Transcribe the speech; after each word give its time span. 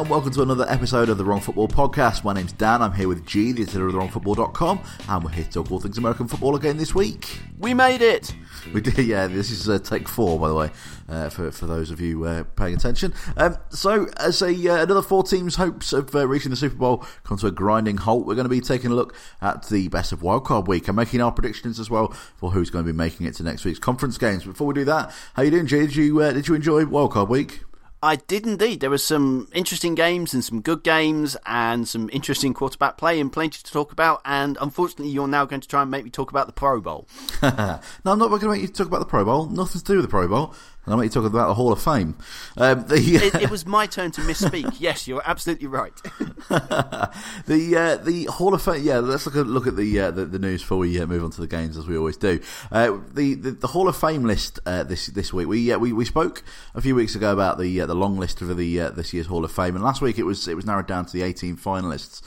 and 0.00 0.08
welcome 0.08 0.32
to 0.32 0.40
another 0.40 0.64
episode 0.70 1.10
of 1.10 1.18
the 1.18 1.24
Wrong 1.26 1.42
Football 1.42 1.68
Podcast. 1.68 2.24
My 2.24 2.32
name's 2.32 2.52
Dan, 2.52 2.80
I'm 2.80 2.94
here 2.94 3.06
with 3.06 3.26
G, 3.26 3.52
the 3.52 3.64
editor 3.64 3.86
of 3.86 3.92
TheWrongFootball.com, 3.94 4.80
and 5.10 5.22
we're 5.22 5.30
here 5.30 5.44
to 5.44 5.50
talk 5.50 5.70
all 5.70 5.78
things 5.78 5.98
American 5.98 6.26
football 6.26 6.56
again 6.56 6.78
this 6.78 6.94
week. 6.94 7.38
We 7.58 7.74
made 7.74 8.00
it! 8.00 8.34
We 8.72 8.80
did, 8.80 8.96
yeah, 9.06 9.26
this 9.26 9.50
is 9.50 9.68
uh, 9.68 9.78
take 9.78 10.08
four, 10.08 10.38
by 10.38 10.48
the 10.48 10.54
way, 10.54 10.70
uh, 11.06 11.28
for, 11.28 11.50
for 11.50 11.66
those 11.66 11.90
of 11.90 12.00
you 12.00 12.24
uh, 12.24 12.44
paying 12.56 12.74
attention. 12.74 13.12
Um, 13.36 13.58
so, 13.68 14.06
as 14.16 14.40
a, 14.40 14.48
uh, 14.48 14.82
another 14.82 15.02
four 15.02 15.22
teams' 15.22 15.56
hopes 15.56 15.92
of 15.92 16.14
uh, 16.14 16.26
reaching 16.26 16.50
the 16.50 16.56
Super 16.56 16.76
Bowl 16.76 17.04
come 17.24 17.36
to 17.36 17.48
a 17.48 17.50
grinding 17.50 17.98
halt, 17.98 18.24
we're 18.24 18.36
going 18.36 18.46
to 18.46 18.48
be 18.48 18.62
taking 18.62 18.90
a 18.90 18.94
look 18.94 19.14
at 19.42 19.68
the 19.68 19.88
best 19.88 20.12
of 20.12 20.20
wildcard 20.20 20.66
week 20.66 20.88
and 20.88 20.96
making 20.96 21.20
our 21.20 21.30
predictions 21.30 21.78
as 21.78 21.90
well 21.90 22.08
for 22.38 22.52
who's 22.52 22.70
going 22.70 22.86
to 22.86 22.90
be 22.90 22.96
making 22.96 23.26
it 23.26 23.34
to 23.34 23.42
next 23.42 23.66
week's 23.66 23.78
conference 23.78 24.16
games. 24.16 24.44
Before 24.44 24.66
we 24.66 24.72
do 24.72 24.84
that, 24.86 25.12
how 25.34 25.42
you 25.42 25.50
doing, 25.50 25.66
G? 25.66 25.80
Did 25.80 25.96
you, 25.96 26.22
uh, 26.22 26.32
did 26.32 26.48
you 26.48 26.54
enjoy 26.54 26.84
wildcard 26.84 27.28
week? 27.28 27.64
I 28.02 28.16
did 28.16 28.46
indeed. 28.46 28.80
There 28.80 28.88
were 28.88 28.98
some 28.98 29.48
interesting 29.52 29.94
games 29.94 30.32
and 30.32 30.42
some 30.42 30.62
good 30.62 30.82
games 30.82 31.36
and 31.44 31.86
some 31.86 32.08
interesting 32.12 32.54
quarterback 32.54 32.96
play 32.96 33.20
and 33.20 33.30
plenty 33.30 33.62
to 33.62 33.70
talk 33.70 33.92
about. 33.92 34.22
And 34.24 34.56
unfortunately, 34.60 35.12
you're 35.12 35.28
now 35.28 35.44
going 35.44 35.60
to 35.60 35.68
try 35.68 35.82
and 35.82 35.90
make 35.90 36.04
me 36.04 36.10
talk 36.10 36.30
about 36.30 36.46
the 36.46 36.52
Pro 36.52 36.80
Bowl. 36.80 37.06
no, 37.42 37.78
I'm 38.06 38.18
not 38.18 38.28
going 38.28 38.40
to 38.40 38.48
make 38.48 38.62
you 38.62 38.68
talk 38.68 38.86
about 38.86 39.00
the 39.00 39.06
Pro 39.06 39.24
Bowl. 39.24 39.46
Nothing 39.46 39.80
to 39.80 39.86
do 39.86 39.96
with 39.96 40.06
the 40.06 40.10
Pro 40.10 40.28
Bowl. 40.28 40.54
And 40.90 40.94
I'll 40.96 40.98
make 41.04 41.14
you 41.14 41.22
talk 41.22 41.30
about 41.30 41.46
the 41.46 41.54
Hall 41.54 41.72
of 41.72 41.80
Fame. 41.80 42.16
Um, 42.56 42.84
the, 42.88 42.96
it, 42.96 43.42
it, 43.42 43.50
was 43.52 43.64
my 43.64 43.86
turn 43.86 44.10
to 44.10 44.22
misspeak. 44.22 44.74
yes, 44.80 45.06
you're 45.06 45.22
absolutely 45.24 45.68
right. 45.68 45.94
the 46.48 47.76
uh, 47.78 48.04
the 48.04 48.24
Hall 48.24 48.54
of 48.54 48.62
Fame. 48.62 48.82
Yeah, 48.82 48.98
let's 48.98 49.24
look 49.24 49.36
at 49.36 49.46
look 49.46 49.68
at 49.68 49.76
the 49.76 50.00
uh, 50.00 50.10
the, 50.10 50.24
the, 50.24 50.40
news 50.40 50.62
before 50.62 50.78
we 50.78 51.00
uh, 51.00 51.06
move 51.06 51.22
on 51.22 51.30
to 51.30 51.40
the 51.40 51.46
games 51.46 51.76
as 51.76 51.86
we 51.86 51.96
always 51.96 52.16
do. 52.16 52.40
Uh, 52.72 52.98
the, 53.14 53.34
the, 53.34 53.52
the 53.52 53.68
Hall 53.68 53.86
of 53.86 53.96
Fame 53.96 54.24
list 54.24 54.58
uh, 54.66 54.82
this 54.82 55.06
this 55.06 55.32
week. 55.32 55.46
We, 55.46 55.72
uh, 55.72 55.78
we 55.78 55.92
we 55.92 56.04
spoke 56.04 56.42
a 56.74 56.80
few 56.80 56.96
weeks 56.96 57.14
ago 57.14 57.32
about 57.32 57.60
the 57.60 57.78
the 57.78 57.94
long 57.94 58.16
list 58.16 58.40
for 58.40 58.52
the 58.52 58.78
this 58.92 59.14
year's 59.14 59.28
Hall 59.28 59.44
of 59.44 59.52
Fame, 59.52 59.76
and 59.76 59.84
last 59.84 60.02
week 60.02 60.18
it 60.18 60.24
was 60.24 60.48
it 60.48 60.56
was 60.56 60.66
narrowed 60.66 60.88
down 60.88 61.06
to 61.06 61.12
the 61.12 61.22
18 61.22 61.56
finalists 61.56 62.20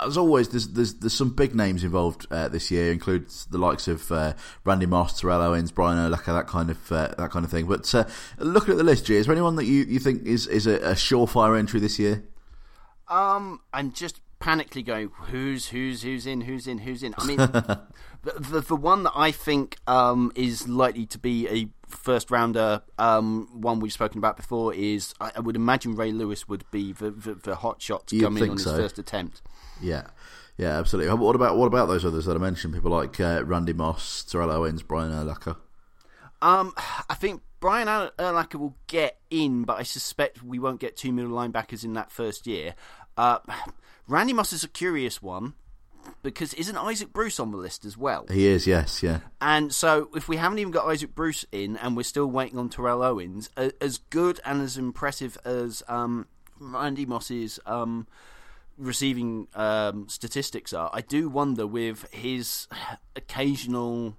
as 0.00 0.16
always, 0.16 0.48
there's 0.48 0.68
there's, 0.68 0.94
there's 0.94 1.14
some 1.14 1.30
big 1.30 1.54
names 1.54 1.84
involved 1.84 2.26
uh, 2.30 2.48
this 2.48 2.70
year, 2.70 2.92
includes 2.92 3.46
the 3.46 3.58
likes 3.58 3.88
of 3.88 4.10
uh, 4.10 4.34
Randy 4.64 4.86
Moss, 4.86 5.20
Terrell 5.20 5.42
Owens, 5.42 5.72
Brian 5.72 5.98
Urlacher, 5.98 6.34
that 6.36 6.46
kind 6.46 6.70
of 6.70 6.92
uh, 6.92 7.14
that 7.18 7.30
kind 7.30 7.44
of 7.44 7.50
thing. 7.50 7.66
But 7.66 7.94
uh, 7.94 8.04
looking 8.38 8.72
at 8.72 8.78
the 8.78 8.84
list, 8.84 9.06
G, 9.06 9.16
is 9.16 9.26
there 9.26 9.34
anyone 9.34 9.56
that 9.56 9.64
you, 9.64 9.84
you 9.84 9.98
think 9.98 10.24
is 10.24 10.46
is 10.46 10.66
a, 10.66 10.76
a 10.76 10.92
surefire 10.92 11.58
entry 11.58 11.80
this 11.80 11.98
year? 11.98 12.24
Um, 13.08 13.60
I'm 13.72 13.92
just 13.92 14.20
panically 14.40 14.84
going, 14.84 15.10
who's 15.30 15.68
who's 15.68 16.02
who's 16.02 16.26
in, 16.26 16.42
who's 16.42 16.66
in, 16.66 16.78
who's 16.78 17.02
in. 17.02 17.14
I 17.18 17.24
mean, 17.24 17.36
the, 18.26 18.34
the, 18.38 18.60
the 18.60 18.76
one 18.76 19.04
that 19.04 19.12
I 19.14 19.30
think 19.30 19.76
um, 19.86 20.32
is 20.34 20.68
likely 20.68 21.06
to 21.06 21.18
be 21.18 21.48
a 21.48 21.68
first 21.88 22.30
rounder, 22.30 22.82
um, 22.98 23.48
one 23.52 23.80
we've 23.80 23.92
spoken 23.92 24.18
about 24.18 24.36
before, 24.36 24.74
is 24.74 25.14
I, 25.20 25.32
I, 25.36 25.40
would 25.40 25.56
imagine 25.56 25.94
Ray 25.94 26.12
Lewis 26.12 26.48
would 26.48 26.68
be 26.70 26.92
the, 26.92 27.10
the, 27.10 27.34
the 27.34 27.54
hot 27.56 27.80
shot 27.80 28.08
to 28.08 28.20
come 28.20 28.36
in 28.36 28.50
on 28.50 28.56
his 28.56 28.64
first 28.64 28.98
attempt. 28.98 29.42
Yeah. 29.80 30.06
Yeah, 30.58 30.78
absolutely. 30.78 31.12
What 31.14 31.36
about 31.36 31.58
what 31.58 31.66
about 31.66 31.86
those 31.86 32.04
others 32.04 32.24
that 32.24 32.36
I 32.36 32.40
mentioned? 32.40 32.72
People 32.72 32.90
like 32.90 33.20
uh, 33.20 33.42
Randy 33.44 33.74
Moss, 33.74 34.24
Terrell 34.24 34.50
Owens, 34.50 34.82
Brian 34.82 35.12
Urlacher. 35.12 35.56
Um, 36.40 36.72
I 37.10 37.14
think 37.14 37.42
Brian 37.60 37.88
Urlacher 37.88 38.56
will 38.56 38.76
get 38.86 39.18
in, 39.30 39.64
but 39.64 39.78
I 39.78 39.82
suspect 39.82 40.42
we 40.42 40.58
won't 40.58 40.80
get 40.80 40.96
two 40.96 41.12
middle 41.12 41.32
linebackers 41.32 41.84
in 41.84 41.92
that 41.94 42.10
first 42.10 42.46
year. 42.46 42.74
Uh, 43.16 43.38
Randy 44.08 44.32
Moss 44.32 44.52
is 44.52 44.64
a 44.64 44.68
curious 44.68 45.20
one 45.20 45.54
because 46.22 46.54
isn't 46.54 46.76
Isaac 46.76 47.12
Bruce 47.12 47.40
on 47.40 47.50
the 47.50 47.56
list 47.56 47.84
as 47.84 47.96
well? 47.96 48.26
He 48.30 48.46
is, 48.46 48.66
yes, 48.66 49.02
yeah. 49.02 49.20
And 49.40 49.72
so 49.74 50.08
if 50.14 50.28
we 50.28 50.36
haven't 50.36 50.58
even 50.58 50.72
got 50.72 50.86
Isaac 50.86 51.14
Bruce 51.14 51.44
in, 51.52 51.76
and 51.78 51.96
we're 51.96 52.02
still 52.02 52.26
waiting 52.26 52.58
on 52.58 52.68
Terrell 52.68 53.02
Owens, 53.02 53.50
as 53.80 53.98
good 54.10 54.40
and 54.44 54.62
as 54.62 54.76
impressive 54.76 55.36
as 55.44 55.82
um, 55.88 56.26
Randy 56.58 57.06
Moss's 57.06 57.58
um, 57.66 58.06
receiving 58.78 59.48
um, 59.54 60.08
statistics 60.08 60.72
are, 60.72 60.90
I 60.92 61.00
do 61.00 61.28
wonder 61.28 61.66
with 61.66 62.12
his 62.12 62.68
occasional 63.14 64.16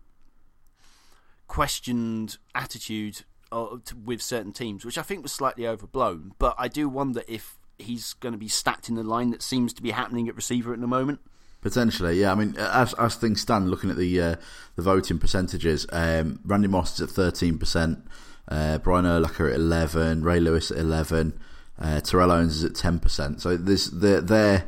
questioned 1.48 2.38
attitude 2.54 3.24
uh, 3.52 3.78
with 4.04 4.22
certain 4.22 4.52
teams, 4.52 4.84
which 4.84 4.98
I 4.98 5.02
think 5.02 5.24
was 5.24 5.32
slightly 5.32 5.68
overblown. 5.68 6.34
But 6.40 6.56
I 6.58 6.68
do 6.68 6.90
wonder 6.90 7.24
if 7.28 7.58
he's 7.78 8.14
going 8.14 8.34
to 8.34 8.40
be 8.40 8.48
stacked 8.48 8.90
in 8.90 8.96
the 8.96 9.04
line 9.04 9.30
that 9.32 9.42
seems 9.42 9.74
to 9.74 9.82
be 9.82 9.92
happening 9.92 10.28
at 10.28 10.36
receiver 10.36 10.74
at 10.74 10.82
the 10.82 10.88
moment. 10.88 11.20
Potentially, 11.62 12.22
yeah. 12.22 12.32
I 12.32 12.36
mean, 12.36 12.56
as 12.58 12.94
as 12.96 13.16
things 13.16 13.42
stand, 13.42 13.70
looking 13.70 13.90
at 13.90 13.98
the 13.98 14.22
uh, 14.22 14.36
the 14.76 14.84
voting 14.84 15.18
percentages, 15.18 15.88
um, 15.92 16.40
Randy 16.46 16.68
Moss 16.68 16.96
is 16.96 17.02
at 17.02 17.10
thirteen 17.10 17.58
percent, 17.58 18.06
uh, 18.48 18.78
Brian 18.78 19.06
Urlacher 19.06 19.50
at 19.50 19.56
eleven, 19.56 20.24
Ray 20.24 20.40
Lewis 20.40 20.70
at 20.70 20.78
eleven, 20.78 21.38
uh, 21.80 22.00
Terrell 22.02 22.32
Owens 22.32 22.58
is 22.58 22.64
at 22.64 22.76
ten 22.76 23.00
percent. 23.00 23.42
So 23.42 23.58
this 23.58 23.88
they're 23.88 24.22
they're 24.22 24.66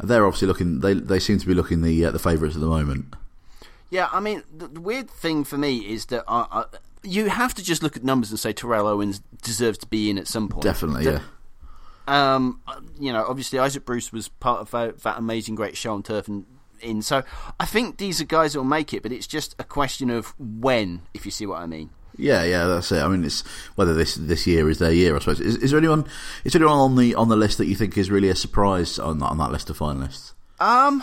they're 0.00 0.26
obviously 0.26 0.48
looking. 0.48 0.80
They 0.80 0.94
they 0.94 1.18
seem 1.18 1.38
to 1.38 1.46
be 1.46 1.54
looking 1.54 1.82
the 1.82 2.06
uh, 2.06 2.10
the 2.10 2.18
favourites 2.18 2.54
at 2.54 2.60
the 2.60 2.66
moment. 2.66 3.14
Yeah, 3.90 4.08
I 4.10 4.20
mean, 4.20 4.42
the 4.56 4.68
weird 4.80 5.10
thing 5.10 5.44
for 5.44 5.58
me 5.58 5.78
is 5.78 6.06
that 6.06 6.24
I, 6.26 6.46
I, 6.50 6.64
you 7.02 7.28
have 7.28 7.52
to 7.54 7.62
just 7.62 7.82
look 7.82 7.94
at 7.94 8.02
numbers 8.02 8.30
and 8.30 8.40
say 8.40 8.54
Terrell 8.54 8.86
Owens 8.86 9.20
deserves 9.42 9.76
to 9.78 9.86
be 9.86 10.08
in 10.08 10.18
at 10.18 10.26
some 10.26 10.48
point. 10.48 10.62
Definitely, 10.62 11.04
the, 11.04 11.12
yeah. 11.12 12.34
Um, 12.34 12.62
you 12.98 13.12
know, 13.12 13.24
obviously 13.28 13.58
Isaac 13.58 13.84
Bruce 13.84 14.12
was 14.12 14.28
part 14.28 14.60
of 14.60 14.70
that, 14.70 15.02
that 15.02 15.18
amazing 15.18 15.56
great 15.56 15.76
show 15.76 15.92
on 15.92 16.02
turf 16.02 16.26
and 16.26 16.46
in. 16.80 17.02
So 17.02 17.22
I 17.60 17.66
think 17.66 17.98
these 17.98 18.20
are 18.20 18.24
guys 18.24 18.54
that 18.54 18.60
will 18.60 18.64
make 18.64 18.92
it, 18.92 19.02
but 19.02 19.12
it's 19.12 19.26
just 19.26 19.54
a 19.58 19.64
question 19.64 20.10
of 20.10 20.34
when, 20.38 21.02
if 21.14 21.24
you 21.24 21.30
see 21.30 21.46
what 21.46 21.60
I 21.60 21.66
mean. 21.66 21.90
Yeah, 22.16 22.44
yeah, 22.44 22.66
that's 22.66 22.92
it. 22.92 23.02
I 23.02 23.08
mean, 23.08 23.24
it's 23.24 23.42
whether 23.74 23.94
this 23.94 24.16
this 24.16 24.46
year 24.46 24.68
is 24.68 24.78
their 24.78 24.92
year. 24.92 25.16
I 25.16 25.18
suppose. 25.18 25.40
Is, 25.40 25.56
is 25.56 25.70
there 25.70 25.78
anyone? 25.78 26.06
Is 26.44 26.52
there 26.52 26.60
anyone 26.60 26.78
on 26.78 26.96
the 26.96 27.14
on 27.14 27.28
the 27.28 27.36
list 27.36 27.58
that 27.58 27.66
you 27.66 27.74
think 27.74 27.96
is 27.96 28.10
really 28.10 28.28
a 28.28 28.34
surprise 28.34 28.98
on 28.98 29.18
that, 29.18 29.26
on 29.26 29.38
that 29.38 29.50
list 29.50 29.70
of 29.70 29.78
finalists? 29.78 30.32
Um, 30.60 31.02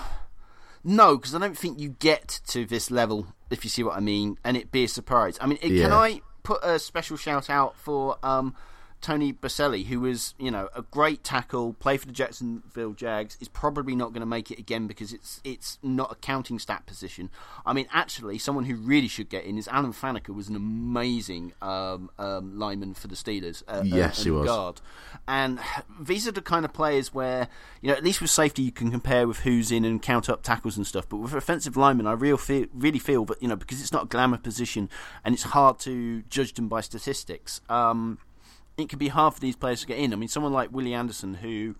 no, 0.83 1.17
because 1.17 1.35
I 1.35 1.39
don't 1.39 1.57
think 1.57 1.79
you 1.79 1.89
get 1.99 2.39
to 2.47 2.65
this 2.65 2.91
level 2.91 3.27
if 3.49 3.63
you 3.63 3.69
see 3.69 3.83
what 3.83 3.97
I 3.97 3.99
mean, 3.99 4.37
and 4.43 4.55
it 4.55 4.71
be 4.71 4.83
a 4.83 4.87
surprise. 4.87 5.37
I 5.41 5.47
mean, 5.47 5.59
it, 5.61 5.71
yeah. 5.71 5.83
can 5.83 5.93
I 5.93 6.21
put 6.43 6.63
a 6.63 6.79
special 6.79 7.17
shout 7.17 7.49
out 7.49 7.75
for 7.75 8.17
um 8.23 8.55
Tony 9.01 9.31
Boselli, 9.31 9.85
who 9.85 10.01
was, 10.01 10.33
you 10.37 10.51
know, 10.51 10.69
a 10.75 10.81
great 10.81 11.23
tackle, 11.23 11.73
play 11.73 11.97
for 11.97 12.05
the 12.05 12.11
Jacksonville 12.11 12.91
Jags, 12.91 13.37
is 13.39 13.47
probably 13.47 13.95
not 13.95 14.11
going 14.11 14.21
to 14.21 14.25
make 14.25 14.51
it 14.51 14.59
again 14.59 14.87
because 14.87 15.13
it's 15.13 15.39
it's 15.43 15.77
not 15.81 16.11
a 16.11 16.15
counting 16.15 16.59
stat 16.59 16.85
position. 16.85 17.29
I 17.65 17.73
mean, 17.73 17.87
actually, 17.93 18.37
someone 18.37 18.65
who 18.65 18.75
really 18.75 19.07
should 19.07 19.29
get 19.29 19.45
in 19.45 19.57
is 19.57 19.67
Alan 19.69 19.93
Faneca, 19.93 20.35
was 20.35 20.49
an 20.49 20.55
amazing 20.55 21.53
um, 21.61 22.09
um, 22.19 22.59
lineman 22.59 22.93
for 22.93 23.07
the 23.07 23.15
Steelers. 23.15 23.63
Uh, 23.67 23.79
uh 23.79 23.83
yes, 23.83 24.23
he 24.23 24.31
was. 24.31 24.47
Guard. 24.47 24.81
And 25.27 25.59
these 25.99 26.27
are 26.27 26.31
the 26.31 26.41
kind 26.41 26.65
of 26.65 26.73
players 26.73 27.13
where, 27.13 27.47
you 27.81 27.89
know, 27.89 27.95
at 27.95 28.03
least 28.03 28.21
with 28.21 28.31
safety 28.31 28.63
you 28.63 28.71
can 28.71 28.91
compare 28.91 29.27
with 29.27 29.39
who's 29.39 29.71
in 29.71 29.85
and 29.85 30.01
count 30.01 30.29
up 30.29 30.43
tackles 30.43 30.75
and 30.75 30.85
stuff. 30.85 31.07
But 31.07 31.17
with 31.17 31.33
offensive 31.33 31.77
linemen, 31.77 32.07
I 32.07 32.13
real 32.13 32.37
feel, 32.37 32.65
really 32.73 32.99
feel 32.99 33.25
that, 33.25 33.41
you 33.41 33.47
know, 33.47 33.55
because 33.55 33.79
it's 33.81 33.93
not 33.93 34.03
a 34.03 34.07
glamour 34.07 34.37
position 34.37 34.89
and 35.23 35.33
it's 35.33 35.43
hard 35.43 35.79
to 35.79 36.23
judge 36.23 36.53
them 36.53 36.67
by 36.67 36.81
statistics. 36.81 37.61
Um, 37.69 38.17
it 38.79 38.89
can 38.89 38.99
be 38.99 39.09
hard 39.09 39.33
for 39.33 39.39
these 39.39 39.55
players 39.55 39.81
to 39.81 39.87
get 39.87 39.97
in. 39.97 40.13
I 40.13 40.15
mean, 40.15 40.29
someone 40.29 40.53
like 40.53 40.71
Willie 40.71 40.93
Anderson, 40.93 41.35
who 41.35 41.75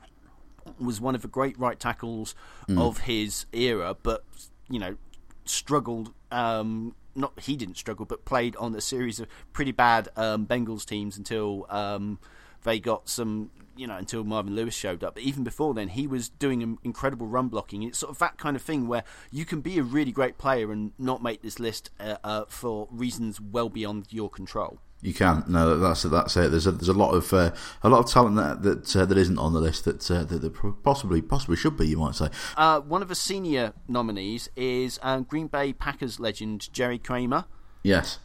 was 0.80 1.02
one 1.02 1.16
of 1.16 1.22
the 1.22 1.28
great 1.28 1.58
right 1.58 1.80
tackles 1.80 2.36
mm. 2.68 2.80
of 2.80 3.00
his 3.00 3.46
era, 3.54 3.96
but 4.02 4.24
you 4.70 4.80
know 4.80 4.98
struggled. 5.46 6.14
Um, 6.32 6.96
not 7.16 7.40
he 7.40 7.56
didn't 7.56 7.78
struggle, 7.78 8.06
but 8.06 8.26
played 8.26 8.56
on 8.58 8.76
a 8.76 8.82
series 8.82 9.20
of 9.20 9.28
pretty 9.54 9.72
bad 9.72 10.10
um, 10.16 10.46
Bengals 10.46 10.86
teams 10.86 11.18
until 11.18 11.66
um, 11.70 12.20
they 12.64 12.80
got 12.80 13.10
some. 13.10 13.52
You 13.76 13.88
know, 13.88 13.96
until 13.96 14.26
Marvin 14.26 14.56
Lewis 14.56 14.76
showed 14.76 15.06
up. 15.06 15.14
But 15.14 15.24
even 15.24 15.46
before 15.46 15.74
then, 15.74 15.88
he 15.88 16.06
was 16.06 16.28
doing 16.28 16.78
incredible 16.84 17.28
run 17.28 17.48
blocking. 17.48 17.82
It's 17.84 18.00
sort 18.00 18.12
of 18.12 18.20
that 18.20 18.38
kind 18.38 18.58
of 18.58 18.62
thing 18.62 18.90
where 18.90 19.06
you 19.32 19.46
can 19.46 19.62
be 19.62 19.78
a 19.78 19.84
really 19.84 20.12
great 20.12 20.38
player 20.38 20.74
and 20.74 20.92
not 21.00 21.24
make 21.24 21.44
this 21.44 21.62
list 21.62 21.90
uh, 21.98 22.18
uh, 22.22 22.44
for 22.50 22.90
reasons 22.92 23.40
well 23.40 23.70
beyond 23.70 24.08
your 24.10 24.30
control. 24.30 24.80
You 25.02 25.14
can't. 25.14 25.48
no, 25.48 25.78
that's 25.78 26.04
that's 26.04 26.36
it. 26.36 26.52
There's 26.52 26.68
a 26.68 26.72
there's 26.72 26.90
a 26.90 26.94
lot 26.94 27.12
of 27.12 27.32
uh, 27.34 27.52
a 27.84 27.90
lot 27.90 28.00
of 28.00 28.12
talent 28.12 28.36
that 28.36 28.64
that, 28.64 28.96
uh, 28.96 29.06
that 29.06 29.18
isn't 29.18 29.38
on 29.38 29.54
the 29.54 29.62
list 29.62 29.86
that, 29.86 30.12
uh, 30.12 30.24
that, 30.26 30.42
that 30.42 30.84
possibly 30.84 31.22
possibly 31.22 31.56
should 31.56 31.78
be. 31.78 31.88
You 31.88 31.98
might 31.98 32.16
say. 32.16 32.30
Uh, 32.58 32.82
one 32.82 33.02
of 33.02 33.08
the 33.08 33.16
senior 33.16 33.74
nominees 33.88 34.50
is 34.56 35.00
um, 35.02 35.24
Green 35.24 35.48
Bay 35.48 35.72
Packers 35.72 36.20
legend 36.20 36.72
Jerry 36.74 37.00
Kramer. 37.00 37.46
Yes 37.82 38.20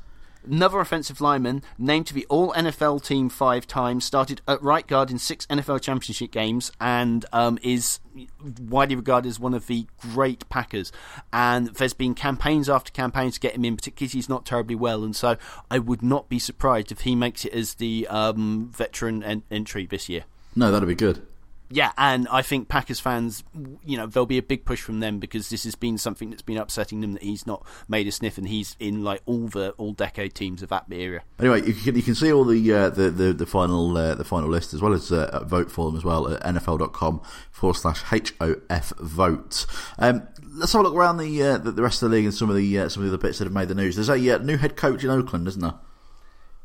another 0.46 0.80
offensive 0.80 1.20
lineman, 1.20 1.62
named 1.78 2.06
to 2.08 2.14
the 2.14 2.26
All 2.28 2.52
NFL 2.52 3.04
team 3.04 3.28
five 3.28 3.66
times, 3.66 4.04
started 4.04 4.40
at 4.46 4.62
right 4.62 4.86
guard 4.86 5.10
in 5.10 5.18
six 5.18 5.46
NFL 5.46 5.80
championship 5.80 6.30
games, 6.30 6.72
and 6.80 7.24
um, 7.32 7.58
is 7.62 8.00
widely 8.60 8.96
regarded 8.96 9.28
as 9.28 9.40
one 9.40 9.54
of 9.54 9.66
the 9.66 9.86
great 9.98 10.48
Packers. 10.48 10.92
And 11.32 11.68
there's 11.68 11.94
been 11.94 12.14
campaigns 12.14 12.68
after 12.68 12.92
campaigns 12.92 13.34
to 13.34 13.40
get 13.40 13.54
him 13.54 13.64
in, 13.64 13.76
particularly 13.76 14.12
he's 14.12 14.28
not 14.28 14.44
terribly 14.44 14.76
well. 14.76 15.04
And 15.04 15.14
so 15.14 15.36
I 15.70 15.78
would 15.78 16.02
not 16.02 16.28
be 16.28 16.38
surprised 16.38 16.92
if 16.92 17.00
he 17.00 17.14
makes 17.14 17.44
it 17.44 17.52
as 17.52 17.74
the 17.74 18.06
um, 18.08 18.70
veteran 18.72 19.22
en- 19.22 19.42
entry 19.50 19.86
this 19.86 20.08
year. 20.08 20.24
No, 20.56 20.70
that'd 20.70 20.88
be 20.88 20.94
good. 20.94 21.26
Yeah, 21.74 21.90
and 21.98 22.28
I 22.30 22.42
think 22.42 22.68
Packers 22.68 23.00
fans, 23.00 23.42
you 23.84 23.96
know, 23.96 24.06
there'll 24.06 24.26
be 24.26 24.38
a 24.38 24.42
big 24.42 24.64
push 24.64 24.80
from 24.80 25.00
them 25.00 25.18
because 25.18 25.50
this 25.50 25.64
has 25.64 25.74
been 25.74 25.98
something 25.98 26.30
that's 26.30 26.40
been 26.40 26.56
upsetting 26.56 27.00
them 27.00 27.14
that 27.14 27.22
he's 27.24 27.48
not 27.48 27.66
made 27.88 28.06
a 28.06 28.12
sniff 28.12 28.38
and 28.38 28.46
he's 28.46 28.76
in 28.78 29.02
like 29.02 29.22
all 29.26 29.48
the 29.48 29.70
all 29.72 29.92
decade 29.92 30.34
teams 30.34 30.62
of 30.62 30.68
that 30.68 30.84
area. 30.92 31.22
Anyway, 31.40 31.66
you 31.66 31.74
can 31.74 31.96
you 31.96 32.02
can 32.02 32.14
see 32.14 32.32
all 32.32 32.44
the 32.44 32.72
uh, 32.72 32.90
the, 32.90 33.10
the 33.10 33.32
the 33.32 33.44
final 33.44 33.96
uh, 33.98 34.14
the 34.14 34.24
final 34.24 34.48
list 34.48 34.72
as 34.72 34.80
well 34.80 34.92
as 34.92 35.10
uh, 35.10 35.42
vote 35.44 35.68
for 35.68 35.90
them 35.90 35.96
as 35.96 36.04
well 36.04 36.32
at 36.32 36.40
NFL.com 36.44 37.20
forward 37.50 37.74
slash 37.74 38.02
HOF 38.02 38.90
vote. 39.00 39.66
Um, 39.98 40.28
let's 40.54 40.72
have 40.74 40.80
a 40.80 40.84
look 40.84 40.94
around 40.94 41.16
the, 41.16 41.42
uh, 41.42 41.58
the, 41.58 41.72
the 41.72 41.82
rest 41.82 42.04
of 42.04 42.10
the 42.10 42.16
league 42.16 42.24
and 42.24 42.34
some 42.34 42.50
of 42.50 42.56
the 42.56 42.78
uh, 42.78 42.88
some 42.88 43.04
of 43.04 43.10
the 43.10 43.18
bits 43.18 43.38
that 43.38 43.46
have 43.46 43.52
made 43.52 43.66
the 43.66 43.74
news. 43.74 43.96
There's 43.96 44.08
a 44.08 44.34
uh, 44.34 44.38
new 44.38 44.58
head 44.58 44.76
coach 44.76 45.02
in 45.02 45.10
Oakland, 45.10 45.48
isn't 45.48 45.60
there? 45.60 45.74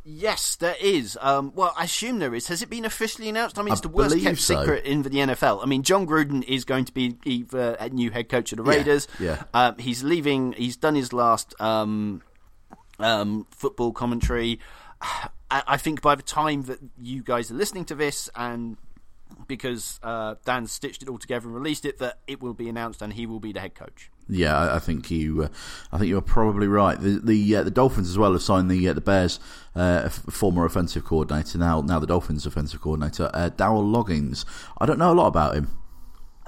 Yes, 0.03 0.55
there 0.55 0.75
is. 0.81 1.17
Um, 1.21 1.51
well, 1.55 1.73
I 1.77 1.83
assume 1.83 2.19
there 2.19 2.33
is. 2.33 2.47
Has 2.47 2.61
it 2.61 2.69
been 2.69 2.85
officially 2.85 3.29
announced? 3.29 3.59
I 3.59 3.61
mean, 3.63 3.73
it's 3.73 3.81
I 3.81 3.89
the 3.89 3.89
worst 3.89 4.19
kept 4.19 4.39
so. 4.39 4.59
secret 4.61 4.85
in 4.85 5.03
the 5.03 5.09
NFL. 5.09 5.61
I 5.61 5.65
mean, 5.65 5.83
Jon 5.83 6.07
Gruden 6.07 6.43
is 6.43 6.65
going 6.65 6.85
to 6.85 6.93
be 6.93 7.17
either 7.25 7.75
a 7.79 7.89
new 7.89 8.09
head 8.09 8.29
coach 8.29 8.51
of 8.51 8.57
the 8.57 8.63
Yeah, 8.63 8.77
Raiders. 8.77 9.07
yeah. 9.19 9.43
Um, 9.53 9.77
he's 9.77 10.03
leaving. 10.03 10.53
He's 10.53 10.77
done 10.77 10.95
his 10.95 11.11
last 11.13 11.53
um, 11.61 12.21
um, 12.97 13.45
football 13.51 13.91
commentary. 13.91 14.59
I, 15.01 15.63
I 15.65 15.77
think 15.77 16.01
by 16.01 16.15
the 16.15 16.21
time 16.23 16.63
that 16.63 16.79
you 17.01 17.23
guys 17.23 17.49
are 17.51 17.55
listening 17.55 17.85
to 17.85 17.95
this, 17.95 18.29
and 18.35 18.77
because 19.47 19.99
uh, 20.03 20.35
Dan 20.45 20.67
stitched 20.67 21.01
it 21.03 21.09
all 21.09 21.17
together 21.17 21.47
and 21.47 21.55
released 21.55 21.85
it, 21.85 21.97
that 21.99 22.19
it 22.27 22.41
will 22.41 22.53
be 22.53 22.69
announced 22.69 23.01
and 23.01 23.13
he 23.13 23.25
will 23.25 23.39
be 23.39 23.51
the 23.51 23.59
head 23.59 23.75
coach. 23.75 24.11
Yeah, 24.29 24.75
I, 24.75 24.79
think 24.79 25.09
you. 25.09 25.43
Uh, 25.43 25.47
I 25.91 25.97
think 25.97 26.09
you 26.09 26.17
are 26.17 26.21
probably 26.21 26.67
right. 26.67 26.99
The 26.99 27.19
the, 27.19 27.55
uh, 27.55 27.63
the 27.63 27.71
Dolphins 27.71 28.09
as 28.09 28.17
well 28.17 28.33
have 28.33 28.43
signed 28.43 28.69
the 28.69 28.87
uh, 28.87 28.93
the 28.93 29.01
Bears 29.01 29.39
uh, 29.75 30.09
former 30.09 30.65
offensive 30.65 31.03
coordinator 31.03 31.57
now 31.57 31.81
now 31.81 31.99
the 31.99 32.07
Dolphins 32.07 32.45
offensive 32.45 32.81
coordinator 32.81 33.31
uh, 33.33 33.49
Dowell 33.49 33.83
Loggains. 33.83 34.45
I 34.77 34.85
don't 34.85 34.99
know 34.99 35.11
a 35.11 35.15
lot 35.15 35.27
about 35.27 35.55
him. 35.55 35.71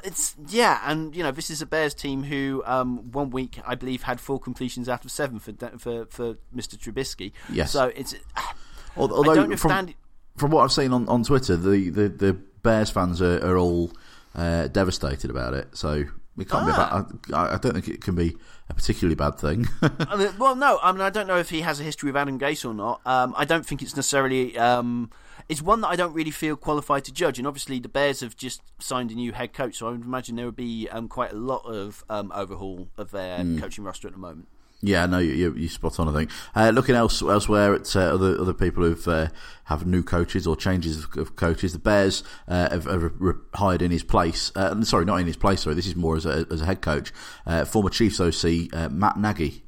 It's 0.04 0.36
yeah, 0.48 0.82
and 0.86 1.16
you 1.16 1.24
know 1.24 1.32
this 1.32 1.50
is 1.50 1.62
a 1.62 1.66
Bears 1.66 1.94
team 1.94 2.24
who 2.24 2.64
um, 2.66 3.12
one 3.12 3.32
week 3.32 3.60
I 3.66 3.76
believe 3.76 4.04
had 4.04 4.20
four 4.20 4.40
completions 4.40 4.88
out 4.88 5.04
of 5.04 5.12
seven 5.12 5.40
for 5.40 5.54
for 5.78 6.06
for 6.06 6.36
Mr. 6.56 6.78
Trubisky. 6.78 7.32
Yes. 7.52 7.72
So 7.72 7.92
it's 7.96 8.16
I 8.36 8.54
Although 8.96 9.36
don't 9.36 9.58
from, 9.58 9.72
understand. 9.72 9.96
from 10.38 10.52
what 10.52 10.64
I've 10.64 10.72
seen 10.72 10.94
on, 10.94 11.08
on 11.08 11.24
Twitter, 11.24 11.56
the, 11.56 11.90
the, 11.90 12.10
the 12.10 12.34
Bears 12.34 12.90
fans 12.90 13.22
are, 13.22 13.38
are 13.46 13.58
all 13.58 13.92
uh, 14.36 14.68
devastated 14.68 15.30
about 15.30 15.54
it. 15.54 15.76
So 15.76 16.06
it 16.38 16.50
can't 16.50 16.64
Ah. 16.70 17.04
be. 17.04 17.18
Bad. 17.32 17.36
I, 17.38 17.54
I 17.56 17.58
don't 17.58 17.74
think 17.74 17.88
it 17.88 18.02
can 18.02 18.16
be 18.16 18.36
a 18.70 18.74
particularly 18.74 19.16
bad 19.16 19.38
thing. 19.38 19.68
I 19.82 20.16
mean, 20.16 20.30
well, 20.40 20.56
no, 20.56 20.80
I 20.82 20.92
mean 20.92 21.02
I 21.02 21.10
don't 21.10 21.28
know 21.28 21.38
if 21.38 21.50
he 21.50 21.62
has 21.62 21.80
a 21.80 21.84
history 21.84 22.08
with 22.10 22.18
Adam 22.18 22.40
Gase 22.40 22.64
or 22.66 22.74
not. 22.74 23.02
Um, 23.06 23.34
I 23.38 23.46
don't 23.46 23.66
think 23.66 23.82
it's 23.82 23.96
necessarily. 23.96 24.58
Um, 24.58 25.10
it's 25.50 25.62
one 25.62 25.82
that 25.82 25.88
I 25.90 25.96
don't 25.96 26.14
really 26.14 26.32
feel 26.32 26.56
qualified 26.56 27.04
to 27.06 27.12
judge, 27.12 27.38
and 27.40 27.48
obviously 27.48 27.80
the 27.80 27.90
Bears 27.90 28.22
have 28.22 28.38
just 28.38 28.62
signed 28.80 29.12
a 29.12 29.16
new 29.16 29.34
head 29.34 29.54
coach, 29.54 29.76
so 29.78 29.88
I 29.88 29.92
would 29.92 30.04
imagine 30.06 30.36
there 30.36 30.46
would 30.46 30.56
be 30.56 30.88
um, 30.90 31.08
quite 31.08 31.32
a 31.34 31.36
lot 31.36 31.66
of 31.66 32.06
um, 32.10 32.32
overhaul 32.34 32.88
of 32.98 33.12
their 33.12 33.40
Hmm. 33.40 33.60
coaching 33.60 33.84
roster 33.84 34.08
at 34.08 34.14
the 34.14 34.20
moment. 34.20 34.48
Yeah, 34.84 35.06
no, 35.06 35.20
you, 35.20 35.34
you, 35.34 35.54
you 35.54 35.70
spot 35.70 36.00
on. 36.00 36.10
I 36.10 36.14
think. 36.14 36.32
Uh, 36.56 36.72
looking 36.74 36.96
else 36.96 37.22
elsewhere 37.22 37.76
at 37.76 37.96
uh, 37.96 38.00
other 38.00 38.40
other 38.40 38.54
people 38.54 38.84
who've 38.84 39.08
uh, 39.08 39.28
have 39.66 39.86
new 39.86 40.02
coaches 40.02 40.48
or 40.48 40.56
changes 40.56 41.04
of, 41.04 41.18
of 41.18 41.36
coaches, 41.36 41.74
the 41.74 41.80
Bears 41.80 42.24
uh, 42.48 42.70
have, 42.72 42.86
have 42.86 43.12
re- 43.20 43.34
hired 43.54 43.82
in 43.82 43.92
his 43.92 44.04
place. 44.04 44.52
Uh, 44.56 44.82
sorry, 44.84 45.06
not 45.06 45.20
in 45.20 45.28
his 45.28 45.38
place. 45.38 45.62
Sorry, 45.62 45.76
this 45.76 45.88
is 45.88 45.96
more 45.96 46.18
as 46.18 46.26
a, 46.26 46.48
as 46.50 46.62
a 46.62 46.66
head 46.66 46.82
coach. 46.82 47.14
Uh, 47.46 47.64
former 47.64 47.90
Chiefs 47.90 48.20
OC 48.20 48.92
Matt 48.92 49.18
Nagy. 49.18 49.64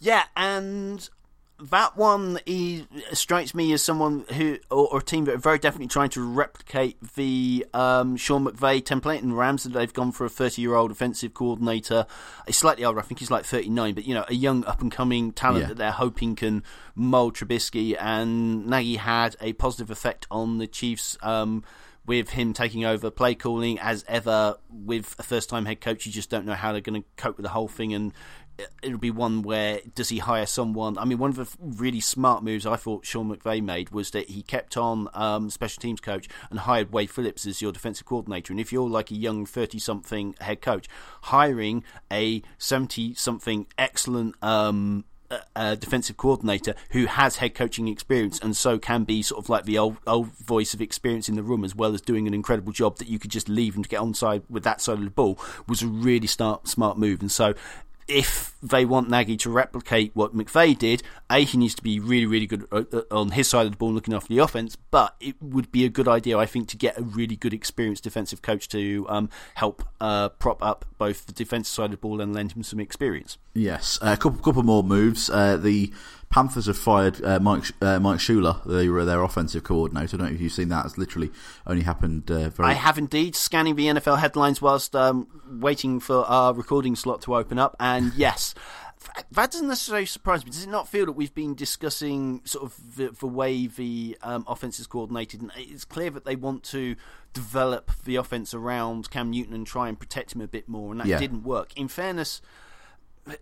Yeah, 0.00 0.24
and 0.36 1.08
that 1.60 1.96
one 1.96 2.38
is, 2.46 2.84
strikes 3.12 3.54
me 3.54 3.72
as 3.72 3.82
someone 3.82 4.24
who, 4.34 4.58
or, 4.70 4.92
or 4.92 4.98
a 4.98 5.02
team 5.02 5.24
that 5.24 5.34
are 5.34 5.38
very 5.38 5.58
definitely 5.58 5.88
trying 5.88 6.10
to 6.10 6.22
replicate 6.22 6.96
the 7.16 7.66
um, 7.74 8.16
Sean 8.16 8.44
McVay 8.46 8.80
template 8.82 9.22
in 9.22 9.34
Rams. 9.34 9.64
That 9.64 9.70
they've 9.72 9.92
gone 9.92 10.12
for 10.12 10.24
a 10.24 10.28
30 10.28 10.62
year 10.62 10.74
old 10.74 10.90
offensive 10.90 11.34
coordinator. 11.34 12.06
He's 12.46 12.56
slightly 12.56 12.84
older, 12.84 13.00
I 13.00 13.02
think 13.02 13.18
he's 13.18 13.30
like 13.30 13.44
39, 13.44 13.94
but 13.94 14.04
you 14.04 14.14
know, 14.14 14.24
a 14.28 14.34
young 14.34 14.64
up 14.66 14.80
and 14.80 14.92
coming 14.92 15.32
talent 15.32 15.62
Yeah. 15.62 15.68
that 15.68 15.78
they're 15.78 15.90
hoping 15.90 16.36
can 16.36 16.62
mold 16.94 17.34
Trubisky. 17.34 17.96
And 17.98 18.66
Nagy 18.66 18.96
had 18.96 19.36
a 19.40 19.52
positive 19.54 19.90
effect 19.90 20.26
on 20.30 20.58
the 20.58 20.66
Chiefs. 20.66 21.18
Um, 21.22 21.64
with 22.06 22.30
him 22.30 22.54
taking 22.54 22.86
over 22.86 23.10
play 23.10 23.34
calling 23.34 23.78
as 23.80 24.02
ever 24.08 24.56
with 24.70 25.14
a 25.18 25.22
first 25.22 25.50
time 25.50 25.66
head 25.66 25.78
coach 25.78 26.06
you 26.06 26.10
just 26.10 26.30
don't 26.30 26.46
know 26.46 26.54
how 26.54 26.72
they're 26.72 26.80
going 26.80 27.02
to 27.02 27.06
cope 27.18 27.36
with 27.36 27.44
the 27.44 27.50
whole 27.50 27.68
thing 27.68 27.92
and 27.92 28.14
it'll 28.82 28.98
be 28.98 29.10
one 29.10 29.42
where 29.42 29.80
does 29.94 30.08
he 30.08 30.18
hire 30.18 30.46
someone? 30.46 30.98
I 30.98 31.04
mean 31.04 31.18
one 31.18 31.30
of 31.30 31.36
the 31.36 31.48
really 31.60 32.00
smart 32.00 32.42
moves 32.42 32.66
I 32.66 32.76
thought 32.76 33.06
Sean 33.06 33.34
McVay 33.34 33.62
made 33.62 33.90
was 33.90 34.10
that 34.12 34.28
he 34.28 34.42
kept 34.42 34.76
on 34.76 35.08
um, 35.14 35.50
special 35.50 35.80
teams 35.80 36.00
coach 36.00 36.28
and 36.50 36.60
hired 36.60 36.92
Wade 36.92 37.10
Phillips 37.10 37.46
as 37.46 37.62
your 37.62 37.72
defensive 37.72 38.06
coordinator. 38.06 38.52
And 38.52 38.60
if 38.60 38.72
you're 38.72 38.88
like 38.88 39.10
a 39.10 39.16
young 39.16 39.46
30 39.46 39.78
something 39.78 40.34
head 40.40 40.60
coach 40.60 40.88
hiring 41.22 41.84
a 42.12 42.42
70 42.58 43.14
something 43.14 43.66
excellent 43.78 44.34
um, 44.42 45.04
defensive 45.78 46.16
coordinator 46.16 46.74
who 46.90 47.06
has 47.06 47.36
head 47.36 47.54
coaching 47.54 47.88
experience 47.88 48.38
and 48.40 48.56
so 48.56 48.78
can 48.78 49.04
be 49.04 49.20
sort 49.22 49.44
of 49.44 49.50
like 49.50 49.64
the 49.64 49.76
old 49.76 49.98
old 50.06 50.28
voice 50.38 50.72
of 50.72 50.80
experience 50.80 51.28
in 51.28 51.34
the 51.34 51.42
room 51.42 51.64
as 51.64 51.74
well 51.74 51.92
as 51.92 52.00
doing 52.00 52.26
an 52.26 52.32
incredible 52.32 52.72
job 52.72 52.96
that 52.96 53.08
you 53.08 53.18
could 53.18 53.30
just 53.30 53.48
leave 53.48 53.76
him 53.76 53.82
to 53.82 53.88
get 53.88 54.00
on 54.00 54.14
side 54.14 54.42
with 54.48 54.64
that 54.64 54.80
side 54.80 54.98
of 54.98 55.04
the 55.04 55.10
ball 55.10 55.38
was 55.66 55.82
a 55.82 55.86
really 55.86 56.26
smart 56.26 56.66
smart 56.66 56.96
move. 56.96 57.20
And 57.20 57.30
so 57.30 57.54
if 58.08 58.54
they 58.62 58.84
want 58.84 59.10
Nagy 59.10 59.36
to 59.36 59.50
replicate 59.50 60.10
what 60.14 60.34
McVay 60.34 60.76
did, 60.76 61.02
A, 61.30 61.44
he 61.44 61.58
needs 61.58 61.74
to 61.74 61.82
be 61.82 62.00
really, 62.00 62.26
really 62.26 62.46
good 62.46 62.66
uh, 62.72 62.84
uh, 62.92 63.02
on 63.10 63.32
his 63.32 63.48
side 63.48 63.66
of 63.66 63.72
the 63.72 63.78
ball 63.78 63.92
looking 63.92 64.14
after 64.14 64.28
the 64.28 64.38
offense, 64.38 64.76
but 64.90 65.14
it 65.20 65.36
would 65.40 65.70
be 65.70 65.84
a 65.84 65.88
good 65.88 66.08
idea, 66.08 66.38
I 66.38 66.46
think, 66.46 66.68
to 66.68 66.76
get 66.76 66.98
a 66.98 67.02
really 67.02 67.36
good 67.36 67.52
experienced 67.52 68.04
defensive 68.04 68.40
coach 68.42 68.68
to 68.70 69.06
um, 69.08 69.28
help 69.54 69.84
uh, 70.00 70.30
prop 70.30 70.62
up 70.62 70.86
both 70.96 71.26
the 71.26 71.32
defensive 71.32 71.72
side 71.72 71.84
of 71.86 71.90
the 71.92 71.96
ball 71.98 72.20
and 72.20 72.34
lend 72.34 72.52
him 72.52 72.62
some 72.62 72.80
experience. 72.80 73.36
Yes, 73.54 73.98
a 74.00 74.16
couple, 74.16 74.40
couple 74.40 74.62
more 74.62 74.82
moves. 74.82 75.28
Uh, 75.28 75.56
the 75.56 75.92
Panthers 76.30 76.66
have 76.66 76.76
fired 76.76 77.24
uh, 77.24 77.40
Mike 77.40 77.64
uh, 77.80 77.98
Mike 77.98 78.18
Shula, 78.18 78.62
their, 78.64 79.04
their 79.04 79.22
offensive 79.22 79.64
coordinator. 79.64 80.16
I 80.16 80.18
don't 80.18 80.28
know 80.28 80.34
if 80.34 80.40
you've 80.40 80.52
seen 80.52 80.68
that. 80.68 80.84
It's 80.84 80.98
literally 80.98 81.30
only 81.66 81.82
happened 81.84 82.30
uh, 82.30 82.50
very. 82.50 82.68
I 82.68 82.72
have 82.74 82.98
indeed 82.98 83.34
scanning 83.34 83.76
the 83.76 83.86
NFL 83.86 84.18
headlines 84.18 84.60
whilst 84.60 84.94
um, 84.94 85.26
waiting 85.50 86.00
for 86.00 86.24
our 86.26 86.52
recording 86.52 86.96
slot 86.96 87.22
to 87.22 87.34
open 87.34 87.58
up, 87.58 87.76
and 87.80 88.12
yes. 88.16 88.54
That 89.30 89.52
doesn't 89.52 89.68
necessarily 89.68 90.06
surprise 90.06 90.44
me. 90.44 90.50
Does 90.50 90.64
it 90.64 90.68
not 90.68 90.88
feel 90.88 91.06
that 91.06 91.12
we've 91.12 91.32
been 91.32 91.54
discussing 91.54 92.40
sort 92.44 92.64
of 92.64 92.96
the, 92.96 93.08
the 93.10 93.28
way 93.28 93.68
the 93.68 94.18
um, 94.22 94.44
offense 94.48 94.80
is 94.80 94.88
coordinated, 94.88 95.40
and 95.40 95.52
it's 95.56 95.84
clear 95.84 96.10
that 96.10 96.24
they 96.24 96.34
want 96.34 96.64
to 96.64 96.96
develop 97.32 97.92
the 98.04 98.16
offense 98.16 98.54
around 98.54 99.08
Cam 99.10 99.30
Newton 99.30 99.54
and 99.54 99.64
try 99.66 99.88
and 99.88 99.98
protect 99.98 100.34
him 100.34 100.40
a 100.40 100.48
bit 100.48 100.68
more, 100.68 100.90
and 100.90 101.00
that 101.00 101.06
Yeah. 101.06 101.18
didn't 101.20 101.44
work. 101.44 101.72
In 101.76 101.86
fairness, 101.86 102.42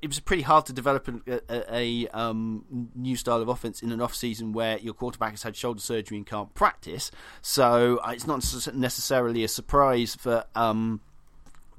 it 0.03 0.09
was 0.09 0.21
pretty 0.21 0.43
hard 0.43 0.67
to 0.67 0.73
develop 0.73 1.09
a, 1.09 1.41
a, 1.49 1.75
a 1.75 2.09
um, 2.09 2.91
new 2.95 3.17
style 3.17 3.41
of 3.41 3.49
offense 3.49 3.83
in 3.83 3.93
an 3.93 4.01
off 4.01 4.15
season 4.15 4.53
where 4.53 4.79
your 4.79 4.95
quarterback 4.95 5.33
has 5.33 5.43
had 5.43 5.57
shoulder 5.57 5.81
surgery 5.81 6.17
and 6.17 6.27
can't 6.27 6.55
practice. 6.55 7.11
So 7.43 7.99
uh, 7.99 8.11
it's 8.11 8.27
not 8.27 8.45
necessarily 8.75 9.45
a 9.45 9.49
surprise 9.49 10.17
that 10.25 10.49
um, 10.55 11.01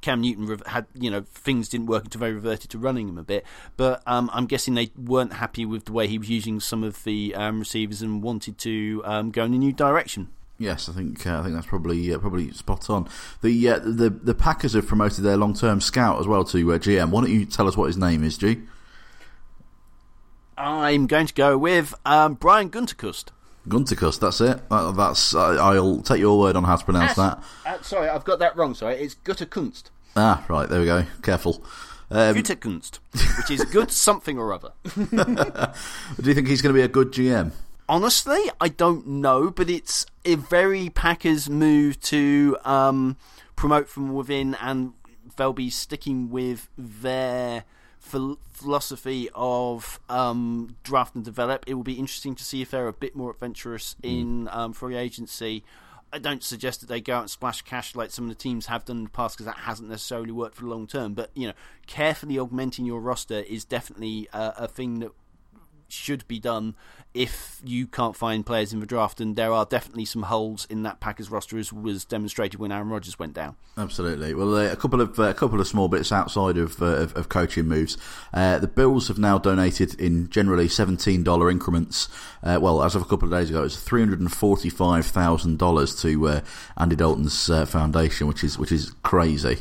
Cam 0.01 0.21
Newton 0.21 0.59
had 0.67 0.85
you 0.93 1.09
know 1.09 1.21
things 1.21 1.69
didn't 1.69 1.87
work 1.87 2.05
until 2.05 2.21
they 2.21 2.31
reverted 2.31 2.69
to 2.71 2.77
running 2.77 3.09
him 3.09 3.17
a 3.17 3.23
bit. 3.23 3.45
But 3.75 4.03
um, 4.05 4.29
I'm 4.33 4.45
guessing 4.45 4.73
they 4.73 4.91
weren't 4.97 5.33
happy 5.33 5.65
with 5.65 5.85
the 5.85 5.93
way 5.93 6.07
he 6.07 6.17
was 6.17 6.29
using 6.29 6.59
some 6.59 6.83
of 6.83 7.03
the 7.03 7.35
um, 7.35 7.59
receivers 7.59 8.01
and 8.01 8.21
wanted 8.21 8.57
to 8.59 9.01
um, 9.05 9.31
go 9.31 9.43
in 9.43 9.53
a 9.53 9.57
new 9.57 9.73
direction. 9.73 10.29
Yes, 10.59 10.89
I 10.89 10.93
think 10.93 11.25
uh, 11.27 11.39
I 11.39 11.43
think 11.43 11.53
that's 11.53 11.67
probably 11.67 12.13
uh, 12.13 12.17
probably 12.17 12.51
spot 12.51 12.89
on. 12.89 13.07
The 13.41 13.69
uh, 13.69 13.79
the 13.79 14.09
the 14.09 14.33
Packers 14.33 14.73
have 14.73 14.87
promoted 14.87 15.23
their 15.23 15.37
long 15.37 15.53
term 15.53 15.79
scout 15.81 16.19
as 16.19 16.27
well 16.27 16.43
to 16.45 16.73
uh, 16.73 16.77
GM. 16.79 17.11
Why 17.11 17.21
don't 17.21 17.29
you 17.29 17.45
tell 17.45 17.67
us 17.67 17.77
what 17.77 17.85
his 17.85 17.97
name 17.97 18.23
is, 18.23 18.37
G? 18.37 18.61
I'm 20.57 21.05
going 21.05 21.27
to 21.27 21.33
go 21.33 21.57
with 21.57 21.93
um, 22.05 22.33
Brian 22.33 22.71
Gunterkust. 22.71 23.25
Gunterkust. 23.67 24.19
That's 24.19 24.41
it. 24.41 24.67
That, 24.69 24.95
that's 24.97 25.35
uh, 25.35 25.57
I'll 25.61 26.01
take 26.01 26.19
your 26.19 26.39
word 26.39 26.55
on 26.55 26.63
how 26.63 26.77
to 26.77 26.83
pronounce 26.85 27.15
that. 27.15 27.43
Uh, 27.65 27.81
sorry, 27.81 28.09
I've 28.09 28.23
got 28.23 28.39
that 28.39 28.55
wrong. 28.57 28.73
Sorry, 28.73 28.95
it's 28.95 29.15
Gutterkunst. 29.15 29.91
Ah, 30.15 30.43
right. 30.49 30.67
There 30.67 30.79
we 30.79 30.87
go. 30.87 31.05
Careful. 31.21 31.63
Um, 32.09 32.35
Gutterkunst, 32.35 32.99
which 33.37 33.51
is 33.51 33.65
good 33.65 33.91
something 33.91 34.39
or 34.39 34.53
other. 34.53 34.71
do 34.95 36.29
you 36.29 36.33
think 36.33 36.47
he's 36.47 36.63
going 36.63 36.73
to 36.73 36.77
be 36.77 36.81
a 36.81 36.87
good 36.87 37.11
GM? 37.11 37.51
Honestly, 37.89 38.39
I 38.59 38.67
don't 38.67 39.07
know, 39.07 39.49
but 39.49 39.69
it's 39.69 40.05
a 40.25 40.35
very 40.35 40.89
Packers 40.89 41.49
move 41.49 41.99
to 42.01 42.57
um, 42.65 43.15
promote 43.55 43.87
from 43.87 44.13
within, 44.13 44.55
and 44.55 44.93
they'll 45.37 45.53
be 45.53 45.69
sticking 45.69 46.29
with 46.29 46.67
their 46.77 47.63
philosophy 47.99 49.29
of 49.33 50.01
um, 50.09 50.75
draft 50.83 51.15
and 51.15 51.23
develop. 51.23 51.63
It 51.65 51.75
will 51.75 51.83
be 51.83 51.93
interesting 51.93 52.35
to 52.35 52.43
see 52.43 52.61
if 52.61 52.71
they're 52.71 52.87
a 52.89 52.93
bit 52.93 53.15
more 53.15 53.31
adventurous 53.31 53.95
in 54.03 54.49
um, 54.51 54.73
free 54.73 54.95
agency. 54.95 55.63
I 56.11 56.19
don't 56.19 56.43
suggest 56.43 56.81
that 56.81 56.87
they 56.87 57.01
go 57.01 57.15
out 57.15 57.21
and 57.21 57.29
splash 57.29 57.61
cash 57.61 57.95
like 57.95 58.11
some 58.11 58.25
of 58.25 58.29
the 58.29 58.35
teams 58.35 58.67
have 58.67 58.85
done 58.85 58.97
in 58.97 59.03
the 59.05 59.09
past 59.09 59.35
because 59.35 59.45
that 59.45 59.61
hasn't 59.63 59.89
necessarily 59.89 60.31
worked 60.31 60.55
for 60.55 60.63
the 60.63 60.69
long 60.69 60.87
term. 60.87 61.13
But 61.13 61.31
you 61.35 61.47
know, 61.47 61.53
carefully 61.85 62.39
augmenting 62.39 62.85
your 62.85 63.01
roster 63.01 63.39
is 63.39 63.65
definitely 63.65 64.27
uh, 64.31 64.53
a 64.57 64.67
thing 64.67 64.99
that 64.99 65.11
should 65.89 66.27
be 66.27 66.39
done 66.39 66.75
if 67.13 67.61
you 67.63 67.87
can't 67.87 68.15
find 68.15 68.45
players 68.45 68.73
in 68.73 68.79
the 68.79 68.85
draft. 68.85 69.19
And 69.19 69.35
there 69.35 69.51
are 69.51 69.65
definitely 69.65 70.05
some 70.05 70.23
holes 70.23 70.67
in 70.69 70.83
that 70.83 70.99
Packers 70.99 71.31
roster, 71.31 71.57
as 71.57 71.73
was 71.73 72.05
demonstrated 72.05 72.59
when 72.59 72.71
Aaron 72.71 72.89
Rodgers 72.89 73.17
went 73.17 73.33
down. 73.33 73.55
Absolutely. 73.77 74.33
Well, 74.33 74.55
uh, 74.55 74.71
a 74.71 74.75
couple 74.75 75.01
of 75.01 75.19
uh, 75.19 75.23
a 75.23 75.33
couple 75.33 75.59
of 75.59 75.67
small 75.67 75.87
bits 75.87 76.11
outside 76.11 76.57
of 76.57 76.81
uh, 76.81 76.85
of, 76.85 77.15
of, 77.15 77.29
coaching 77.29 77.65
moves. 77.65 77.97
Uh, 78.33 78.59
the 78.59 78.67
Bills 78.67 79.07
have 79.07 79.17
now 79.17 79.37
donated 79.37 79.99
in 79.99 80.29
generally 80.29 80.67
seventeen 80.67 81.23
dollar 81.23 81.49
increments. 81.49 82.07
Uh, 82.43 82.59
well, 82.61 82.83
as 82.83 82.95
of 82.95 83.01
a 83.01 83.05
couple 83.05 83.31
of 83.31 83.39
days 83.39 83.49
ago, 83.49 83.63
it's 83.63 83.77
three 83.77 84.01
hundred 84.01 84.19
and 84.19 84.31
forty 84.31 84.69
five 84.69 85.05
thousand 85.05 85.57
dollars 85.57 85.99
to 86.01 86.27
uh, 86.27 86.41
Andy 86.77 86.95
Dalton's 86.95 87.47
foundation, 87.69 88.27
which 88.27 88.43
is 88.43 88.57
which 88.57 88.71
is 88.71 88.93
crazy 89.03 89.59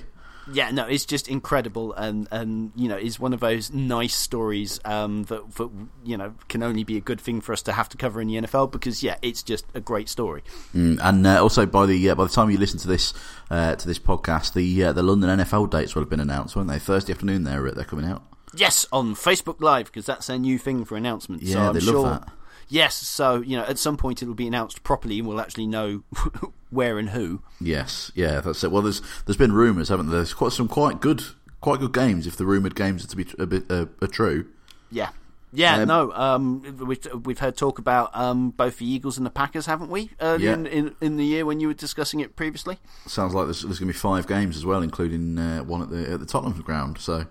yeah, 0.53 0.71
no, 0.71 0.87
it's 0.87 1.05
just 1.05 1.29
incredible, 1.29 1.93
and 1.95 2.29
and 2.31 2.73
you 2.77 2.89
know, 2.89 2.97
it's 2.97 3.19
one 3.19 3.33
of 3.33 3.41
those 3.41 3.73
nice 3.73 4.15
stories 4.15 4.81
um, 4.85 5.25
that 5.25 5.55
that 5.57 5.71
you 6.05 6.17
know 6.17 6.35
can 6.49 6.63
only 6.63 6.85
be 6.85 6.97
a 6.97 7.01
good 7.01 7.21
thing 7.21 7.41
for 7.41 7.53
us 7.53 7.63
to 7.63 7.73
have 7.73 7.89
to 7.91 7.97
cover 7.97 8.21
in 8.21 8.29
the 8.29 8.35
NFL 8.35 8.71
because 8.71 9.03
yeah, 9.03 9.17
it's 9.23 9.43
just 9.43 9.65
a 9.75 9.81
great 9.81 10.09
story. 10.09 10.43
Mm, 10.75 10.99
and 11.03 11.27
uh, 11.27 11.43
also 11.43 11.67
by 11.67 11.87
the 11.87 12.11
uh, 12.11 12.15
by 12.15 12.25
the 12.25 12.31
time 12.31 12.51
you 12.51 12.59
listen 12.59 12.79
to 12.81 12.89
this 12.89 13.13
uh, 13.51 13.75
to 13.75 13.87
this 13.87 13.99
podcast, 13.99 14.55
the 14.55 14.85
uh, 14.85 14.93
the 14.93 15.03
London 15.03 15.39
NFL 15.39 15.71
dates 15.71 15.95
will 15.95 16.03
have 16.03 16.11
been 16.11 16.21
announced, 16.21 16.55
won't 16.55 16.69
they? 16.69 16.79
Thursday 16.79 17.13
afternoon, 17.13 17.45
they're 17.45 17.71
they're 17.73 17.85
coming 17.85 18.07
out. 18.07 18.23
Yes, 18.55 18.87
on 18.93 19.15
Facebook 19.15 19.61
Live 19.61 19.87
because 19.87 20.07
that's 20.07 20.29
their 20.29 20.39
new 20.39 20.59
thing 20.59 20.85
for 20.85 20.97
announcements. 20.97 21.45
Yeah, 21.45 21.55
so 21.55 21.61
I'm 21.61 21.75
they 21.75 21.81
sure, 21.81 22.01
love 22.01 22.21
that. 22.21 22.33
Yes, 22.69 22.95
so 22.97 23.41
you 23.41 23.57
know, 23.57 23.65
at 23.65 23.79
some 23.79 23.97
point 23.97 24.23
it'll 24.23 24.35
be 24.35 24.47
announced 24.47 24.83
properly, 24.83 25.19
and 25.19 25.29
we'll 25.29 25.41
actually 25.41 25.67
know 25.67 26.03
where 26.71 26.99
and 26.99 27.11
who. 27.11 27.43
Yes, 27.61 28.11
yeah, 28.15 28.41
that's 28.41 28.65
it. 28.65 28.71
Well, 28.71 28.83
there's 28.83 29.03
there's 29.25 29.37
been 29.37 29.53
rumours, 29.53 29.89
haven't 29.89 30.07
there? 30.09 30.17
There's 30.17 30.35
quite 30.35 30.53
some 30.53 30.69
quite 30.69 31.01
good 31.01 31.23
quite 31.61 31.81
good 31.81 31.93
games 31.93 32.27
if 32.27 32.37
the 32.37 32.47
rumoured 32.47 32.75
games 32.75 33.05
are 33.05 33.09
to 33.09 33.17
be 33.17 33.27
a 33.39 33.47
bit 33.47 33.71
uh, 33.71 33.87
are 34.03 34.09
true. 34.09 34.47
Yeah. 34.91 35.11
Yeah, 35.53 35.77
um, 35.77 35.89
no. 35.89 36.13
Um, 36.13 36.77
we've 36.87 37.07
we've 37.25 37.39
heard 37.39 37.57
talk 37.57 37.79
about 37.79 38.11
um, 38.15 38.51
both 38.51 38.79
the 38.79 38.85
Eagles 38.85 39.17
and 39.17 39.25
the 39.25 39.31
Packers, 39.31 39.65
haven't 39.65 39.91
we? 39.91 40.11
Yeah. 40.21 40.35
in, 40.37 40.67
in, 40.67 40.97
in 41.01 41.17
the 41.17 41.25
year 41.25 41.47
when 41.47 41.61
you 41.61 41.69
were 41.69 41.75
discussing 41.75 42.21
it 42.21 42.37
previously. 42.37 42.79
Sounds 43.07 43.33
like 43.33 43.47
there's, 43.47 43.63
there's 43.63 43.79
going 43.79 43.89
to 43.89 43.95
be 43.95 43.99
five 43.99 44.27
games 44.27 44.57
as 44.57 44.67
well, 44.67 44.83
including 44.83 45.39
uh, 45.39 45.61
one 45.61 45.81
at 45.81 45.89
the 45.89 46.11
at 46.11 46.21
the 46.21 46.27
Tottenham 46.27 46.61
ground. 46.61 46.99
So 46.99 47.27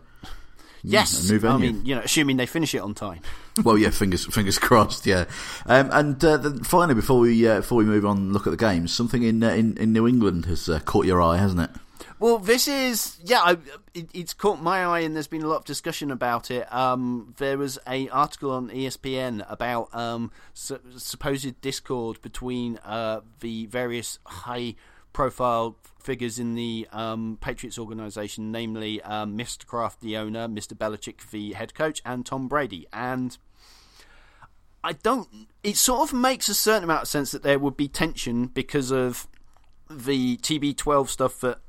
Yes, 0.88 1.32
I 1.32 1.58
mean, 1.58 1.86
you 1.86 1.96
know, 1.96 2.02
assuming 2.02 2.38
they 2.38 2.46
finish 2.46 2.76
it 2.76 2.80
on 2.80 2.94
time. 2.94 3.22
well, 3.64 3.78
yeah, 3.78 3.90
fingers 3.90 4.26
fingers 4.26 4.60
crossed. 4.60 5.06
Yeah, 5.06 5.26
um, 5.66 5.90
and 5.92 6.24
uh, 6.24 6.38
then 6.38 6.64
finally, 6.64 6.96
before 6.96 7.20
we 7.20 7.48
uh, 7.48 7.58
before 7.58 7.78
we 7.78 7.86
move 7.86 8.06
on, 8.06 8.34
look 8.34 8.48
at 8.48 8.52
the 8.52 8.58
games. 8.58 8.94
Something 8.94 9.24
in 9.24 9.44
uh, 9.44 9.50
in, 9.50 9.78
in 9.78 9.94
New 9.94 10.08
England 10.08 10.46
has 10.46 10.70
uh, 10.70 10.80
caught 10.80 11.06
your 11.06 11.22
eye, 11.22 11.38
hasn't 11.38 11.62
it? 11.62 11.70
Well, 12.18 12.38
this 12.38 12.68
is 12.68 13.18
yeah, 13.24 13.42
I, 13.42 13.58
it, 13.94 14.10
it's 14.14 14.34
caught 14.34 14.62
my 14.62 14.86
eye, 14.86 15.00
and 15.02 15.16
there's 15.16 15.28
been 15.28 15.44
a 15.44 15.48
lot 15.48 15.58
of 15.58 15.66
discussion 15.66 16.12
about 16.12 16.50
it. 16.50 16.72
Um, 16.74 17.34
there 17.38 17.58
was 17.58 17.78
a 17.88 18.08
article 18.10 18.52
on 18.52 18.70
ESPN 18.70 19.46
about 19.50 19.94
um, 19.94 20.32
su- 20.54 20.80
supposed 20.98 21.60
discord 21.62 22.22
between 22.22 22.78
uh, 22.86 23.22
the 23.42 23.66
various 23.66 24.20
high 24.26 24.76
profile 25.16 25.78
figures 25.98 26.38
in 26.38 26.56
the 26.56 26.88
um, 26.92 27.40
Patriots 27.42 27.80
organization, 27.80 28.52
namely 28.52 29.02
um, 29.02 29.36
Mr. 29.36 29.66
Kraft, 29.66 30.02
the 30.02 30.18
owner, 30.18 30.48
Mr. 30.48 30.74
Belichick, 30.74 31.32
the 31.32 31.54
head 31.54 31.74
coach, 31.74 32.02
and 32.06 32.26
Tom 32.26 32.50
Brady. 32.50 32.86
And 32.92 33.36
I 34.84 34.92
don't. 34.92 35.48
It 35.64 35.78
sort 35.78 36.02
of 36.02 36.14
makes 36.14 36.50
a 36.50 36.54
certain 36.54 36.84
amount 36.84 37.04
of 37.04 37.08
sense 37.08 37.32
that 37.32 37.44
there 37.44 37.58
would 37.58 37.78
be 37.78 37.88
tension 37.88 38.48
because 38.48 38.92
of 38.92 39.28
the 39.90 40.38
TB12 40.38 41.08
stuff 41.08 41.40
that 41.40 41.60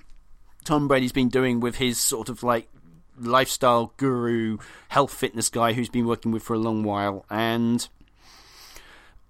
Tom 0.64 0.88
Brady's 0.88 1.12
been 1.12 1.28
doing 1.28 1.60
with 1.60 1.76
his 1.76 1.98
sort 2.00 2.28
of 2.28 2.42
like 2.42 2.68
lifestyle 3.16 3.94
guru, 3.96 4.58
health 4.88 5.14
fitness 5.14 5.48
guy 5.48 5.72
who's 5.72 5.88
been 5.88 6.06
working 6.06 6.32
with 6.32 6.42
for 6.42 6.54
a 6.54 6.58
long 6.58 6.82
while. 6.82 7.24
And 7.30 7.88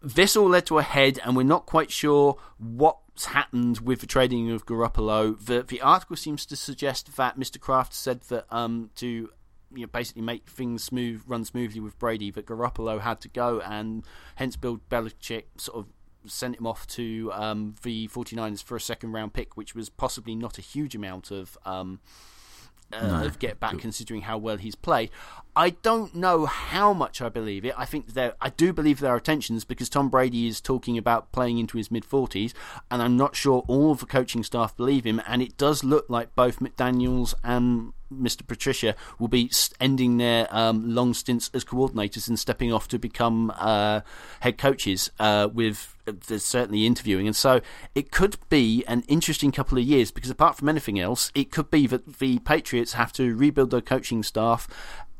this 0.03 0.37
all 0.37 0.49
led 0.49 0.65
to 0.67 0.79
a 0.79 0.83
head, 0.83 1.21
and 1.23 1.37
we're 1.37 1.43
not 1.43 1.67
quite 1.67 1.91
sure 1.91 2.39
what 2.59 2.97
happened 3.25 3.81
with 3.81 4.01
the 4.01 4.07
trading 4.07 4.51
of 4.51 4.67
Garoppolo. 4.67 5.43
The 5.45 5.63
the 5.63 5.81
article 5.81 6.17
seems 6.17 6.47
to 6.47 6.57
suggest 6.57 7.17
that 7.17 7.39
Mr. 7.39 7.59
Kraft 7.59 7.95
said 7.95 8.21
that 8.29 8.47
um, 8.51 8.91
to 8.97 9.31
you 9.75 9.83
know, 9.83 9.87
basically 9.87 10.23
make 10.23 10.49
things 10.49 10.85
smooth, 10.85 11.23
run 11.27 11.45
smoothly 11.45 11.81
with 11.81 11.99
Brady, 11.99 12.31
that 12.31 12.47
Garoppolo 12.47 13.01
had 13.01 13.21
to 13.23 13.29
go, 13.29 13.61
and 13.61 14.05
hence 14.37 14.57
Bill 14.57 14.81
Belichick 14.91 15.45
sort 15.57 15.79
of 15.79 15.87
sent 16.31 16.57
him 16.59 16.67
off 16.67 16.87
to 16.89 17.31
um, 17.33 17.75
the 17.83 18.09
49ers 18.09 18.63
for 18.63 18.77
a 18.77 18.81
second 18.81 19.13
round 19.13 19.33
pick, 19.33 19.57
which 19.57 19.75
was 19.75 19.89
possibly 19.89 20.35
not 20.35 20.59
a 20.59 20.63
huge 20.63 20.95
amount 20.95 21.31
of. 21.31 21.57
Um, 21.65 22.01
uh, 22.93 23.21
no. 23.21 23.27
of 23.27 23.39
get 23.39 23.61
back, 23.61 23.79
considering 23.79 24.23
how 24.23 24.39
well 24.39 24.57
he's 24.57 24.75
played. 24.75 25.11
I 25.55 25.71
don't 25.71 26.15
know 26.15 26.45
how 26.45 26.93
much 26.93 27.23
I 27.23 27.31
believe 27.31 27.65
it. 27.65 27.75
I 27.79 27.87
think 27.87 28.13
there, 28.13 28.35
I 28.41 28.51
do 28.51 28.73
believe 28.73 29.01
there 29.01 29.15
are 29.15 29.21
tensions 29.21 29.65
because 29.65 29.89
Tom 29.89 30.11
Brady 30.11 30.47
is 30.47 30.61
talking 30.61 30.99
about 30.99 31.33
playing 31.33 31.59
into 31.59 31.79
his 31.79 31.91
mid 31.91 32.05
forties, 32.05 32.53
and 32.91 33.03
I'm 33.03 33.17
not 33.17 33.35
sure 33.35 33.65
all 33.67 33.93
of 33.93 34.01
the 34.01 34.07
coaching 34.07 34.43
staff 34.43 34.77
believe 34.77 35.05
him. 35.05 35.23
And 35.27 35.41
it 35.41 35.57
does 35.57 35.83
look 35.83 36.07
like 36.09 36.35
both 36.35 36.61
McDaniels 36.61 37.35
and 37.43 37.93
Mr. 38.13 38.47
Patricia 38.47 38.95
will 39.19 39.29
be 39.29 39.51
ending 39.81 40.19
their 40.19 40.47
um, 40.55 40.95
long 40.95 41.15
stints 41.15 41.51
as 41.55 41.65
coordinators 41.65 42.29
and 42.29 42.39
stepping 42.39 42.73
off 42.73 42.89
to 42.89 42.99
become 42.99 43.53
uh, 43.57 44.01
head 44.41 44.59
coaches 44.59 45.11
uh, 45.19 45.49
with 45.53 45.95
there's 46.29 46.45
certainly 46.45 46.87
interviewing, 46.87 47.27
and 47.27 47.35
so 47.35 47.61
it 47.95 48.13
could 48.13 48.37
be 48.49 48.85
an 48.87 49.03
interesting 49.09 49.51
couple 49.51 49.77
of 49.77 49.85
years 49.85 50.11
because 50.13 50.31
apart 50.31 50.57
from 50.57 50.69
anything 50.69 51.01
else, 51.01 51.33
it 51.35 51.51
could 51.51 51.71
be 51.71 51.87
that 51.89 52.19
the 52.19 52.39
Patriots 52.41 52.93
have 52.93 53.13
to 53.15 53.35
rebuild 53.35 53.73
their 53.73 53.81
coaching 53.81 54.23
staff 54.23 54.69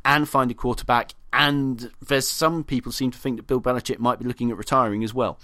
and 0.05 0.29
find 0.29 0.51
a 0.53 0.55
quarterback, 0.55 1.15
and 1.33 1.91
there's 2.01 2.29
some 2.29 2.63
people 2.63 2.93
seem 2.93 3.11
to 3.11 3.19
think 3.19 3.37
that 3.37 3.49
Bill 3.49 3.61
Belichick 3.61 3.99
might 3.99 4.21
be 4.21 4.25
looking 4.25 4.53
at 4.53 4.57
retiring 4.57 5.03
as 5.03 5.13
well. 5.13 5.39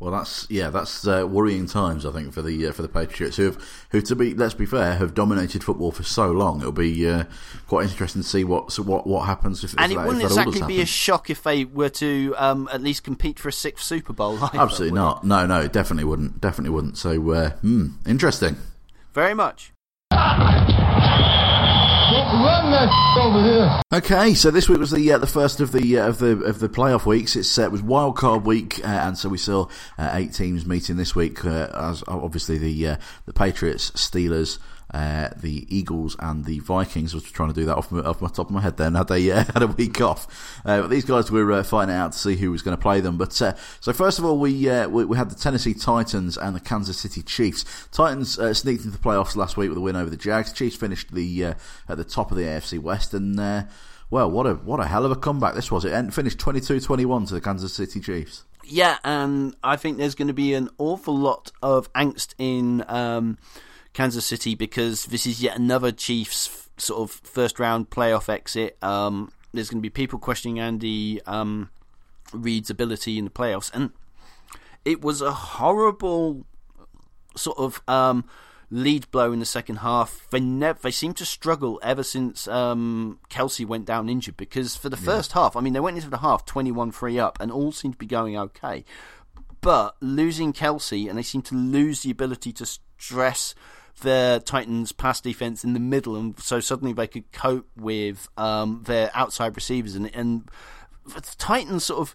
Well, 0.00 0.12
that's 0.12 0.46
yeah, 0.48 0.70
that's 0.70 1.06
uh, 1.06 1.26
worrying 1.28 1.66
times. 1.66 2.06
I 2.06 2.10
think 2.10 2.32
for 2.32 2.40
the 2.40 2.68
uh, 2.68 2.72
for 2.72 2.80
the 2.80 2.88
Patriots, 2.88 3.36
who 3.36 3.44
have, 3.44 3.62
who 3.90 4.00
to 4.00 4.16
be 4.16 4.32
let's 4.32 4.54
be 4.54 4.64
fair, 4.64 4.94
have 4.94 5.12
dominated 5.12 5.62
football 5.62 5.92
for 5.92 6.04
so 6.04 6.30
long. 6.30 6.60
It'll 6.60 6.72
be 6.72 7.06
uh, 7.06 7.24
quite 7.68 7.86
interesting 7.90 8.22
to 8.22 8.28
see 8.28 8.42
what 8.42 8.72
so 8.72 8.82
what 8.82 9.06
what 9.06 9.26
happens 9.26 9.62
if. 9.62 9.74
And 9.76 9.92
if 9.92 9.98
it 9.98 10.00
that, 10.00 10.06
wouldn't 10.06 10.24
exactly 10.24 10.62
be 10.62 10.80
a 10.80 10.86
shock 10.86 11.28
if 11.28 11.42
they 11.42 11.66
were 11.66 11.90
to 11.90 12.34
um, 12.38 12.66
at 12.72 12.80
least 12.80 13.04
compete 13.04 13.38
for 13.38 13.50
a 13.50 13.52
sixth 13.52 13.84
Super 13.84 14.14
Bowl. 14.14 14.38
Either, 14.42 14.58
Absolutely 14.58 14.96
not. 14.96 15.22
No, 15.22 15.46
no, 15.46 15.68
definitely 15.68 16.04
wouldn't. 16.04 16.40
Definitely 16.40 16.70
wouldn't. 16.70 16.96
So, 16.96 17.32
uh, 17.32 17.50
hmm, 17.56 17.88
interesting. 18.06 18.56
Very 19.12 19.34
much. 19.34 19.74
Run 22.32 22.70
that 22.70 22.88
over 23.18 23.42
here. 23.42 23.82
Okay, 23.92 24.34
so 24.34 24.52
this 24.52 24.68
week 24.68 24.78
was 24.78 24.92
the 24.92 25.12
uh, 25.12 25.18
the 25.18 25.26
first 25.26 25.60
of 25.60 25.72
the 25.72 25.98
uh, 25.98 26.06
of 26.06 26.18
the 26.18 26.40
of 26.44 26.60
the 26.60 26.68
playoff 26.68 27.04
weeks. 27.04 27.34
It's 27.34 27.58
uh, 27.58 27.64
it 27.64 27.72
was 27.72 27.82
wild 27.82 28.16
card 28.16 28.46
week, 28.46 28.78
uh, 28.84 28.86
and 28.86 29.18
so 29.18 29.28
we 29.28 29.36
saw 29.36 29.66
uh, 29.98 30.10
eight 30.12 30.32
teams 30.32 30.64
meeting 30.64 30.96
this 30.96 31.16
week. 31.16 31.44
Uh, 31.44 31.68
as 31.74 32.04
obviously 32.06 32.56
the 32.56 32.98
the 33.26 33.32
Patriots, 33.32 33.90
Steelers, 33.92 34.58
uh, 34.92 35.28
the 35.36 35.66
Eagles 35.74 36.16
and 36.18 36.44
the 36.44 36.58
Vikings. 36.58 37.14
I 37.14 37.18
was 37.18 37.24
trying 37.24 37.50
to 37.50 37.54
do 37.54 37.64
that 37.66 37.76
off 37.76 37.92
my, 37.92 38.00
off 38.00 38.20
top 38.20 38.46
of 38.46 38.50
my 38.50 38.60
head 38.60 38.76
then. 38.76 38.94
Had 38.94 39.08
they 39.08 39.30
uh, 39.32 39.44
had 39.44 39.62
a 39.62 39.68
week 39.68 40.00
off. 40.00 40.60
Uh, 40.64 40.86
these 40.86 41.04
guys 41.04 41.30
were 41.30 41.52
uh, 41.52 41.62
fighting 41.62 41.94
out 41.94 42.12
to 42.12 42.18
see 42.18 42.36
who 42.36 42.50
was 42.50 42.62
going 42.62 42.76
to 42.76 42.80
play 42.80 43.00
them. 43.00 43.16
But 43.16 43.40
uh, 43.40 43.54
so 43.80 43.92
first 43.92 44.18
of 44.18 44.24
all, 44.24 44.38
we, 44.38 44.68
we, 44.86 45.04
we 45.04 45.16
had 45.16 45.30
the 45.30 45.34
Tennessee 45.34 45.74
Titans 45.74 46.36
and 46.36 46.56
the 46.56 46.60
Kansas 46.60 46.98
City 46.98 47.22
Chiefs. 47.22 47.64
Titans 47.92 48.34
sneaked 48.58 48.84
into 48.84 48.96
the 48.96 49.02
playoffs 49.02 49.36
last 49.36 49.56
week 49.56 49.68
with 49.68 49.78
a 49.78 49.80
win 49.80 49.96
over 49.96 50.10
the 50.10 50.16
Jags. 50.16 50.52
Chiefs 50.52 50.76
finished 50.76 51.12
the 51.14 51.44
at 51.44 51.96
the 51.96 52.04
top 52.04 52.30
of 52.30 52.36
the 52.36 52.44
AFC 52.44 52.78
West 52.78 53.14
and. 53.14 53.38
well, 54.10 54.30
what 54.30 54.46
a 54.46 54.54
what 54.54 54.80
a 54.80 54.86
hell 54.86 55.04
of 55.04 55.12
a 55.12 55.16
comeback 55.16 55.54
this 55.54 55.70
was! 55.70 55.84
It 55.84 56.12
finished 56.12 56.38
22-21 56.38 57.28
to 57.28 57.34
the 57.34 57.40
Kansas 57.40 57.72
City 57.72 58.00
Chiefs. 58.00 58.44
Yeah, 58.64 58.98
and 59.04 59.56
I 59.64 59.76
think 59.76 59.98
there's 59.98 60.14
going 60.14 60.28
to 60.28 60.34
be 60.34 60.54
an 60.54 60.68
awful 60.78 61.16
lot 61.16 61.50
of 61.62 61.92
angst 61.92 62.34
in 62.38 62.84
um, 62.88 63.38
Kansas 63.92 64.26
City 64.26 64.54
because 64.54 65.06
this 65.06 65.26
is 65.26 65.42
yet 65.42 65.56
another 65.56 65.92
Chiefs 65.92 66.68
sort 66.76 67.00
of 67.00 67.10
first 67.10 67.58
round 67.58 67.90
playoff 67.90 68.28
exit. 68.28 68.76
Um, 68.82 69.32
there's 69.52 69.70
going 69.70 69.80
to 69.80 69.82
be 69.82 69.90
people 69.90 70.18
questioning 70.18 70.60
Andy 70.60 71.20
um, 71.26 71.70
Reid's 72.32 72.70
ability 72.70 73.18
in 73.18 73.24
the 73.24 73.30
playoffs, 73.30 73.70
and 73.74 73.90
it 74.84 75.02
was 75.02 75.20
a 75.20 75.32
horrible 75.32 76.46
sort 77.36 77.58
of 77.58 77.82
um, 77.88 78.24
lead 78.70 79.10
blow 79.10 79.32
in 79.32 79.40
the 79.40 79.46
second 79.46 79.76
half. 79.76 80.26
They 80.30 80.40
never, 80.40 80.78
they 80.80 80.90
seem 80.90 81.12
to 81.14 81.24
struggle 81.24 81.80
ever 81.82 82.02
since 82.02 82.46
um, 82.48 83.18
Kelce 83.28 83.66
went 83.66 83.84
down 83.86 84.08
injured 84.08 84.36
because 84.36 84.76
for 84.76 84.88
the 84.88 84.96
first 84.96 85.32
yeah. 85.34 85.42
half, 85.42 85.56
I 85.56 85.60
mean, 85.60 85.72
they 85.72 85.80
went 85.80 85.96
into 85.96 86.10
the 86.10 86.18
half 86.18 86.46
21 86.46 86.92
3 86.92 87.18
up 87.18 87.38
and 87.40 87.50
all 87.50 87.72
seemed 87.72 87.94
to 87.94 87.98
be 87.98 88.06
going 88.06 88.36
okay. 88.36 88.84
But 89.60 89.96
losing 90.00 90.52
Kelce, 90.52 91.08
and 91.08 91.18
they 91.18 91.22
seem 91.22 91.42
to 91.42 91.54
lose 91.54 92.02
the 92.02 92.10
ability 92.10 92.52
to 92.54 92.66
stress 92.66 93.54
the 94.02 94.42
Titans' 94.44 94.92
pass 94.92 95.20
defense 95.20 95.64
in 95.64 95.72
the 95.74 95.80
middle, 95.80 96.16
and 96.16 96.38
so 96.40 96.60
suddenly 96.60 96.92
they 96.92 97.06
could 97.06 97.30
cope 97.32 97.68
with 97.76 98.28
um, 98.36 98.82
their 98.86 99.10
outside 99.14 99.56
receivers. 99.56 99.94
And, 99.94 100.14
and 100.14 100.48
the 101.04 101.20
Titans 101.38 101.84
sort 101.84 102.00
of 102.00 102.14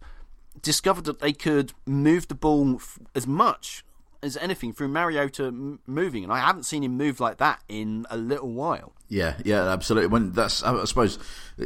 discovered 0.62 1.06
that 1.06 1.20
they 1.20 1.34
could 1.34 1.74
move 1.86 2.28
the 2.28 2.36
ball 2.36 2.82
as 3.14 3.28
much 3.28 3.84
as 4.24 4.36
anything 4.38 4.74
through 4.74 4.88
Mariota 4.88 5.52
moving, 5.52 6.24
and 6.24 6.34
I 6.34 6.40
haven't 6.40 6.64
seen 6.64 6.84
him 6.84 6.98
move 6.98 7.20
like 7.20 7.38
that 7.38 7.62
in 7.70 8.06
a 8.10 8.18
little 8.18 8.52
while. 8.52 8.94
Yeah, 9.08 9.36
yeah, 9.46 9.68
absolutely. 9.68 10.08
When 10.08 10.32
that's, 10.32 10.64
I 10.64 10.84
suppose, 10.86 11.20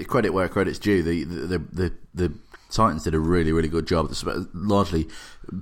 credit 0.08 0.32
where 0.32 0.50
credit's 0.50 0.80
due. 0.80 1.02
The 1.02 1.24
the 1.24 1.58
the, 1.60 1.94
the 2.14 2.34
Titans 2.70 3.04
did 3.04 3.14
a 3.16 3.20
really, 3.20 3.52
really 3.52 3.68
good 3.68 3.88
job. 3.88 4.12
Largely, 4.54 5.08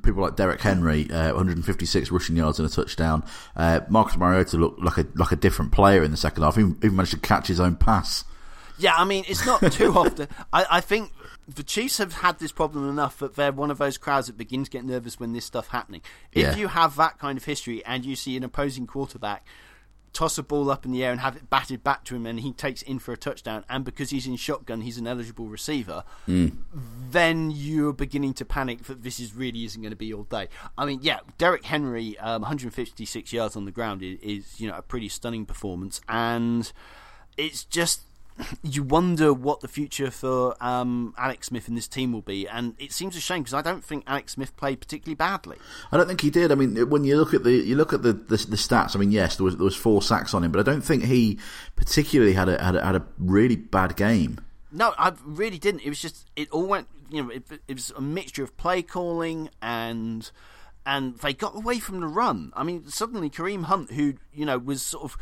people 0.04 0.22
like 0.22 0.36
Derrick 0.36 0.62
Henry, 0.62 1.10
uh, 1.12 1.28
156 1.34 2.12
rushing 2.12 2.36
yards 2.36 2.60
and 2.60 2.68
a 2.68 2.72
touchdown. 2.72 3.24
Uh, 3.56 3.82
Marcus 3.90 4.18
Mariota 4.18 4.58
looked 4.58 4.82
like 4.82 4.98
a 4.98 5.08
like 5.16 5.32
a 5.32 5.36
different 5.38 5.72
player 5.72 6.04
in 6.04 6.12
the 6.12 6.18
second 6.18 6.44
half. 6.44 6.56
He 6.56 6.62
even 6.62 6.96
managed 6.96 7.12
to 7.14 7.20
catch 7.20 7.48
his 7.48 7.60
own 7.60 7.76
pass. 7.76 8.24
Yeah, 8.80 8.94
I 8.96 9.06
mean, 9.06 9.24
it's 9.28 9.44
not 9.46 9.72
too 9.72 9.92
often. 9.98 10.28
I, 10.54 10.66
I 10.70 10.82
think 10.82 11.12
the 11.48 11.64
Chiefs 11.64 11.98
have 11.98 12.14
had 12.14 12.38
this 12.40 12.52
problem 12.52 12.88
enough 12.90 13.18
that 13.20 13.36
they're 13.36 13.52
one 13.52 13.72
of 13.72 13.78
those 13.80 13.98
crowds 13.98 14.28
that 14.28 14.38
begin 14.38 14.64
to 14.66 14.70
get 14.70 14.86
nervous 14.86 15.20
when 15.20 15.34
this 15.34 15.46
stuff 15.46 15.70
happening. 15.70 16.02
If 16.32 16.44
Yeah. 16.44 16.56
you 16.58 16.68
have 16.68 16.96
that 16.98 17.18
kind 17.18 17.38
of 17.40 17.46
history 17.46 17.84
and 17.86 18.06
you 18.06 18.16
see 18.16 18.38
an 18.38 18.44
opposing 18.44 18.86
quarterback 18.86 19.48
toss 20.14 20.38
a 20.38 20.44
ball 20.44 20.72
up 20.72 20.86
in 20.86 20.92
the 20.92 21.04
air 21.04 21.12
and 21.12 21.22
have 21.22 21.36
it 21.36 21.50
batted 21.50 21.84
back 21.84 22.04
to 22.04 22.16
him 22.16 22.26
and 22.26 22.40
he 22.40 22.52
takes 22.52 22.82
in 22.82 22.98
for 22.98 23.12
a 23.12 23.18
touchdown 23.18 23.64
and 23.70 23.86
because 23.86 24.10
he's 24.10 24.26
in 24.26 24.36
shotgun 24.36 24.82
he's 24.82 24.98
an 24.98 25.06
eligible 25.06 25.48
receiver 25.48 26.04
then 27.12 27.52
you're 27.52 27.94
beginning 27.94 28.34
to 28.34 28.44
panic 28.44 28.84
that 28.84 29.04
this 29.04 29.20
is 29.20 29.36
really 29.36 29.64
isn't 29.64 29.82
going 29.82 29.92
to 29.92 29.96
be 29.96 30.14
all 30.14 30.24
day. 30.24 30.48
I 30.78 30.86
mean 30.86 31.00
yeah 31.02 31.20
Derrick 31.38 31.66
Henry 31.66 32.18
um, 32.20 32.42
156 32.42 33.32
yards 33.32 33.56
on 33.56 33.66
the 33.66 33.72
ground 33.72 34.02
is, 34.02 34.20
is 34.22 34.60
you 34.60 34.68
know 34.68 34.76
a 34.76 34.82
pretty 34.82 35.10
stunning 35.10 35.46
performance 35.46 36.02
and 36.10 36.72
it's 37.38 37.64
just 37.64 38.02
you 38.64 38.84
wonder 38.84 39.34
what 39.34 39.62
the 39.62 39.68
future 39.68 40.12
for 40.12 40.56
um, 40.62 41.14
Alex 41.18 41.48
Smith 41.48 41.68
and 41.68 41.78
this 41.78 41.88
team 41.88 42.14
will 42.14 42.22
be, 42.22 42.48
and 42.48 42.76
it 42.80 42.92
seems 42.92 43.16
a 43.16 43.20
shame 43.20 43.44
because 43.44 43.54
I 43.54 43.62
don't 43.62 43.84
think 43.84 44.04
Alex 44.08 44.34
Smith 44.34 44.56
played 44.58 44.80
particularly 44.80 45.16
badly. 45.16 45.58
I 45.92 45.98
don't 45.98 46.08
think 46.08 46.22
he 46.22 46.30
did. 46.30 46.52
I 46.52 46.56
mean, 46.56 46.90
when 46.90 47.04
you 47.04 47.18
look 47.18 47.34
at 47.34 47.44
the 47.44 47.52
you 47.52 47.76
look 47.76 47.94
at 47.94 48.04
the, 48.04 48.14
the, 48.14 48.38
the 48.38 48.56
stats. 48.56 48.96
I 48.96 49.00
mean, 49.00 49.12
yes, 49.12 49.38
there 49.38 49.44
was 49.44 49.58
there 49.58 49.66
was 49.66 49.76
four 49.76 50.02
sacks 50.02 50.34
on 50.34 50.44
him, 50.44 50.52
but 50.52 50.60
I 50.60 50.72
don't 50.72 50.82
think 50.82 51.06
he 51.06 51.40
particularly 51.76 52.34
had 52.34 52.50
a 52.50 52.64
had 52.64 52.76
a, 52.76 52.86
had 52.86 52.96
a 52.96 53.06
really 53.18 53.56
bad 53.56 53.96
game. 53.96 54.40
No, 54.72 54.94
I 54.98 55.14
really 55.24 55.58
didn't. 55.58 55.82
It 55.82 55.90
was 55.90 56.02
just 56.02 56.30
it 56.36 56.50
all 56.52 56.68
went. 56.68 56.88
You 57.10 57.24
know, 57.24 57.30
it, 57.30 57.44
it 57.68 57.74
was 57.74 57.92
a 57.96 58.02
mixture 58.02 58.44
of 58.44 58.58
play 58.58 58.82
calling 58.82 59.50
and 59.62 60.30
and 60.86 61.18
they 61.18 61.34
got 61.34 61.56
away 61.56 61.80
from 61.80 62.00
the 62.00 62.08
run. 62.08 62.52
I 62.56 62.64
mean, 62.64 62.88
suddenly 62.88 63.30
Kareem 63.30 63.64
Hunt, 63.64 63.92
who 63.92 64.16
you 64.34 64.46
know 64.46 64.58
was 64.58 64.82
sort 64.82 65.04
of 65.04 65.18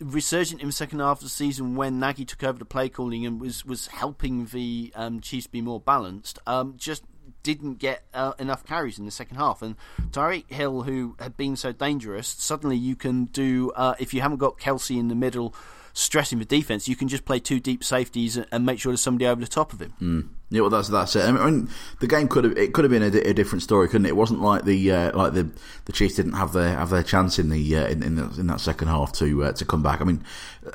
resurgent 0.00 0.60
in 0.60 0.68
the 0.68 0.72
second 0.72 1.00
half 1.00 1.18
of 1.18 1.24
the 1.24 1.30
season 1.30 1.76
when 1.76 2.00
Nagy 2.00 2.24
took 2.24 2.42
over 2.42 2.58
the 2.58 2.64
play 2.64 2.88
calling 2.88 3.24
and 3.24 3.40
was 3.40 3.64
was 3.64 3.88
helping 3.88 4.46
the 4.46 4.92
um, 4.94 5.20
Chiefs 5.20 5.46
be 5.46 5.60
more 5.60 5.80
balanced, 5.80 6.38
um, 6.46 6.74
just 6.76 7.04
didn't 7.42 7.78
get 7.78 8.04
uh, 8.12 8.32
enough 8.38 8.64
carries 8.64 8.98
in 8.98 9.04
the 9.04 9.10
second 9.10 9.36
half. 9.36 9.62
And 9.62 9.76
Tyreek 10.10 10.50
Hill, 10.50 10.82
who 10.82 11.14
had 11.18 11.36
been 11.36 11.56
so 11.56 11.72
dangerous, 11.72 12.26
suddenly 12.26 12.76
you 12.76 12.96
can 12.96 13.26
do 13.26 13.70
uh, 13.76 13.94
if 13.98 14.12
you 14.12 14.20
haven't 14.20 14.38
got 14.38 14.58
Kelce 14.58 14.98
in 14.98 15.08
the 15.08 15.14
middle 15.14 15.54
stressing 15.94 16.40
the 16.40 16.44
defense, 16.44 16.88
you 16.88 16.96
can 16.96 17.08
just 17.08 17.24
play 17.24 17.38
two 17.38 17.60
deep 17.60 17.82
safeties 17.82 18.36
and 18.36 18.66
make 18.66 18.78
sure 18.78 18.92
there's 18.92 19.00
somebody 19.00 19.26
over 19.26 19.40
the 19.40 19.46
top 19.46 19.72
of 19.72 19.80
him. 19.80 20.34
Yeah, 20.50 20.60
well, 20.60 20.70
that's 20.70 20.88
that's 20.88 21.16
it. 21.16 21.24
I 21.24 21.32
mean, 21.32 21.70
the 22.00 22.06
game 22.06 22.28
could 22.28 22.44
have 22.44 22.56
it 22.58 22.74
could 22.74 22.84
have 22.84 22.90
been 22.90 23.02
a, 23.02 23.30
a 23.30 23.32
different 23.32 23.62
story, 23.62 23.88
couldn't 23.88 24.06
it? 24.06 24.10
It 24.10 24.16
wasn't 24.16 24.40
like 24.40 24.64
the 24.64 24.92
uh, 24.92 25.16
like 25.16 25.32
the 25.32 25.50
the 25.86 25.92
Chiefs 25.92 26.16
didn't 26.16 26.34
have 26.34 26.52
their 26.52 26.76
have 26.76 26.90
their 26.90 27.02
chance 27.02 27.38
in 27.38 27.48
the 27.48 27.76
uh, 27.76 27.86
in 27.86 28.02
in, 28.02 28.16
the, 28.16 28.24
in 28.38 28.46
that 28.48 28.60
second 28.60 28.88
half 28.88 29.12
to 29.14 29.44
uh, 29.44 29.52
to 29.52 29.64
come 29.64 29.82
back. 29.82 30.00
I 30.00 30.04
mean, 30.04 30.22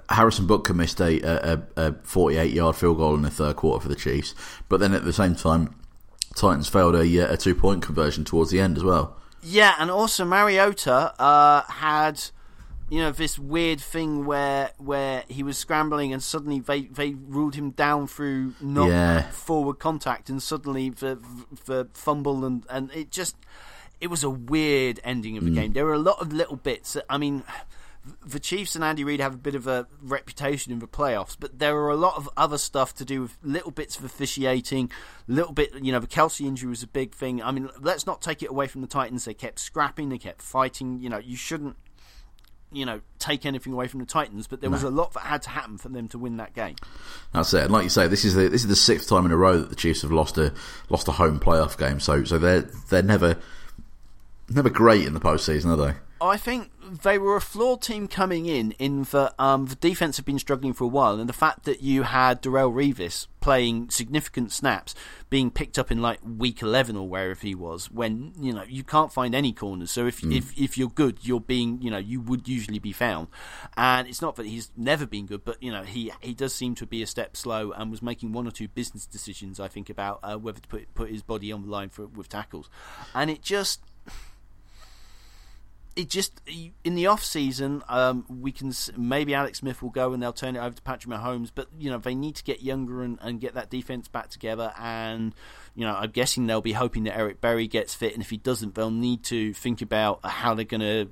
Harrison 0.09 0.47
Butker 0.47 0.75
missed 0.75 0.99
a 0.99 1.21
a, 1.53 1.61
a 1.77 1.93
48 2.03 2.51
yard 2.51 2.75
field 2.75 2.97
goal 2.97 3.15
in 3.15 3.21
the 3.21 3.29
third 3.29 3.57
quarter 3.57 3.83
for 3.83 3.89
the 3.89 3.95
Chiefs, 3.95 4.33
but 4.67 4.79
then 4.79 4.93
at 4.93 5.05
the 5.05 5.13
same 5.13 5.35
time, 5.35 5.75
Titans 6.35 6.67
failed 6.67 6.95
a 6.95 7.21
uh, 7.21 7.33
a 7.33 7.37
two 7.37 7.55
point 7.55 7.81
conversion 7.81 8.25
towards 8.25 8.51
the 8.51 8.59
end 8.59 8.75
as 8.75 8.83
well. 8.83 9.15
Yeah, 9.41 9.75
and 9.79 9.89
also 9.89 10.25
Mariota 10.25 11.13
uh, 11.21 11.61
had 11.63 12.21
you 12.89 12.99
know 12.99 13.11
this 13.11 13.37
weird 13.37 13.79
thing 13.79 14.25
where 14.25 14.71
where 14.77 15.23
he 15.27 15.43
was 15.43 15.57
scrambling 15.57 16.11
and 16.11 16.21
suddenly 16.21 16.59
they 16.59 16.81
they 16.83 17.13
ruled 17.13 17.55
him 17.55 17.71
down 17.71 18.07
through 18.07 18.55
not 18.59 18.89
Yeah. 18.89 19.29
forward 19.29 19.79
contact 19.79 20.29
and 20.29 20.41
suddenly 20.41 20.89
the 20.89 21.19
the 21.65 21.87
fumble 21.93 22.43
and 22.45 22.65
and 22.69 22.91
it 22.91 23.11
just 23.11 23.35
it 24.01 24.07
was 24.09 24.23
a 24.23 24.29
weird 24.29 24.99
ending 25.03 25.37
of 25.37 25.43
the 25.43 25.51
mm. 25.51 25.55
game. 25.55 25.73
There 25.73 25.85
were 25.85 25.93
a 25.93 25.99
lot 25.99 26.21
of 26.21 26.31
little 26.31 26.55
bits. 26.55 26.93
that- 26.93 27.05
I 27.09 27.17
mean. 27.17 27.43
The 28.25 28.39
Chiefs 28.39 28.75
and 28.75 28.83
Andy 28.83 29.03
Reid 29.03 29.19
have 29.19 29.35
a 29.35 29.37
bit 29.37 29.53
of 29.53 29.67
a 29.67 29.85
reputation 30.01 30.71
in 30.71 30.79
the 30.79 30.87
playoffs, 30.87 31.35
but 31.37 31.59
there 31.59 31.77
are 31.77 31.89
a 31.89 31.97
lot 31.97 32.15
of 32.15 32.27
other 32.35 32.57
stuff 32.57 32.95
to 32.95 33.05
do 33.05 33.21
with 33.21 33.37
little 33.43 33.69
bits 33.71 33.99
of 33.99 34.05
officiating, 34.05 34.89
little 35.27 35.51
bit. 35.51 35.75
You 35.75 35.91
know, 35.91 35.99
the 35.99 36.07
Kelce 36.07 36.43
injury 36.45 36.69
was 36.69 36.81
a 36.81 36.87
big 36.87 37.13
thing. 37.13 37.43
I 37.43 37.51
mean, 37.51 37.69
let's 37.79 38.07
not 38.07 38.21
take 38.21 38.41
it 38.41 38.49
away 38.49 38.67
from 38.67 38.81
the 38.81 38.87
Titans. 38.87 39.25
They 39.25 39.35
kept 39.35 39.59
scrapping, 39.59 40.09
they 40.09 40.17
kept 40.17 40.41
fighting. 40.41 41.01
You 41.01 41.09
know, 41.09 41.19
you 41.19 41.35
shouldn't 41.35 41.75
you 42.71 42.85
know, 42.85 43.01
take 43.17 43.45
anything 43.45 43.73
away 43.73 43.87
from 43.87 43.99
the 43.99 44.05
Titans, 44.05 44.47
but 44.47 44.61
there 44.61 44.69
was 44.69 44.83
a 44.83 44.89
lot 44.89 45.13
that 45.13 45.21
had 45.21 45.41
to 45.43 45.49
happen 45.49 45.77
for 45.77 45.89
them 45.89 46.07
to 46.09 46.19
win 46.19 46.37
that 46.37 46.53
game. 46.53 46.75
That's 47.33 47.53
it. 47.53 47.63
And 47.63 47.71
like 47.71 47.83
you 47.83 47.89
say, 47.89 48.07
this 48.07 48.23
is 48.23 48.35
the 48.35 48.47
this 48.47 48.61
is 48.61 48.67
the 48.67 48.75
sixth 48.75 49.09
time 49.09 49.25
in 49.25 49.31
a 49.31 49.37
row 49.37 49.57
that 49.57 49.69
the 49.69 49.75
Chiefs 49.75 50.03
have 50.03 50.11
lost 50.11 50.37
a 50.37 50.53
lost 50.89 51.07
a 51.07 51.13
home 51.13 51.39
playoff 51.39 51.77
game. 51.77 51.99
So 51.99 52.23
so 52.23 52.37
they're 52.37 52.61
they're 52.61 53.01
never 53.01 53.37
never 54.49 54.69
great 54.69 55.05
in 55.05 55.13
the 55.13 55.19
postseason, 55.19 55.67
are 55.67 55.75
they? 55.75 55.97
I 56.21 56.37
think 56.37 56.71
they 57.03 57.17
were 57.17 57.35
a 57.35 57.41
flawed 57.41 57.81
team 57.81 58.07
coming 58.07 58.45
in, 58.45 58.71
in 58.73 59.03
that 59.03 59.33
um, 59.39 59.67
the 59.67 59.75
defense 59.75 60.17
had 60.17 60.25
been 60.25 60.39
struggling 60.39 60.73
for 60.73 60.83
a 60.83 60.87
while, 60.87 61.19
and 61.19 61.29
the 61.29 61.33
fact 61.33 61.63
that 61.63 61.81
you 61.81 62.03
had 62.03 62.41
Darrelle 62.41 62.73
Revis 62.73 63.27
playing 63.39 63.89
significant 63.89 64.51
snaps, 64.51 64.93
being 65.29 65.49
picked 65.49 65.79
up 65.79 65.91
in 65.91 66.01
like 66.01 66.19
week 66.23 66.61
eleven 66.61 66.97
or 66.97 67.07
wherever 67.07 67.39
he 67.39 67.55
was, 67.55 67.89
when 67.89 68.33
you 68.39 68.53
know 68.53 68.63
you 68.67 68.83
can't 68.83 69.13
find 69.13 69.33
any 69.33 69.53
corners. 69.53 69.91
So 69.91 70.07
if 70.07 70.23
if 70.23 70.57
if 70.59 70.77
you're 70.77 70.89
good, 70.89 71.19
you're 71.21 71.39
being 71.39 71.81
you 71.81 71.89
know 71.89 71.97
you 71.97 72.19
would 72.21 72.47
usually 72.47 72.79
be 72.79 72.91
found, 72.91 73.27
and 73.77 74.07
it's 74.07 74.21
not 74.21 74.35
that 74.35 74.45
he's 74.45 74.71
never 74.75 75.05
been 75.05 75.25
good, 75.25 75.45
but 75.45 75.61
you 75.63 75.71
know 75.71 75.83
he 75.83 76.11
he 76.21 76.33
does 76.33 76.53
seem 76.53 76.75
to 76.75 76.85
be 76.85 77.01
a 77.01 77.07
step 77.07 77.37
slow 77.37 77.71
and 77.71 77.91
was 77.91 78.01
making 78.01 78.33
one 78.33 78.47
or 78.47 78.51
two 78.51 78.67
business 78.67 79.05
decisions. 79.05 79.59
I 79.59 79.67
think 79.67 79.89
about 79.89 80.19
uh, 80.23 80.37
whether 80.37 80.59
to 80.59 80.67
put 80.67 80.93
put 80.95 81.09
his 81.09 81.21
body 81.21 81.51
on 81.51 81.61
the 81.61 81.69
line 81.69 81.89
for 81.89 82.07
with 82.07 82.27
tackles, 82.27 82.69
and 83.15 83.29
it 83.29 83.41
just 83.41 83.81
it 85.99 86.09
just 86.09 86.39
in 86.85 86.95
the 86.95 87.07
off 87.07 87.23
season, 87.23 87.83
um, 87.89 88.25
we 88.29 88.53
can 88.53 88.71
maybe 88.95 89.33
Alex 89.33 89.59
Smith 89.59 89.81
will 89.81 89.89
go 89.89 90.13
and 90.13 90.23
they'll 90.23 90.31
turn 90.31 90.55
it 90.55 90.59
over 90.59 90.73
to 90.73 90.81
Patrick 90.81 91.13
Mahomes, 91.13 91.51
but 91.53 91.67
you 91.77 91.91
know 91.91 91.97
they 91.97 92.15
need 92.15 92.35
to 92.35 92.43
get 92.43 92.63
younger 92.63 93.03
and, 93.03 93.19
and 93.21 93.41
get 93.41 93.53
that 93.55 93.69
defense 93.69 94.07
back 94.07 94.29
together. 94.29 94.71
And 94.79 95.35
you 95.75 95.85
know, 95.85 95.93
I'm 95.93 96.11
guessing 96.11 96.47
they'll 96.47 96.61
be 96.61 96.71
hoping 96.71 97.03
that 97.03 97.17
Eric 97.17 97.41
Berry 97.41 97.67
gets 97.67 97.93
fit, 97.93 98.13
and 98.13 98.23
if 98.23 98.29
he 98.29 98.37
doesn't, 98.37 98.75
they'll 98.75 98.91
need 98.91 99.23
to 99.25 99.53
think 99.53 99.81
about 99.81 100.21
how 100.23 100.53
they're 100.53 100.63
going 100.63 100.79
to 100.79 101.09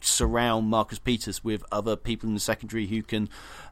surround 0.00 0.68
Marcus 0.68 0.98
Peters 0.98 1.44
with 1.44 1.62
other 1.70 1.94
people 1.94 2.26
in 2.28 2.34
the 2.34 2.40
secondary 2.40 2.86
who 2.86 3.02
can 3.02 3.28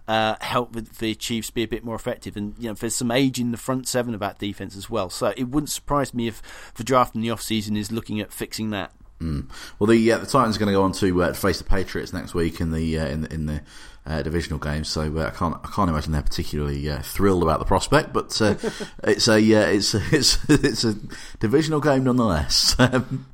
uh, 0.06 0.36
help 0.40 0.74
with 0.74 0.98
the 0.98 1.14
Chiefs 1.14 1.50
be 1.50 1.62
a 1.62 1.68
bit 1.68 1.82
more 1.82 1.94
effective. 1.94 2.36
And 2.36 2.54
you 2.58 2.68
know, 2.68 2.74
there's 2.74 2.94
some 2.94 3.10
age 3.10 3.40
in 3.40 3.52
the 3.52 3.56
front 3.56 3.88
seven 3.88 4.12
of 4.12 4.20
that 4.20 4.38
defense 4.38 4.76
as 4.76 4.90
well. 4.90 5.08
So 5.08 5.32
it 5.34 5.44
wouldn't 5.44 5.70
surprise 5.70 6.12
me 6.12 6.28
if 6.28 6.42
the 6.74 6.84
draft 6.84 7.14
in 7.14 7.22
the 7.22 7.30
off 7.30 7.40
season 7.40 7.74
is 7.74 7.90
looking 7.90 8.20
at 8.20 8.32
fixing 8.32 8.68
that. 8.70 8.92
Well, 9.78 9.86
the 9.86 10.12
uh, 10.12 10.18
the 10.18 10.26
Titans 10.26 10.56
are 10.56 10.58
going 10.58 10.72
to 10.72 10.78
go 10.78 10.82
on 10.82 10.92
to 10.92 11.22
uh, 11.22 11.32
face 11.32 11.58
the 11.58 11.64
Patriots 11.64 12.12
next 12.12 12.34
week 12.34 12.60
in 12.60 12.72
the 12.72 12.98
uh, 12.98 13.06
in 13.06 13.26
in 13.26 13.46
the 13.46 13.62
uh, 14.06 14.22
divisional 14.22 14.58
game. 14.58 14.84
So 14.84 15.02
uh, 15.18 15.26
I 15.26 15.30
can't 15.30 15.56
I 15.62 15.68
can't 15.68 15.88
imagine 15.88 16.12
they're 16.12 16.22
particularly 16.22 16.88
uh, 16.90 17.00
thrilled 17.02 17.42
about 17.42 17.58
the 17.58 17.64
prospect, 17.64 18.12
but 18.12 18.40
uh, 18.40 18.54
it's 19.04 19.28
a 19.28 19.34
uh, 19.36 19.66
it's 19.68 19.94
it's 20.12 20.38
it's 20.48 20.84
a 20.84 20.94
divisional 21.40 21.80
game 21.80 22.04
nonetheless. 22.04 22.76
Um, 22.92 23.26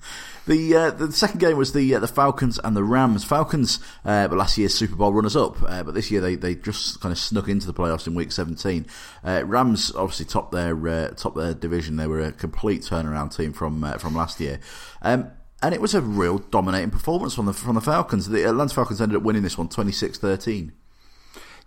The 0.49 0.75
uh, 0.75 0.91
the 0.93 1.13
second 1.13 1.41
game 1.41 1.59
was 1.59 1.75
the 1.75 1.95
uh, 1.95 1.99
the 1.99 2.09
Falcons 2.09 2.59
and 2.65 2.75
the 2.75 2.83
Rams. 2.83 3.23
Falcons 3.23 3.81
uh, 4.07 4.27
were 4.31 4.37
last 4.39 4.57
year's 4.57 4.75
Super 4.75 4.97
Bowl 4.97 5.13
runners 5.13 5.37
up, 5.37 5.63
uh, 5.63 5.83
but 5.83 5.93
this 5.93 6.11
year 6.11 6.23
they, 6.23 6.37
they 6.37 6.55
just 6.55 7.03
kind 7.03 7.13
of 7.13 7.19
snuck 7.19 7.49
into 7.49 7.67
the 7.67 7.75
playoffs 7.75 8.07
in 8.07 8.15
Week 8.15 8.33
17. 8.33 8.87
Uh, 9.23 9.43
Rams 9.45 9.93
obviously 9.95 10.25
top 10.25 10.51
their 10.51 10.89
uh, 10.89 11.09
top 11.11 11.35
their 11.35 11.53
division. 11.53 11.97
They 11.97 12.07
were 12.07 12.21
a 12.21 12.33
complete 12.33 12.81
turnaround 12.81 13.37
team 13.37 13.53
from 13.53 13.85
uh, 13.85 13.99
from 13.99 14.15
last 14.15 14.41
year. 14.41 14.59
Um, 15.03 15.31
and 15.63 15.75
it 15.75 15.81
was 15.81 15.95
a 15.95 16.01
real 16.01 16.39
dominating 16.39 16.91
performance 16.91 17.35
from 17.35 17.47
the 17.47 17.53
from 17.53 17.75
the 17.75 17.81
Falcons. 17.81 18.29
The 18.29 18.45
uh, 18.47 18.51
Atlanta 18.51 18.75
Falcons 18.75 19.01
ended 19.01 19.17
up 19.17 19.23
winning 19.23 19.43
this 19.43 19.59
one 19.59 19.69
26-13. 19.69 20.73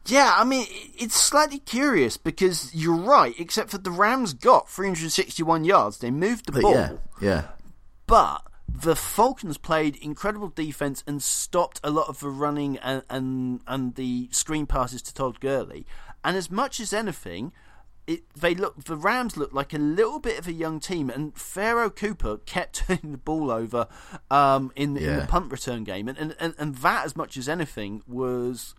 Yeah, 0.08 0.34
I 0.36 0.44
mean, 0.44 0.66
it's 0.98 1.16
slightly 1.16 1.60
curious 1.60 2.18
because 2.18 2.74
you're 2.74 2.96
right, 2.96 3.36
except 3.40 3.70
that 3.72 3.84
the 3.84 3.92
Rams 3.92 4.34
got 4.34 4.68
361 4.68 5.64
yards. 5.64 6.00
They 6.00 6.10
moved 6.10 6.48
the 6.48 6.54
But 6.54 6.62
ball. 6.64 6.74
yeah, 6.74 6.92
yeah. 7.22 7.44
but 8.08 8.42
the 8.68 8.96
Falcons 8.96 9.58
played 9.60 9.98
incredible 9.98 10.48
defense 10.48 11.04
and 11.06 11.22
stopped 11.22 11.80
a 11.84 11.92
lot 11.92 12.08
of 12.10 12.20
the 12.20 12.30
running 12.30 12.78
and 12.80 13.04
and, 13.10 13.62
and 13.68 13.96
the 13.96 14.30
screen 14.32 14.66
passes 14.66 15.02
to 15.04 15.14
Todd 15.14 15.40
Gurley. 15.40 15.86
And 16.24 16.36
as 16.38 16.50
much 16.50 16.80
as 16.80 16.94
anything, 16.94 17.52
it, 18.08 18.24
they 18.36 18.56
look 18.56 18.84
the 18.84 18.96
Rams 18.96 19.38
looked 19.38 19.54
like 19.54 19.74
a 19.74 19.78
little 19.78 20.20
bit 20.20 20.40
of 20.40 20.48
a 20.48 20.54
young 20.54 20.80
team, 20.80 21.10
and 21.10 21.36
Pharoh 21.36 21.90
Cooper 21.90 22.38
kept 22.38 22.76
turning 22.88 23.12
the 23.12 23.18
ball 23.18 23.52
over 23.52 23.88
um, 24.30 24.72
in, 24.76 24.94
the 24.94 25.08
in 25.08 25.20
the 25.20 25.28
punt 25.28 25.52
return 25.52 25.84
game, 25.84 26.08
and, 26.08 26.18
and, 26.18 26.36
and, 26.40 26.56
and 26.58 26.76
that 26.76 27.06
as 27.06 27.16
much 27.16 27.38
as 27.38 27.48
anything 27.48 28.04
was 28.08 28.76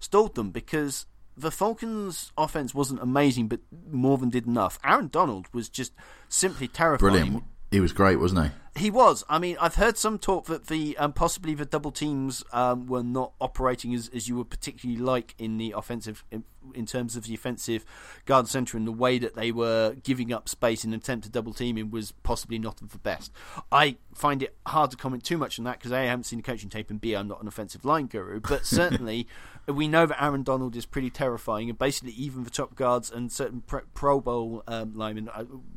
stalled 0.00 0.34
them 0.34 0.50
because. 0.50 1.06
The 1.38 1.50
Falcons' 1.50 2.32
offense 2.38 2.74
wasn't 2.74 3.02
amazing, 3.02 3.48
but 3.48 3.60
more 3.92 4.16
than 4.16 4.30
did 4.30 4.46
enough. 4.46 4.78
Aaron 4.82 5.08
Donald 5.08 5.48
was 5.52 5.68
just 5.68 5.92
simply 6.30 6.66
terrifying. 6.66 7.12
Brilliant. 7.12 7.44
He 7.70 7.80
was 7.80 7.92
great, 7.92 8.16
wasn't 8.16 8.46
he? 8.46 8.80
He 8.80 8.90
was. 8.90 9.24
I 9.28 9.38
mean, 9.38 9.56
I've 9.58 9.76
heard 9.76 9.96
some 9.96 10.18
talk 10.18 10.46
that 10.46 10.66
the 10.66 10.96
um, 10.98 11.14
possibly 11.14 11.54
the 11.54 11.64
double 11.64 11.90
teams 11.90 12.44
um, 12.52 12.86
were 12.86 13.02
not 13.02 13.32
operating 13.40 13.94
as, 13.94 14.10
as 14.14 14.28
you 14.28 14.36
would 14.36 14.50
particularly 14.50 15.00
like 15.00 15.34
in 15.38 15.56
the 15.56 15.72
offensive, 15.74 16.24
in, 16.30 16.44
in 16.74 16.84
terms 16.84 17.16
of 17.16 17.24
the 17.24 17.34
offensive 17.34 17.86
guard 18.26 18.48
centre, 18.48 18.76
and 18.76 18.86
the 18.86 18.92
way 18.92 19.18
that 19.18 19.34
they 19.34 19.50
were 19.50 19.96
giving 20.02 20.30
up 20.30 20.48
space 20.48 20.84
in 20.84 20.92
an 20.92 21.00
attempt 21.00 21.24
to 21.24 21.30
double 21.30 21.54
team 21.54 21.78
him 21.78 21.90
was 21.90 22.12
possibly 22.22 22.58
not 22.58 22.82
of 22.82 22.92
the 22.92 22.98
best. 22.98 23.32
I 23.72 23.96
find 24.14 24.42
it 24.42 24.54
hard 24.66 24.90
to 24.90 24.96
comment 24.96 25.24
too 25.24 25.38
much 25.38 25.58
on 25.58 25.64
that 25.64 25.78
because 25.78 25.90
A, 25.90 25.96
I 25.96 26.04
haven't 26.04 26.24
seen 26.24 26.38
the 26.38 26.42
coaching 26.42 26.68
tape, 26.68 26.90
and 26.90 27.00
B, 27.00 27.14
I'm 27.14 27.28
not 27.28 27.40
an 27.40 27.48
offensive 27.48 27.84
line 27.84 28.06
guru. 28.06 28.40
But 28.40 28.66
certainly, 28.66 29.26
we 29.66 29.88
know 29.88 30.06
that 30.06 30.22
Aaron 30.22 30.42
Donald 30.42 30.76
is 30.76 30.86
pretty 30.86 31.10
terrifying, 31.10 31.68
and 31.68 31.78
basically, 31.78 32.12
even 32.12 32.44
the 32.44 32.50
top 32.50 32.74
guards 32.74 33.10
and 33.10 33.32
certain 33.32 33.62
Pro 33.62 34.20
Bowl 34.20 34.62
um, 34.68 34.94
linemen, 34.94 35.28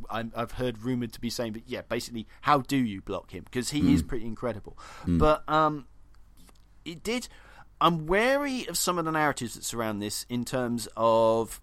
I, 0.09 0.25
have 0.35 0.53
heard 0.53 0.83
rumored 0.83 1.13
to 1.13 1.21
be 1.21 1.29
saying 1.29 1.53
that, 1.53 1.63
yeah, 1.67 1.81
basically, 1.81 2.27
how 2.41 2.59
do 2.59 2.77
you 2.77 3.01
block 3.01 3.31
him? 3.31 3.43
Because 3.43 3.71
he 3.71 3.81
mm. 3.81 3.93
is 3.93 4.03
pretty 4.03 4.25
incredible. 4.25 4.77
Mm. 5.05 5.17
But 5.17 5.43
um, 5.49 5.87
it 6.85 7.03
did. 7.03 7.27
I'm 7.81 8.05
wary 8.05 8.67
of 8.67 8.77
some 8.77 8.99
of 8.99 9.05
the 9.05 9.11
narratives 9.11 9.55
that 9.55 9.63
surround 9.63 10.01
this 10.01 10.25
in 10.29 10.45
terms 10.45 10.87
of 10.97 11.61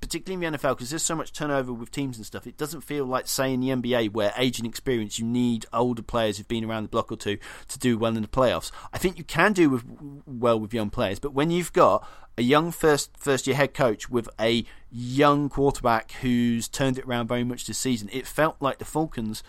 particularly 0.00 0.44
in 0.44 0.52
the 0.52 0.58
NFL, 0.58 0.76
because 0.76 0.90
there's 0.90 1.02
so 1.02 1.14
much 1.14 1.32
turnover 1.32 1.72
with 1.72 1.90
teams 1.90 2.16
and 2.16 2.26
stuff, 2.26 2.46
it 2.46 2.56
doesn't 2.56 2.82
feel 2.82 3.04
like, 3.04 3.26
say, 3.26 3.52
in 3.52 3.60
the 3.60 3.68
NBA, 3.68 4.12
where 4.12 4.32
age 4.36 4.58
and 4.58 4.66
experience, 4.66 5.18
you 5.18 5.24
need 5.24 5.66
older 5.72 6.02
players 6.02 6.36
who've 6.36 6.48
been 6.48 6.64
around 6.64 6.84
the 6.84 6.88
block 6.88 7.10
or 7.12 7.16
two 7.16 7.38
to 7.68 7.78
do 7.78 7.98
well 7.98 8.16
in 8.16 8.22
the 8.22 8.28
playoffs. 8.28 8.70
I 8.92 8.98
think 8.98 9.18
you 9.18 9.24
can 9.24 9.52
do 9.52 9.70
with, 9.70 9.84
well 10.26 10.58
with 10.58 10.74
young 10.74 10.90
players, 10.90 11.18
but 11.18 11.32
when 11.32 11.50
you've 11.50 11.72
got 11.72 12.06
a 12.36 12.42
young 12.42 12.72
first 12.72 13.16
first 13.16 13.46
year 13.46 13.54
head 13.54 13.74
coach 13.74 14.10
with 14.10 14.28
a 14.40 14.64
young 14.90 15.48
quarterback 15.48 16.10
who's 16.20 16.68
turned 16.68 16.98
it 16.98 17.04
around 17.04 17.28
very 17.28 17.44
much 17.44 17.66
this 17.66 17.78
season, 17.78 18.08
it 18.12 18.26
felt 18.26 18.56
like 18.60 18.78
the 18.78 18.84
Falcons, 18.84 19.42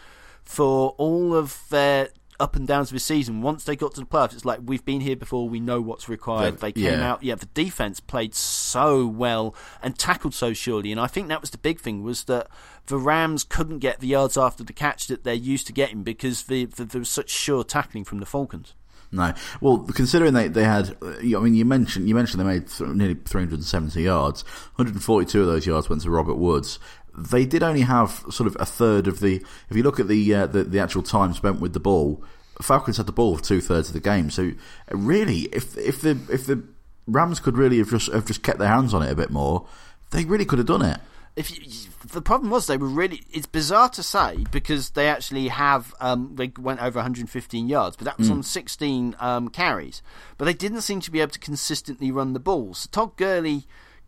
for 0.43 0.91
all 0.97 1.36
of 1.36 1.63
their 1.69 2.10
up 2.39 2.56
and 2.56 2.67
downs 2.67 2.89
of 2.89 2.93
the 2.93 3.00
season. 3.00 3.41
Once 3.41 3.63
they 3.63 3.76
got 3.76 3.93
to 3.95 4.02
the 4.02 4.06
playoffs, 4.06 4.34
it's 4.34 4.45
like 4.45 4.60
we've 4.63 4.86
been 4.86 5.02
here 5.02 5.15
before. 5.15 5.48
We 5.48 5.60
know 5.60 5.82
what's 5.82 6.10
required. 6.10 6.60
They 6.60 6.71
came 6.71 6.84
yeah. 6.84 7.12
out. 7.12 7.24
Yeah, 7.24 7.36
the 7.36 7.48
defense 7.48 8.00
played 8.00 8.36
so 8.36 9.06
well 9.08 9.56
and 9.82 9.98
tackled 9.98 10.34
so 10.34 10.54
surely, 10.54 10.91
and 10.91 11.00
I 11.00 11.08
think 11.08 11.28
that 11.30 11.41
was 11.41 11.50
the 11.50 11.58
big 11.58 11.80
thing 11.80 12.04
was 12.04 12.26
that 12.26 12.48
the 12.88 12.98
Rams 12.98 13.43
couldn't 13.43 13.80
get 13.80 14.00
the 14.00 14.08
yards 14.08 14.38
after 14.38 14.63
the 14.63 14.74
catch 14.74 15.08
that 15.08 15.24
they're 15.24 15.34
used 15.34 15.67
to 15.67 15.74
getting 15.74 16.04
because 16.04 16.43
the, 16.43 16.65
the, 16.65 16.86
there 16.86 17.00
was 17.00 17.10
such 17.10 17.30
sure 17.30 17.63
tackling 17.63 18.04
from 18.04 18.19
the 18.19 18.26
Falcons. 18.26 18.74
No, 19.12 19.34
well, 19.62 19.80
considering 19.93 20.34
they 20.34 20.48
they 20.48 20.63
had, 20.63 20.98
uh, 21.02 21.13
I 21.19 21.39
mean, 21.39 21.56
you 21.56 21.63
mentioned 21.63 22.10
you 22.10 22.15
mentioned 22.15 22.41
they 22.41 22.45
made 22.45 22.67
th- 22.67 22.89
nearly 22.89 23.15
370 23.15 24.02
yards. 24.02 24.43
142 24.76 25.41
of 25.41 25.48
those 25.48 25.65
yards 25.65 25.89
went 25.89 26.02
to 26.02 26.10
Robert 26.10 26.36
Woods 26.36 26.80
they 27.17 27.45
did 27.45 27.63
only 27.63 27.82
have 27.82 28.23
sort 28.30 28.47
of 28.47 28.58
a 28.60 28.65
third 28.65 29.08
of 29.08 29.19
the. 29.19 29.43
If 29.69 29.78
you 29.78 29.84
look 29.84 29.99
at 29.99 30.08
the 30.08 30.34
uh, 30.34 30.47
the, 30.47 30.63
the, 30.63 30.80
actual 30.80 31.04
time 31.04 31.34
spent 31.34 31.60
with 31.60 31.73
the 31.73 31.80
ball, 31.80 32.23
Falcons 32.62 32.97
had 32.97 33.06
the 33.06 33.12
ball 33.12 33.38
for 33.38 33.43
two 33.43 33.62
thirds 33.62 33.89
of 33.89 33.93
the 33.93 33.99
game. 33.99 34.30
So 34.30 34.51
really, 34.91 35.41
if 35.54 35.78
if 35.78 36.01
the 36.01 36.17
if 36.30 36.45
the 36.45 36.63
Rams 37.08 37.39
could 37.39 37.58
really 37.58 37.78
have 37.78 37.89
just 37.89 38.12
have 38.12 38.25
just 38.25 38.43
kept 38.43 38.60
their 38.60 38.69
hands 38.69 38.93
on 38.93 39.01
it 39.01 39.12
a 39.12 39.15
bit 39.15 39.30
more, 39.30 39.67
they 40.12 40.25
really 40.25 40.45
could 40.45 40.60
have 40.60 40.67
done 40.67 40.82
it. 40.82 40.99
If 41.36 41.51
you, 41.51 41.65
the 42.13 42.21
problem 42.21 42.49
was 42.49 42.67
they 42.67 42.78
were 42.78 42.88
really 42.88 43.23
it's 43.32 43.45
bizarre 43.45 43.89
to 43.89 44.04
say 44.04 44.45
because 44.51 44.91
they 44.91 45.10
actually 45.10 45.49
have 45.49 45.93
um, 45.99 46.32
they 46.36 46.51
went 46.58 46.82
over 46.82 46.97
115 46.97 47.67
yards 47.67 47.97
but 47.97 48.06
that 48.06 48.17
was 48.17 48.30
mm. 48.30 48.34
on 48.34 48.43
16 48.43 49.15
um, 49.19 49.49
carries 49.49 50.01
but 50.38 50.45
they 50.45 50.54
didn't 50.54 50.82
seem 50.82 51.01
to 51.01 51.12
be 51.12 51.19
able 51.19 51.32
to 51.32 51.39
consistently 51.39 52.10
run 52.10 52.32
the 52.32 52.39
ball 52.39 52.73
so 52.73 52.88
Todd 52.89 53.17
Gurley 53.17 53.65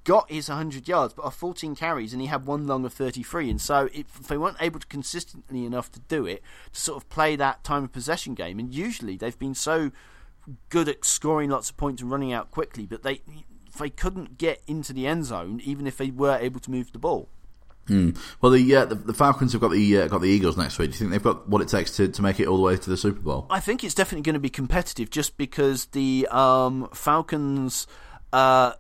got 0.08 0.32
his 0.32 0.48
100 0.48 0.88
yards, 0.88 1.14
but 1.14 1.26
off 1.26 1.36
14 1.36 1.76
carries, 1.76 2.14
and 2.14 2.22
he 2.22 2.30
had 2.30 2.46
one 2.46 2.66
long 2.66 2.86
of 2.86 2.94
33. 2.94 3.50
And 3.50 3.60
so 3.60 3.90
if 3.94 4.08
they 4.30 4.38
weren't 4.38 4.56
able 4.62 4.80
to 4.80 4.88
consistently 4.88 5.66
enough 5.66 5.92
to 5.92 6.00
do 6.00 6.26
it, 6.26 6.42
to 6.72 6.80
sort 6.80 7.04
of 7.04 7.10
play 7.10 7.36
that 7.36 7.66
time 7.66 7.84
of 7.84 7.92
possession 7.92 8.34
game, 8.34 8.58
and 8.58 8.74
usually 8.74 9.18
they've 9.18 9.38
been 9.38 9.54
so 9.54 9.92
good 10.70 10.88
at 10.88 11.04
scoring 11.04 11.50
lots 11.50 11.70
of 11.70 11.76
points 11.76 12.02
and 12.02 12.10
running 12.10 12.32
out 12.32 12.52
quickly, 12.52 12.86
but 12.86 13.04
they 13.04 13.22
they 13.78 13.90
couldn't 13.90 14.38
get 14.38 14.64
into 14.66 14.94
the 14.94 15.06
end 15.06 15.26
zone 15.26 15.62
even 15.64 15.86
if 15.86 15.98
they 15.98 16.10
were 16.10 16.38
able 16.40 16.60
to 16.62 16.72
move 16.72 16.94
the 16.94 17.00
ball. 17.00 17.28
Mm. 17.88 18.18
Well, 18.42 18.54
the, 18.54 18.76
uh, 18.76 18.86
the, 18.86 18.96
the 18.96 19.14
Falcons 19.14 19.52
have 19.52 19.62
got 19.62 19.72
the 19.72 19.98
uh, 20.00 20.08
got 20.08 20.22
the 20.22 20.30
Eagles 20.30 20.56
next 20.56 20.80
week. 20.80 20.92
Do 20.92 20.94
you 20.94 21.00
think 21.00 21.12
they've 21.12 21.22
got 21.22 21.50
what 21.50 21.62
it 21.62 21.68
takes 21.68 21.98
to, 21.98 22.08
to 22.08 22.22
make 22.22 22.40
it 22.40 22.48
all 22.48 22.56
the 22.56 22.64
way 22.64 22.78
to 22.78 22.90
the 22.90 22.98
Super 22.98 23.20
Bowl? 23.20 23.46
I 23.50 23.60
think 23.60 23.84
it's 23.84 23.94
definitely 23.94 24.24
going 24.24 24.36
to 24.36 24.40
be 24.40 24.50
competitive, 24.50 25.10
just 25.10 25.36
because 25.36 25.88
the 25.88 26.30
um, 26.32 26.88
Falcons. 26.94 27.88
Uh, 28.32 28.74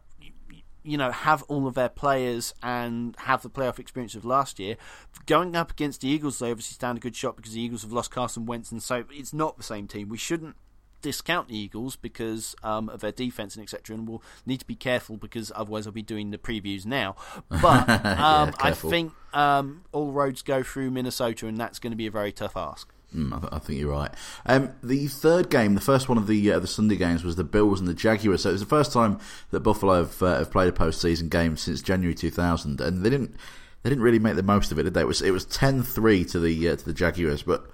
you 0.87 0.97
know, 0.97 1.11
have 1.11 1.43
all 1.43 1.67
of 1.67 1.73
their 1.73 1.89
players 1.89 2.53
and 2.63 3.15
have 3.19 3.41
the 3.41 3.49
playoff 3.49 3.77
experience 3.77 4.15
of 4.15 4.23
last 4.23 4.57
year. 4.57 4.77
Going 5.25 5.53
up 5.55 5.71
against 5.71 5.99
the 6.01 6.07
Eagles, 6.07 6.39
they 6.39 6.49
obviously 6.49 6.75
stand 6.75 6.97
a 6.97 7.01
good 7.01 7.15
shot 7.15 7.35
because 7.35 7.51
the 7.53 7.61
Eagles 7.61 7.81
have 7.81 7.91
lost 7.91 8.09
Carson 8.09 8.45
Wentz, 8.45 8.71
and 8.71 8.81
so 8.81 9.03
it's 9.11 9.33
not 9.33 9.57
the 9.57 9.63
same 9.63 9.87
team. 9.87 10.07
We 10.07 10.17
shouldn't 10.17 10.55
discount 11.01 11.49
the 11.49 11.57
Eagles 11.57 11.97
because 11.97 12.55
um, 12.63 12.87
of 12.87 13.01
their 13.01 13.11
defense 13.11 13.55
and 13.55 13.63
etc. 13.63 13.97
And 13.97 14.07
we'll 14.07 14.23
need 14.45 14.61
to 14.61 14.65
be 14.65 14.75
careful 14.75 15.17
because 15.17 15.51
otherwise 15.53 15.85
I'll 15.85 15.93
be 15.93 16.01
doing 16.01 16.31
the 16.31 16.37
previews 16.37 16.85
now. 16.85 17.17
But 17.49 17.89
um, 18.05 18.49
yeah, 18.49 18.51
I 18.59 18.71
think 18.71 19.11
um, 19.33 19.83
all 19.91 20.11
roads 20.13 20.41
go 20.41 20.63
through 20.63 20.91
Minnesota, 20.91 21.47
and 21.47 21.57
that's 21.57 21.79
going 21.79 21.91
to 21.91 21.97
be 21.97 22.07
a 22.07 22.11
very 22.11 22.31
tough 22.31 22.55
ask. 22.55 22.93
Mm, 23.15 23.33
I, 23.33 23.39
th- 23.39 23.53
I, 23.53 23.59
think 23.59 23.79
you're 23.79 23.91
right. 23.91 24.11
Um, 24.45 24.73
the 24.83 25.07
third 25.07 25.49
game, 25.49 25.75
the 25.75 25.81
first 25.81 26.09
one 26.09 26.17
of 26.17 26.27
the 26.27 26.51
uh, 26.51 26.59
the 26.59 26.67
Sunday 26.67 26.97
games, 26.97 27.23
was 27.23 27.37
the 27.37 27.43
Bills 27.43 27.79
and 27.79 27.87
the 27.87 27.93
Jaguars. 27.93 28.43
So 28.43 28.49
it 28.49 28.53
was 28.53 28.61
the 28.61 28.67
first 28.67 28.91
time 28.91 29.19
that 29.51 29.61
Buffalo 29.61 29.95
have, 30.03 30.21
uh, 30.21 30.39
have 30.39 30.51
played 30.51 30.67
a 30.67 30.73
postseason 30.73 31.29
game 31.29 31.55
since 31.55 31.81
January 31.81 32.13
2000, 32.13 32.81
and 32.81 33.05
they 33.05 33.09
didn't 33.09 33.35
they 33.83 33.89
didn't 33.89 34.03
really 34.03 34.19
make 34.19 34.35
the 34.35 34.43
most 34.43 34.71
of 34.71 34.79
it, 34.79 34.83
did 34.83 34.93
they? 34.93 35.01
It 35.01 35.07
was 35.07 35.21
it 35.21 35.31
was 35.31 35.45
10-3 35.45 36.29
to 36.31 36.39
the 36.39 36.69
uh, 36.69 36.75
to 36.75 36.85
the 36.85 36.93
Jaguars, 36.93 37.43
but 37.43 37.69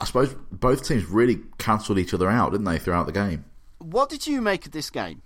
I 0.00 0.04
suppose 0.04 0.34
both 0.52 0.86
teams 0.86 1.06
really 1.06 1.40
cancelled 1.58 1.98
each 1.98 2.14
other 2.14 2.30
out, 2.30 2.52
didn't 2.52 2.66
they, 2.66 2.78
throughout 2.78 3.06
the 3.06 3.12
game? 3.12 3.44
What 3.78 4.08
did 4.08 4.26
you 4.26 4.40
make 4.40 4.66
of 4.66 4.72
this 4.72 4.90
game? 4.90 5.22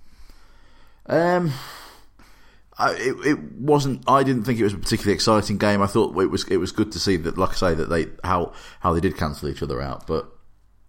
Um, 1.06 1.52
I, 2.80 2.92
it, 2.94 3.26
it 3.26 3.52
wasn't. 3.52 4.02
I 4.08 4.22
didn't 4.22 4.44
think 4.44 4.58
it 4.58 4.64
was 4.64 4.72
a 4.72 4.78
particularly 4.78 5.14
exciting 5.14 5.58
game. 5.58 5.82
I 5.82 5.86
thought 5.86 6.18
it 6.18 6.26
was. 6.26 6.44
It 6.48 6.56
was 6.56 6.72
good 6.72 6.92
to 6.92 6.98
see 6.98 7.16
that, 7.18 7.36
like 7.36 7.50
I 7.50 7.54
say, 7.54 7.74
that 7.74 7.90
they 7.90 8.06
how 8.24 8.52
how 8.80 8.92
they 8.92 9.00
did 9.00 9.16
cancel 9.16 9.48
each 9.48 9.62
other 9.62 9.80
out. 9.80 10.06
But 10.06 10.30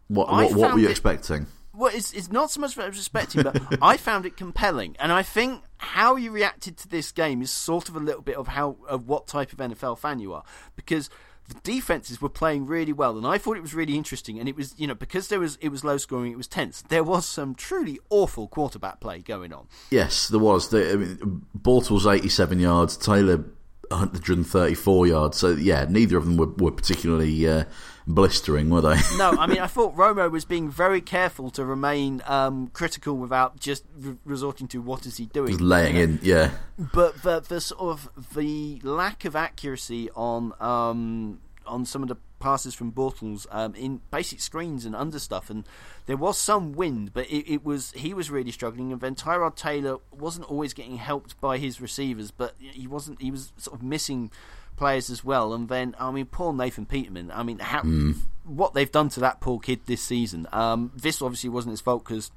what 0.08 0.30
what, 0.30 0.54
what 0.54 0.74
were 0.74 0.80
you 0.80 0.88
it, 0.88 0.92
expecting? 0.92 1.48
Well, 1.74 1.92
it's 1.94 2.14
it's 2.14 2.32
not 2.32 2.52
so 2.52 2.62
much 2.62 2.78
what 2.78 2.86
I 2.86 2.90
was 2.90 2.98
expecting, 2.98 3.44
but 3.44 3.62
I 3.82 3.98
found 3.98 4.26
it 4.26 4.38
compelling, 4.38 4.96
and 5.00 5.12
I 5.12 5.24
think 5.24 5.64
how 5.78 6.16
you 6.16 6.32
reacted 6.32 6.78
to 6.78 6.88
this 6.88 7.12
game 7.12 7.42
is 7.42 7.52
sort 7.52 7.90
of 7.90 7.96
a 7.96 8.00
little 8.00 8.22
bit 8.22 8.36
of 8.36 8.48
how 8.48 8.78
of 8.88 9.08
what 9.08 9.28
type 9.28 9.52
of 9.52 9.60
NFL 9.60 9.98
fan 9.98 10.20
you 10.20 10.34
are, 10.34 10.44
because 10.76 11.10
the 11.54 11.60
defenses 11.62 12.22
were 12.22 12.30
playing 12.30 12.66
really 12.66 12.94
well, 12.94 13.18
and 13.18 13.26
I 13.26 13.38
thought 13.38 13.58
it 13.58 13.62
was 13.62 13.74
really 13.74 13.96
interesting. 13.96 14.40
And 14.40 14.48
it 14.48 14.56
was, 14.56 14.74
you 14.78 14.88
know, 14.88 14.96
because 14.96 15.28
there 15.28 15.40
was 15.40 15.58
it 15.62 15.70
was 15.70 15.84
low 15.84 15.98
scoring, 15.98 16.32
it 16.32 16.38
was 16.38 16.48
tense. 16.48 16.84
There 16.90 17.04
was 17.04 17.26
some 17.26 17.56
truly 17.56 18.00
awful 18.10 18.48
quarterback 18.48 19.00
play 19.00 19.20
going 19.20 19.54
on. 19.54 19.68
Yes, 19.90 20.28
there 20.28 20.40
was. 20.40 20.70
The, 20.70 20.92
I 20.92 20.96
mean, 20.96 21.46
Bortles 21.58 22.12
eighty 22.12 22.30
seven 22.30 22.60
yards, 22.60 22.98
Taylor 22.98 23.44
134 23.92 25.08
yards. 25.08 25.38
So 25.38 25.52
yeah, 25.52 25.86
neither 25.90 26.18
of 26.18 26.26
them 26.26 26.38
were, 26.38 26.48
were 26.48 26.72
particularly 26.72 27.48
uh, 27.48 27.66
blistering, 28.08 28.70
were 28.70 28.82
they? 28.82 28.98
no, 29.18 29.32
I 29.32 29.48
mean 29.48 29.60
I 29.60 29.68
thought 29.76 29.96
Romo 29.96 30.30
was 30.30 30.46
being 30.46 30.70
very 30.70 31.02
careful 31.02 31.50
to 31.52 31.66
remain 31.66 32.22
um, 32.26 32.68
critical 32.68 33.18
without 33.18 33.60
just 33.60 33.86
re- 33.98 34.18
resorting 34.26 34.68
to 34.70 34.82
what 34.82 35.06
is 35.06 35.18
he 35.18 35.26
doing, 35.28 35.50
just 35.50 35.62
laying 35.62 35.96
you 35.96 36.08
know? 36.08 36.14
in, 36.14 36.20
yeah. 36.24 36.52
But 36.78 37.22
the, 37.24 37.40
the 37.42 37.62
sort 37.62 37.82
of 37.82 38.10
the 38.34 38.80
lack 38.84 39.26
of 39.26 39.36
accuracy 39.36 40.10
on 40.12 40.54
um, 40.60 41.40
on 41.66 41.86
some 41.86 42.02
of 42.02 42.10
the 42.10 42.18
passes 42.42 42.74
from 42.74 42.92
Bortles 42.92 43.46
um, 43.52 43.74
in 43.76 44.02
basic 44.12 44.42
screens 44.42 44.86
and 44.86 44.96
under 44.96 45.20
stuff, 45.20 45.50
and 45.50 45.64
there 46.08 46.18
was 46.18 46.38
some 46.38 46.74
wind, 46.74 47.14
but 47.14 47.28
it, 47.28 47.50
it, 47.50 47.64
was 47.64 47.92
he 47.92 48.14
was 48.14 48.30
really 48.30 48.52
struggling. 48.52 48.92
And 48.92 49.00
then 49.00 49.16
Tyrod 49.16 49.56
Taylor 49.56 49.98
wasn't 50.12 50.50
always 50.50 50.74
getting 50.74 50.98
helped 50.98 51.40
by 51.40 51.58
his 51.58 51.80
receivers, 51.80 52.32
but 52.32 52.56
he 52.60 52.88
wasn't. 52.88 53.22
He 53.22 53.32
was 53.32 53.54
sort 53.58 53.78
of 53.78 53.84
missing 53.84 54.32
players 54.76 55.10
as 55.10 55.24
well. 55.24 55.54
And 55.54 55.70
then 55.70 55.96
I 56.00 56.12
mean, 56.12 56.26
poor 56.26 56.52
Nathan 56.52 56.86
Peterman. 56.86 57.32
I 57.32 57.44
mean, 57.44 57.60
how, 57.60 57.82
mm. 57.82 58.18
what 58.44 58.74
they've 58.74 58.92
done 58.92 59.10
to 59.10 59.20
that 59.22 59.40
poor 59.40 59.60
kid 59.60 59.82
this 59.86 60.02
season. 60.02 60.48
Um, 60.52 60.92
this 60.96 61.22
obviously 61.22 61.50
wasn't 61.50 61.72
his 61.72 61.82
fault 61.82 62.04
because 62.04 62.32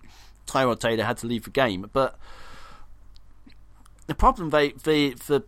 Tyrod 0.46 0.78
Taylor 0.78 1.04
had 1.04 1.18
to 1.18 1.26
leave 1.26 1.44
the 1.44 1.50
game, 1.50 1.90
but. 1.92 2.18
The 4.06 4.14
problem 4.14 4.50
they, 4.50 4.72
they, 4.72 5.14
the 5.14 5.44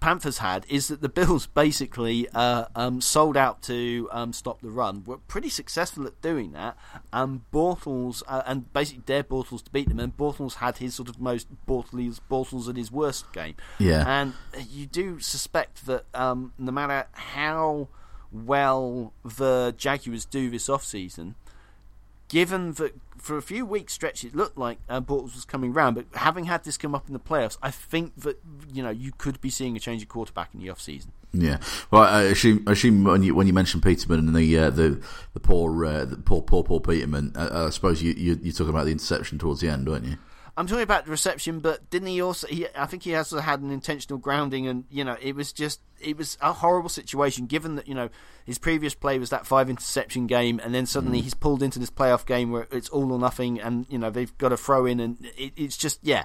Panthers 0.00 0.38
had 0.38 0.66
is 0.68 0.88
that 0.88 1.00
the 1.00 1.08
Bills 1.08 1.46
basically 1.54 2.28
uh, 2.34 2.66
um, 2.74 3.00
sold 3.00 3.36
out 3.36 3.62
to 3.62 4.08
um, 4.12 4.32
stop 4.32 4.60
the 4.60 4.70
run. 4.70 5.04
Were 5.04 5.18
pretty 5.18 5.48
successful 5.48 6.06
at 6.06 6.20
doing 6.20 6.52
that. 6.52 6.76
Um, 7.12 7.44
Bortles 7.52 8.22
uh, 8.28 8.42
and 8.46 8.72
basically 8.72 9.02
dared 9.06 9.28
Bortles 9.28 9.64
to 9.64 9.70
beat 9.70 9.88
them, 9.88 10.00
and 10.00 10.16
Bortles 10.16 10.54
had 10.54 10.78
his 10.78 10.94
sort 10.94 11.08
of 11.08 11.20
most 11.20 11.48
Bortles 11.66 12.20
Bortles 12.30 12.68
at 12.68 12.76
his 12.76 12.92
worst 12.92 13.32
game. 13.32 13.54
Yeah, 13.78 14.04
and 14.06 14.34
you 14.70 14.86
do 14.86 15.20
suspect 15.20 15.86
that 15.86 16.04
um, 16.14 16.52
no 16.58 16.72
matter 16.72 17.06
how 17.12 17.88
well 18.32 19.12
the 19.24 19.74
Jaguars 19.76 20.24
do 20.24 20.50
this 20.50 20.68
off 20.68 20.84
season, 20.84 21.36
given 22.28 22.72
that 22.74 22.94
for 23.18 23.36
a 23.36 23.42
few 23.42 23.66
weeks 23.66 23.92
stretch 23.92 24.24
it 24.24 24.34
looked 24.34 24.56
like 24.56 24.78
uh, 24.88 25.00
Bortles 25.00 25.34
was 25.34 25.44
coming 25.44 25.72
round, 25.72 25.96
but 25.96 26.06
having 26.14 26.44
had 26.44 26.64
this 26.64 26.76
come 26.76 26.94
up 26.94 27.08
in 27.08 27.12
the 27.12 27.20
playoffs, 27.20 27.58
I 27.62 27.70
think 27.70 28.14
that 28.20 28.38
you 28.72 28.82
know 28.82 28.90
you 28.90 29.12
could 29.16 29.40
be 29.40 29.50
seeing 29.50 29.76
a 29.76 29.80
change 29.80 30.02
of 30.02 30.08
quarterback 30.08 30.50
in 30.54 30.60
the 30.60 30.70
off 30.70 30.80
season. 30.80 31.12
Yeah, 31.32 31.58
well, 31.90 32.02
I 32.02 32.22
assume, 32.22 32.64
I 32.66 32.72
assume 32.72 33.04
when 33.04 33.22
you 33.22 33.34
when 33.34 33.46
you 33.46 33.52
mentioned 33.52 33.82
Peterman 33.82 34.20
and 34.20 34.34
the 34.34 34.58
uh, 34.58 34.70
the 34.70 35.02
the 35.34 35.40
poor 35.40 35.84
uh, 35.84 36.04
the 36.04 36.16
poor 36.16 36.42
poor 36.42 36.62
Paul 36.62 36.80
Peterman, 36.80 37.32
uh, 37.36 37.66
I 37.66 37.70
suppose 37.70 38.02
you, 38.02 38.12
you 38.12 38.38
you're 38.42 38.52
talking 38.52 38.70
about 38.70 38.86
the 38.86 38.92
interception 38.92 39.38
towards 39.38 39.60
the 39.60 39.68
end, 39.68 39.88
weren't 39.88 40.04
you? 40.04 40.16
I'm 40.58 40.66
talking 40.66 40.82
about 40.82 41.04
the 41.04 41.10
reception, 41.10 41.60
but 41.60 41.90
didn't 41.90 42.08
he 42.08 42.22
also? 42.22 42.46
He, 42.46 42.66
I 42.74 42.86
think 42.86 43.02
he 43.02 43.14
also 43.14 43.40
had 43.40 43.60
an 43.60 43.70
intentional 43.70 44.18
grounding, 44.18 44.66
and 44.66 44.84
you 44.90 45.04
know, 45.04 45.16
it 45.20 45.34
was 45.36 45.52
just 45.52 45.80
it 46.00 46.16
was 46.16 46.38
a 46.40 46.54
horrible 46.54 46.88
situation. 46.88 47.46
Given 47.46 47.76
that 47.76 47.86
you 47.86 47.94
know 47.94 48.08
his 48.44 48.56
previous 48.56 48.94
play 48.94 49.18
was 49.18 49.28
that 49.30 49.46
five 49.46 49.68
interception 49.68 50.26
game, 50.26 50.58
and 50.64 50.74
then 50.74 50.86
suddenly 50.86 51.20
mm. 51.20 51.24
he's 51.24 51.34
pulled 51.34 51.62
into 51.62 51.78
this 51.78 51.90
playoff 51.90 52.24
game 52.24 52.52
where 52.52 52.66
it's 52.70 52.88
all 52.88 53.12
or 53.12 53.18
nothing, 53.18 53.60
and 53.60 53.84
you 53.90 53.98
know 53.98 54.08
they've 54.08 54.36
got 54.38 54.48
to 54.48 54.56
throw 54.56 54.86
in, 54.86 54.98
and 54.98 55.18
it, 55.36 55.52
it's 55.56 55.76
just 55.76 56.00
yeah 56.02 56.24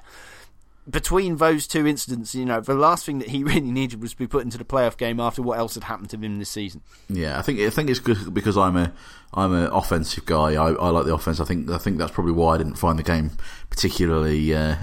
between 0.90 1.38
those 1.38 1.68
two 1.68 1.86
incidents, 1.86 2.34
you 2.34 2.46
know, 2.46 2.60
the 2.60 2.74
last 2.74 3.06
thing 3.06 3.20
that 3.20 3.30
he 3.30 3.44
really 3.44 3.62
needed 3.62 4.02
was 4.02 4.12
to 4.12 4.18
be 4.18 4.28
put 4.28 4.44
into 4.44 4.58
the 4.58 4.66
playoff 4.66 4.98
game 4.98 5.20
after 5.20 5.42
what 5.42 5.58
else 5.58 5.76
had 5.76 5.84
happened 5.84 6.10
to 6.12 6.18
him 6.18 6.40
this 6.40 6.50
season. 6.50 6.82
Yeah, 7.10 7.38
I 7.38 7.42
think 7.42 7.60
I 7.60 7.70
think 7.70 7.90
it's 7.90 8.00
good 8.00 8.34
because 8.34 8.58
I'm 8.58 8.78
a 8.78 8.92
I'm 9.34 9.54
an 9.54 9.68
offensive 9.72 10.26
guy. 10.26 10.54
I, 10.54 10.72
I 10.72 10.90
like 10.90 11.06
the 11.06 11.14
offense. 11.14 11.40
I 11.40 11.46
think 11.46 11.70
I 11.70 11.78
think 11.78 11.98
that's 11.98 12.12
probably 12.12 12.34
why 12.34 12.56
I 12.56 12.58
didn't 12.58 12.76
find 12.76 12.98
the 12.98 13.04
game 13.04 13.32
particularly 13.70 14.54
uh, 14.54 14.76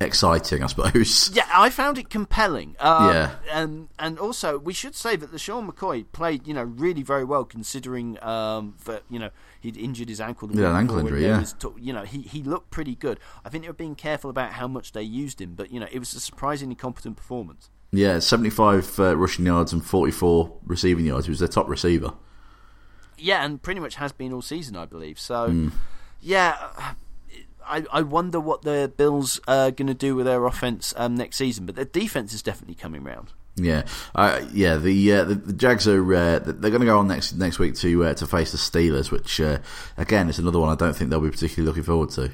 exciting, 0.00 0.62
I 0.62 0.66
suppose. 0.66 1.30
Yeah, 1.40 1.48
I 1.54 1.70
found 1.70 1.98
it 1.98 2.10
compelling. 2.10 2.74
Um, 2.80 3.14
yeah, 3.14 3.30
and 3.52 3.88
and 3.98 4.18
also 4.18 4.58
we 4.58 4.72
should 4.72 4.94
say 4.94 5.16
that 5.16 5.32
LeSean 5.32 5.70
McCoy 5.70 6.04
played, 6.12 6.46
you 6.46 6.54
know, 6.54 6.62
really 6.64 7.02
very 7.02 7.24
well 7.24 7.44
considering 7.44 8.22
um, 8.22 8.76
that 8.84 9.04
you 9.08 9.18
know 9.18 9.30
he'd 9.60 9.76
injured 9.76 10.08
his 10.08 10.20
ankle. 10.20 10.50
Yeah, 10.52 10.70
an 10.70 10.76
ankle 10.76 10.98
injury. 10.98 11.24
Yeah, 11.24 11.44
you 11.78 11.92
know, 11.92 12.02
he 12.02 12.22
he 12.22 12.42
looked 12.42 12.70
pretty 12.70 12.94
good. 12.94 13.20
I 13.44 13.48
think 13.48 13.64
they 13.64 13.68
were 13.68 13.74
being 13.74 13.94
careful 13.94 14.30
about 14.30 14.52
how 14.52 14.66
much 14.66 14.92
they 14.92 15.02
used 15.02 15.40
him, 15.40 15.54
but 15.54 15.70
you 15.70 15.78
know, 15.78 15.88
it 15.92 15.98
was 15.98 16.14
a 16.14 16.20
surprisingly 16.20 16.74
competent 16.74 17.16
performance. 17.16 17.70
Yeah, 17.92 18.18
seventy-five 18.18 18.98
uh, 18.98 19.16
rushing 19.16 19.46
yards 19.46 19.72
and 19.72 19.84
forty-four 19.84 20.58
receiving 20.64 21.06
yards. 21.06 21.26
He 21.26 21.30
was 21.30 21.38
their 21.38 21.48
top 21.48 21.68
receiver. 21.68 22.12
Yeah, 23.18 23.44
and 23.44 23.60
pretty 23.60 23.80
much 23.80 23.96
has 23.96 24.12
been 24.12 24.32
all 24.32 24.42
season, 24.42 24.76
I 24.76 24.86
believe. 24.86 25.20
So, 25.20 25.48
mm. 25.48 25.72
yeah 26.20 26.94
I, 27.70 27.84
I 27.92 28.02
wonder 28.02 28.40
what 28.40 28.62
the 28.62 28.92
Bills 28.96 29.40
are 29.46 29.70
going 29.70 29.86
to 29.86 29.94
do 29.94 30.16
with 30.16 30.26
their 30.26 30.44
offense 30.44 30.92
um, 30.96 31.14
next 31.14 31.36
season, 31.36 31.66
but 31.66 31.76
their 31.76 31.84
defense 31.84 32.32
is 32.32 32.42
definitely 32.42 32.74
coming 32.74 33.04
round. 33.04 33.32
Yeah, 33.56 33.82
uh, 34.14 34.40
yeah. 34.52 34.76
The, 34.76 35.12
uh, 35.12 35.24
the, 35.24 35.34
the 35.34 35.52
Jags 35.52 35.86
are 35.86 36.14
uh, 36.14 36.38
they're 36.38 36.70
going 36.70 36.80
to 36.80 36.86
go 36.86 36.98
on 36.98 37.08
next 37.08 37.34
next 37.34 37.58
week 37.58 37.74
to 37.76 38.04
uh, 38.04 38.14
to 38.14 38.26
face 38.26 38.52
the 38.52 38.58
Steelers, 38.58 39.10
which 39.10 39.40
uh, 39.40 39.58
again 39.96 40.28
is 40.28 40.38
another 40.38 40.58
one 40.58 40.70
I 40.70 40.76
don't 40.76 40.94
think 40.94 41.10
they'll 41.10 41.20
be 41.20 41.30
particularly 41.30 41.66
looking 41.66 41.82
forward 41.82 42.10
to. 42.10 42.30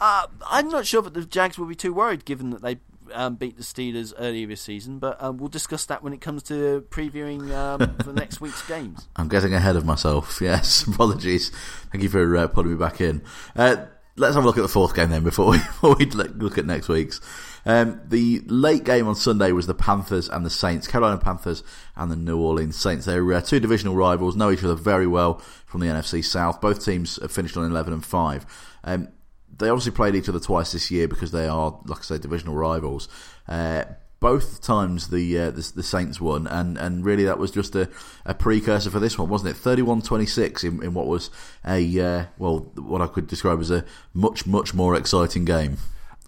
Uh, 0.00 0.26
I'm 0.48 0.68
not 0.68 0.86
sure 0.86 1.02
that 1.02 1.14
the 1.14 1.24
Jags 1.24 1.58
will 1.58 1.66
be 1.66 1.76
too 1.76 1.94
worried, 1.94 2.24
given 2.24 2.50
that 2.50 2.62
they 2.62 2.78
um, 3.12 3.36
beat 3.36 3.56
the 3.56 3.62
Steelers 3.62 4.12
earlier 4.18 4.46
this 4.46 4.60
season, 4.60 4.98
but 4.98 5.22
um, 5.22 5.36
we'll 5.38 5.48
discuss 5.48 5.86
that 5.86 6.02
when 6.02 6.12
it 6.12 6.20
comes 6.20 6.42
to 6.44 6.84
previewing 6.90 7.52
um, 7.52 7.94
the 8.04 8.12
next 8.14 8.40
week's 8.40 8.66
games. 8.66 9.08
I'm 9.16 9.28
getting 9.28 9.54
ahead 9.54 9.76
of 9.76 9.84
myself. 9.84 10.40
Yes, 10.44 10.86
apologies. 10.86 11.50
Thank 11.90 12.02
you 12.02 12.10
for 12.10 12.36
uh, 12.36 12.48
putting 12.48 12.72
me 12.72 12.76
back 12.76 13.00
in. 13.00 13.22
Uh, 13.56 13.86
let's 14.16 14.34
have 14.34 14.44
a 14.44 14.46
look 14.46 14.58
at 14.58 14.62
the 14.62 14.68
fourth 14.68 14.94
game 14.94 15.10
then 15.10 15.24
before 15.24 15.50
we, 15.50 15.58
before 15.80 15.96
we 15.96 16.06
look 16.06 16.58
at 16.58 16.66
next 16.66 16.88
week's. 16.88 17.20
Um, 17.66 18.00
the 18.06 18.42
late 18.46 18.84
game 18.84 19.08
on 19.08 19.14
Sunday 19.14 19.52
was 19.52 19.66
the 19.66 19.74
Panthers 19.74 20.28
and 20.28 20.44
the 20.44 20.50
Saints, 20.50 20.86
Carolina 20.86 21.18
Panthers 21.18 21.62
and 21.96 22.10
the 22.10 22.16
New 22.16 22.38
Orleans 22.38 22.76
Saints. 22.76 23.06
They're 23.06 23.32
uh, 23.32 23.40
two 23.40 23.60
divisional 23.60 23.96
rivals, 23.96 24.36
know 24.36 24.50
each 24.50 24.62
other 24.62 24.74
very 24.74 25.06
well 25.06 25.38
from 25.66 25.80
the 25.80 25.86
NFC 25.86 26.22
South. 26.24 26.60
Both 26.60 26.84
teams 26.84 27.18
have 27.22 27.32
finished 27.32 27.56
on 27.56 27.64
11 27.64 27.92
and 27.92 28.04
5. 28.04 28.46
Um, 28.84 29.08
they 29.56 29.68
obviously 29.68 29.92
played 29.92 30.14
each 30.14 30.28
other 30.28 30.40
twice 30.40 30.72
this 30.72 30.90
year 30.90 31.08
because 31.08 31.30
they 31.30 31.46
are, 31.46 31.80
like 31.86 32.00
I 32.00 32.02
say, 32.02 32.18
divisional 32.18 32.54
rivals. 32.54 33.08
Uh, 33.48 33.84
both 34.24 34.62
times 34.62 35.08
the, 35.08 35.38
uh, 35.38 35.50
the, 35.50 35.72
the 35.76 35.82
Saints 35.82 36.18
won, 36.18 36.46
and, 36.46 36.78
and 36.78 37.04
really 37.04 37.24
that 37.24 37.38
was 37.38 37.50
just 37.50 37.76
a, 37.76 37.90
a 38.24 38.32
precursor 38.32 38.88
for 38.88 38.98
this 38.98 39.18
one, 39.18 39.28
wasn't 39.28 39.54
it? 39.54 39.62
31-26 39.62 40.64
in, 40.64 40.82
in 40.82 40.94
what 40.94 41.06
was 41.06 41.28
a 41.62 42.00
uh, 42.00 42.24
well, 42.38 42.60
what 42.74 43.02
I 43.02 43.06
could 43.06 43.26
describe 43.26 43.60
as 43.60 43.70
a 43.70 43.84
much 44.14 44.46
much 44.46 44.72
more 44.72 44.96
exciting 44.96 45.44
game. 45.44 45.76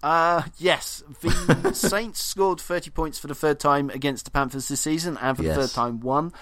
Uh, 0.03 0.43
yes, 0.59 1.01
the 1.21 1.73
Saints 1.73 2.21
scored 2.21 2.61
30 2.61 2.91
points 2.91 3.17
for 3.17 3.25
the 3.25 3.33
third 3.33 3.59
time 3.59 3.89
against 3.89 4.25
the 4.25 4.31
Panthers 4.31 4.67
this 4.67 4.81
season, 4.81 5.17
and 5.19 5.35
for 5.35 5.41
yes. 5.41 5.55
the 5.55 5.63
third 5.63 5.73
time 5.73 5.99
won. 5.99 6.33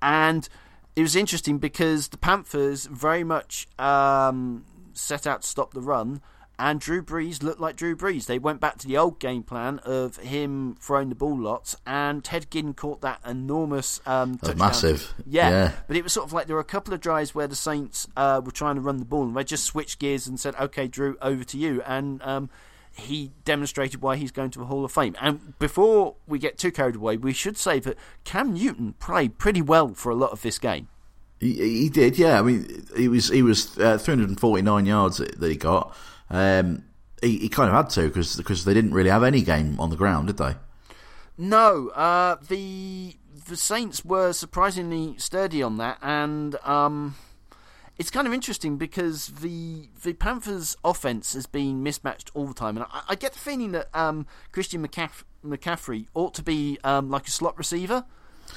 And 0.00 0.48
it 0.96 1.02
was 1.02 1.14
interesting 1.14 1.58
because 1.58 2.08
the 2.08 2.16
Panthers 2.16 2.86
very 2.86 3.22
much 3.22 3.68
um, 3.78 4.64
set 4.94 5.26
out 5.26 5.42
to 5.42 5.48
stop 5.48 5.74
the 5.74 5.82
run 5.82 6.22
and 6.62 6.78
Drew 6.78 7.02
Brees 7.02 7.42
looked 7.42 7.60
like 7.60 7.74
Drew 7.74 7.96
Brees. 7.96 8.26
They 8.26 8.38
went 8.38 8.60
back 8.60 8.78
to 8.78 8.86
the 8.86 8.96
old 8.96 9.18
game 9.18 9.42
plan 9.42 9.80
of 9.80 10.18
him 10.18 10.76
throwing 10.80 11.08
the 11.08 11.16
ball 11.16 11.36
lots, 11.36 11.74
and 11.84 12.22
Ted 12.22 12.48
Ginn 12.52 12.72
caught 12.72 13.00
that 13.00 13.18
enormous 13.26 14.00
um. 14.06 14.38
Massive. 14.56 15.12
Yeah. 15.26 15.50
yeah. 15.50 15.72
But 15.88 15.96
it 15.96 16.04
was 16.04 16.12
sort 16.12 16.24
of 16.24 16.32
like 16.32 16.46
there 16.46 16.54
were 16.54 16.60
a 16.60 16.64
couple 16.64 16.94
of 16.94 17.00
drives 17.00 17.34
where 17.34 17.48
the 17.48 17.56
Saints 17.56 18.06
uh, 18.16 18.40
were 18.44 18.52
trying 18.52 18.76
to 18.76 18.80
run 18.80 18.98
the 18.98 19.04
ball, 19.04 19.24
and 19.24 19.36
they 19.36 19.42
just 19.42 19.64
switched 19.64 19.98
gears 19.98 20.28
and 20.28 20.38
said, 20.38 20.54
okay, 20.54 20.86
Drew, 20.86 21.16
over 21.20 21.42
to 21.42 21.58
you. 21.58 21.82
And 21.82 22.22
um, 22.22 22.48
he 22.94 23.32
demonstrated 23.44 24.00
why 24.00 24.14
he's 24.14 24.30
going 24.30 24.52
to 24.52 24.60
the 24.60 24.66
Hall 24.66 24.84
of 24.84 24.92
Fame. 24.92 25.16
And 25.20 25.58
before 25.58 26.14
we 26.28 26.38
get 26.38 26.58
too 26.58 26.70
carried 26.70 26.94
away, 26.94 27.16
we 27.16 27.32
should 27.32 27.58
say 27.58 27.80
that 27.80 27.96
Cam 28.22 28.54
Newton 28.54 28.94
played 29.00 29.36
pretty 29.36 29.62
well 29.62 29.94
for 29.94 30.10
a 30.10 30.14
lot 30.14 30.30
of 30.30 30.42
this 30.42 30.60
game. 30.60 30.86
He, 31.40 31.54
he 31.54 31.88
did, 31.88 32.18
yeah. 32.18 32.38
I 32.38 32.42
mean, 32.42 32.86
he 32.96 33.08
was 33.08 33.30
he 33.30 33.42
was 33.42 33.76
uh, 33.78 33.98
349 33.98 34.86
yards 34.86 35.16
that 35.16 35.42
he 35.42 35.56
got. 35.56 35.96
Um, 36.32 36.84
he, 37.20 37.38
he, 37.38 37.48
kind 37.50 37.68
of 37.68 37.76
had 37.76 37.90
to 37.90 38.08
because 38.08 38.36
because 38.36 38.64
they 38.64 38.74
didn't 38.74 38.94
really 38.94 39.10
have 39.10 39.22
any 39.22 39.42
game 39.42 39.78
on 39.78 39.90
the 39.90 39.96
ground, 39.96 40.26
did 40.28 40.38
they? 40.38 40.54
No, 41.36 41.88
uh, 41.90 42.36
the 42.48 43.16
the 43.48 43.56
Saints 43.56 44.04
were 44.04 44.32
surprisingly 44.32 45.14
sturdy 45.18 45.62
on 45.62 45.76
that, 45.76 45.98
and 46.00 46.56
um, 46.64 47.16
it's 47.98 48.10
kind 48.10 48.26
of 48.26 48.32
interesting 48.32 48.78
because 48.78 49.28
the 49.28 49.90
the 50.02 50.14
Panthers' 50.14 50.74
offense 50.82 51.34
has 51.34 51.46
been 51.46 51.82
mismatched 51.82 52.30
all 52.34 52.46
the 52.46 52.54
time, 52.54 52.78
and 52.78 52.86
I, 52.90 53.02
I 53.10 53.14
get 53.14 53.34
the 53.34 53.38
feeling 53.38 53.72
that 53.72 53.88
um, 53.94 54.26
Christian 54.50 54.86
McCaff- 54.86 55.24
McCaffrey 55.44 56.06
ought 56.14 56.32
to 56.34 56.42
be 56.42 56.78
um, 56.82 57.10
like 57.10 57.28
a 57.28 57.30
slot 57.30 57.58
receiver 57.58 58.06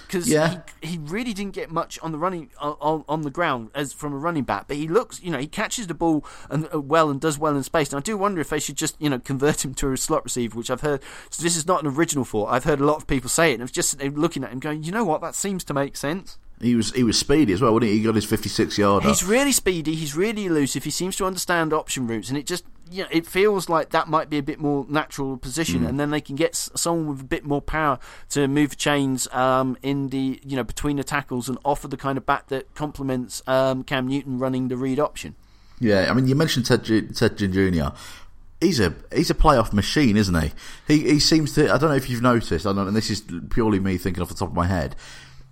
because 0.07 0.27
yeah. 0.29 0.61
he, 0.81 0.89
he 0.89 0.97
really 0.97 1.33
didn't 1.33 1.53
get 1.53 1.71
much 1.71 1.99
on 2.01 2.11
the 2.11 2.17
running 2.17 2.49
on, 2.59 3.03
on 3.07 3.21
the 3.21 3.29
ground 3.29 3.69
as 3.73 3.93
from 3.93 4.13
a 4.13 4.17
running 4.17 4.43
back, 4.43 4.67
but 4.67 4.77
he 4.77 4.87
looks, 4.87 5.21
you 5.21 5.31
know, 5.31 5.37
he 5.37 5.47
catches 5.47 5.87
the 5.87 5.93
ball 5.93 6.25
and 6.49 6.67
uh, 6.73 6.79
well 6.79 7.09
and 7.09 7.21
does 7.21 7.37
well 7.37 7.55
in 7.55 7.63
space. 7.63 7.91
And 7.91 7.99
I 7.99 8.01
do 8.01 8.17
wonder 8.17 8.41
if 8.41 8.49
they 8.49 8.59
should 8.59 8.75
just, 8.75 8.95
you 8.99 9.09
know, 9.09 9.19
convert 9.19 9.65
him 9.65 9.73
to 9.75 9.91
a 9.91 9.97
slot 9.97 10.23
receiver, 10.23 10.57
which 10.57 10.69
I've 10.69 10.81
heard. 10.81 11.01
So 11.29 11.43
this 11.43 11.55
is 11.55 11.67
not 11.67 11.81
an 11.83 11.87
original 11.87 12.25
thought. 12.25 12.47
I've 12.47 12.63
heard 12.63 12.79
a 12.79 12.85
lot 12.85 12.97
of 12.97 13.07
people 13.07 13.29
say 13.29 13.51
it, 13.51 13.55
and 13.55 13.63
it's 13.63 13.71
just 13.71 14.01
looking 14.01 14.43
at 14.43 14.51
him 14.51 14.59
going, 14.59 14.83
you 14.83 14.91
know 14.91 15.03
what, 15.03 15.21
that 15.21 15.35
seems 15.35 15.63
to 15.65 15.73
make 15.73 15.95
sense. 15.95 16.37
He 16.61 16.75
was 16.75 16.93
he 16.93 17.03
was 17.03 17.19
speedy 17.19 17.51
as 17.51 17.61
well, 17.61 17.73
wasn't 17.73 17.91
he? 17.91 17.97
He 17.97 18.03
got 18.03 18.15
his 18.15 18.23
fifty 18.23 18.47
six 18.47 18.77
yard. 18.77 19.03
He's 19.03 19.25
really 19.25 19.51
speedy. 19.51 19.93
He's 19.93 20.15
really 20.15 20.45
elusive. 20.45 20.85
He 20.85 20.89
seems 20.89 21.17
to 21.17 21.25
understand 21.25 21.73
option 21.73 22.07
routes, 22.07 22.29
and 22.29 22.37
it 22.37 22.45
just 22.45 22.63
you 22.89 23.03
know, 23.03 23.09
it 23.11 23.25
feels 23.25 23.69
like 23.69 23.89
that 23.89 24.07
might 24.07 24.29
be 24.29 24.37
a 24.37 24.43
bit 24.43 24.59
more 24.59 24.85
natural 24.89 25.37
position, 25.37 25.81
mm. 25.81 25.89
and 25.89 25.99
then 25.99 26.11
they 26.11 26.21
can 26.21 26.35
get 26.35 26.55
someone 26.55 27.07
with 27.07 27.21
a 27.21 27.25
bit 27.25 27.43
more 27.43 27.61
power 27.61 27.99
to 28.29 28.47
move 28.47 28.77
chains 28.77 29.27
um, 29.33 29.77
in 29.81 30.09
the 30.09 30.39
you 30.43 30.55
know 30.55 30.63
between 30.63 30.97
the 30.97 31.03
tackles 31.03 31.49
and 31.49 31.57
offer 31.65 31.87
the 31.87 31.97
kind 31.97 32.17
of 32.17 32.25
back 32.25 32.47
that 32.47 32.73
complements 32.75 33.41
um, 33.47 33.83
Cam 33.83 34.07
Newton 34.07 34.39
running 34.39 34.67
the 34.67 34.77
read 34.77 34.99
option. 34.99 35.35
Yeah, 35.79 36.07
I 36.09 36.13
mean, 36.13 36.27
you 36.27 36.35
mentioned 36.35 36.65
Ted, 36.65 36.85
Ted 37.15 37.37
Jr. 37.37 37.89
He's 38.61 38.79
a 38.79 38.93
he's 39.13 39.29
a 39.29 39.35
playoff 39.35 39.73
machine, 39.73 40.15
isn't 40.15 40.41
he? 40.41 40.51
He 40.87 41.03
he 41.11 41.19
seems 41.19 41.53
to. 41.55 41.73
I 41.73 41.77
don't 41.77 41.89
know 41.89 41.95
if 41.95 42.09
you've 42.09 42.21
noticed. 42.21 42.65
I 42.65 42.73
don't, 42.73 42.87
and 42.87 42.95
this 42.95 43.09
is 43.09 43.23
purely 43.49 43.79
me 43.79 43.97
thinking 43.97 44.21
off 44.21 44.29
the 44.29 44.35
top 44.35 44.49
of 44.49 44.55
my 44.55 44.67
head. 44.67 44.95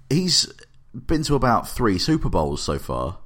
He's 0.09 0.51
been 0.93 1.23
to 1.23 1.35
about 1.35 1.67
three 1.67 1.97
Super 1.97 2.29
Bowls 2.29 2.61
so 2.61 2.77
far. 2.77 3.17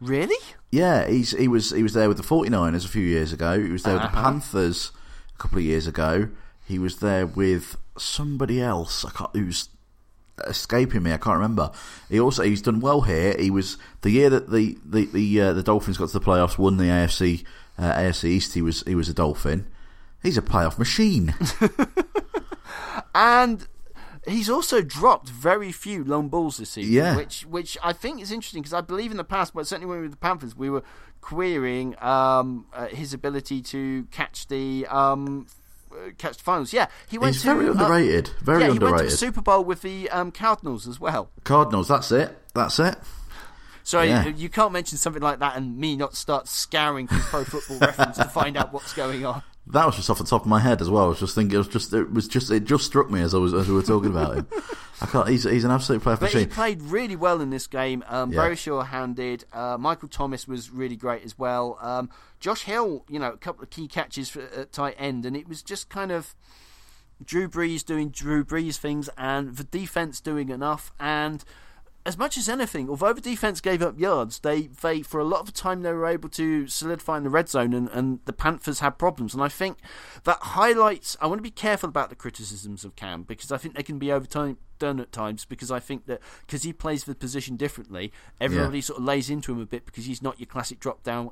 Really? 0.00 0.36
Yeah, 0.72 1.06
he's 1.06 1.32
he 1.32 1.48
was 1.48 1.70
he 1.70 1.82
was 1.82 1.92
there 1.92 2.08
with 2.08 2.16
the 2.16 2.22
49ers 2.22 2.86
a 2.86 2.88
few 2.88 3.02
years 3.02 3.32
ago. 3.32 3.60
He 3.60 3.70
was 3.70 3.82
there 3.82 3.96
uh-huh. 3.96 4.06
with 4.06 4.12
the 4.12 4.18
uh-huh. 4.18 4.30
Panthers 4.30 4.90
a 5.34 5.38
couple 5.38 5.58
of 5.58 5.64
years 5.64 5.86
ago. 5.86 6.30
He 6.66 6.78
was 6.78 6.96
there 6.98 7.26
with 7.26 7.76
somebody 7.98 8.60
else. 8.60 9.04
I 9.04 9.10
can't 9.10 9.30
who's 9.34 9.68
escaping 10.46 11.02
me. 11.02 11.12
I 11.12 11.18
can't 11.18 11.36
remember. 11.36 11.70
He 12.08 12.18
also 12.18 12.42
he's 12.42 12.62
done 12.62 12.80
well 12.80 13.02
here. 13.02 13.36
He 13.38 13.50
was 13.50 13.76
the 14.00 14.10
year 14.10 14.30
that 14.30 14.50
the 14.50 14.78
the 14.84 15.04
the, 15.04 15.40
uh, 15.42 15.52
the 15.52 15.62
Dolphins 15.62 15.98
got 15.98 16.08
to 16.08 16.18
the 16.18 16.24
playoffs, 16.24 16.56
won 16.56 16.78
the 16.78 16.84
AFC 16.84 17.44
uh, 17.78 17.92
AFC 17.92 18.24
East. 18.24 18.54
He 18.54 18.62
was 18.62 18.82
he 18.86 18.94
was 18.94 19.10
a 19.10 19.14
Dolphin. 19.14 19.66
He's 20.22 20.38
a 20.38 20.42
playoff 20.42 20.78
machine. 20.78 21.34
and 23.14 23.66
He's 24.26 24.48
also 24.48 24.82
dropped 24.82 25.28
very 25.28 25.72
few 25.72 26.04
long 26.04 26.28
balls 26.28 26.58
this 26.58 26.70
season, 26.70 26.92
yeah. 26.92 27.16
which 27.16 27.44
which 27.46 27.76
I 27.82 27.92
think 27.92 28.20
is 28.20 28.30
interesting 28.30 28.62
because 28.62 28.74
I 28.74 28.80
believe 28.80 29.10
in 29.10 29.16
the 29.16 29.24
past, 29.24 29.52
but 29.52 29.66
certainly 29.66 29.86
when 29.86 29.96
we 29.96 30.00
were 30.02 30.04
with 30.04 30.12
the 30.12 30.16
Panthers, 30.18 30.56
we 30.56 30.70
were 30.70 30.84
querying 31.20 32.00
um, 32.00 32.66
uh, 32.72 32.86
his 32.86 33.12
ability 33.12 33.62
to 33.62 34.04
catch 34.12 34.46
the 34.46 34.86
um, 34.86 35.46
uh, 35.90 36.10
catch 36.18 36.36
the 36.36 36.44
finals. 36.44 36.72
Yeah, 36.72 36.86
he 37.08 37.18
went. 37.18 37.34
He's 37.34 37.42
to, 37.42 37.54
very 37.54 37.66
uh, 37.66 37.72
underrated. 37.72 38.30
Very 38.40 38.62
yeah, 38.62 38.70
underrated. 38.70 38.88
He 38.88 39.02
went 39.02 39.10
to 39.10 39.16
Super 39.16 39.40
Bowl 39.40 39.64
with 39.64 39.82
the 39.82 40.08
um, 40.10 40.30
Cardinals 40.30 40.86
as 40.86 41.00
well. 41.00 41.30
Cardinals. 41.42 41.88
That's 41.88 42.12
it. 42.12 42.36
That's 42.54 42.78
it. 42.78 42.96
So 43.84 44.00
Yeah. 44.00 44.28
you 44.28 44.48
can't 44.48 44.72
mention 44.72 44.98
something 44.98 45.22
like 45.22 45.40
that 45.40 45.56
and 45.56 45.76
me 45.76 45.96
not 45.96 46.14
start 46.14 46.46
scouring 46.46 47.08
through 47.08 47.18
Pro 47.20 47.44
Football 47.44 47.78
Reference 47.78 48.16
to 48.16 48.24
find 48.26 48.56
out 48.56 48.72
what's 48.72 48.92
going 48.92 49.26
on. 49.26 49.42
That 49.68 49.86
was 49.86 49.94
just 49.94 50.10
off 50.10 50.18
the 50.18 50.24
top 50.24 50.42
of 50.42 50.48
my 50.48 50.58
head 50.58 50.80
as 50.80 50.90
well. 50.90 51.04
I 51.04 51.08
was 51.08 51.20
just 51.20 51.34
thinking. 51.34 51.54
It 51.54 51.58
was 51.58 51.68
just. 51.68 51.92
It 51.92 52.12
was 52.12 52.26
just. 52.26 52.50
It 52.50 52.64
just 52.64 52.84
struck 52.84 53.10
me 53.10 53.20
as 53.22 53.32
I 53.32 53.38
was 53.38 53.54
as 53.54 53.68
we 53.68 53.74
were 53.74 53.82
talking 53.82 54.10
about 54.10 54.36
him. 54.36 54.46
I 55.00 55.06
can't. 55.06 55.28
He's 55.28 55.44
he's 55.44 55.64
an 55.64 55.70
absolute 55.70 56.02
player 56.02 56.16
But 56.16 56.32
he 56.32 56.46
played 56.46 56.82
really 56.82 57.16
well 57.16 57.40
in 57.40 57.50
this 57.50 57.66
game. 57.68 58.04
Um, 58.08 58.32
Yeah. 58.32 58.42
Very 58.42 58.56
sure-handed. 58.56 59.44
Uh, 59.52 59.76
Michael 59.78 60.08
Thomas 60.08 60.48
was 60.48 60.70
really 60.70 60.96
great 60.96 61.24
as 61.24 61.38
well. 61.38 61.78
Um, 61.80 62.10
Josh 62.40 62.62
Hill, 62.62 63.04
you 63.08 63.20
know, 63.20 63.30
a 63.30 63.36
couple 63.36 63.62
of 63.62 63.70
key 63.70 63.86
catches 63.86 64.28
for, 64.28 64.42
at 64.42 64.72
tight 64.72 64.96
end, 64.98 65.24
and 65.24 65.36
it 65.36 65.48
was 65.48 65.62
just 65.62 65.88
kind 65.88 66.10
of 66.10 66.34
Drew 67.24 67.48
Brees 67.48 67.84
doing 67.84 68.10
Drew 68.10 68.44
Brees 68.44 68.76
things, 68.76 69.08
and 69.16 69.56
the 69.56 69.64
defense 69.64 70.20
doing 70.20 70.48
enough. 70.48 70.92
And 70.98 71.44
as 72.04 72.18
much 72.18 72.36
as 72.36 72.48
anything, 72.48 72.88
although 72.88 73.12
the 73.12 73.20
defense 73.20 73.60
gave 73.60 73.80
up 73.80 73.98
yards, 73.98 74.40
they 74.40 74.62
they 74.62 75.02
for 75.02 75.20
a 75.20 75.24
lot 75.24 75.40
of 75.40 75.46
the 75.46 75.52
time 75.52 75.82
they 75.82 75.92
were 75.92 76.06
able 76.06 76.28
to 76.30 76.66
solidify 76.66 77.18
in 77.18 77.22
the 77.22 77.30
red 77.30 77.48
zone, 77.48 77.72
and, 77.72 77.88
and 77.90 78.18
the 78.24 78.32
Panthers 78.32 78.80
had 78.80 78.98
problems. 78.98 79.34
And 79.34 79.42
I 79.42 79.48
think 79.48 79.78
that 80.24 80.38
highlights. 80.40 81.16
I 81.20 81.26
want 81.26 81.38
to 81.38 81.42
be 81.42 81.50
careful 81.50 81.88
about 81.88 82.10
the 82.10 82.16
criticisms 82.16 82.84
of 82.84 82.96
Cam 82.96 83.22
because 83.22 83.52
I 83.52 83.56
think 83.56 83.76
they 83.76 83.82
can 83.82 83.98
be 83.98 84.10
overtime 84.10 84.58
done 84.78 84.98
at 84.98 85.12
times 85.12 85.44
because 85.44 85.70
I 85.70 85.78
think 85.78 86.06
that 86.06 86.20
because 86.44 86.64
he 86.64 86.72
plays 86.72 87.04
the 87.04 87.14
position 87.14 87.56
differently, 87.56 88.12
everybody 88.40 88.80
sort 88.80 88.98
of 88.98 89.04
lays 89.04 89.30
into 89.30 89.52
him 89.52 89.60
a 89.60 89.66
bit 89.66 89.86
because 89.86 90.06
he's 90.06 90.22
not 90.22 90.40
your 90.40 90.48
classic 90.48 90.80
drop 90.80 91.04
down. 91.04 91.30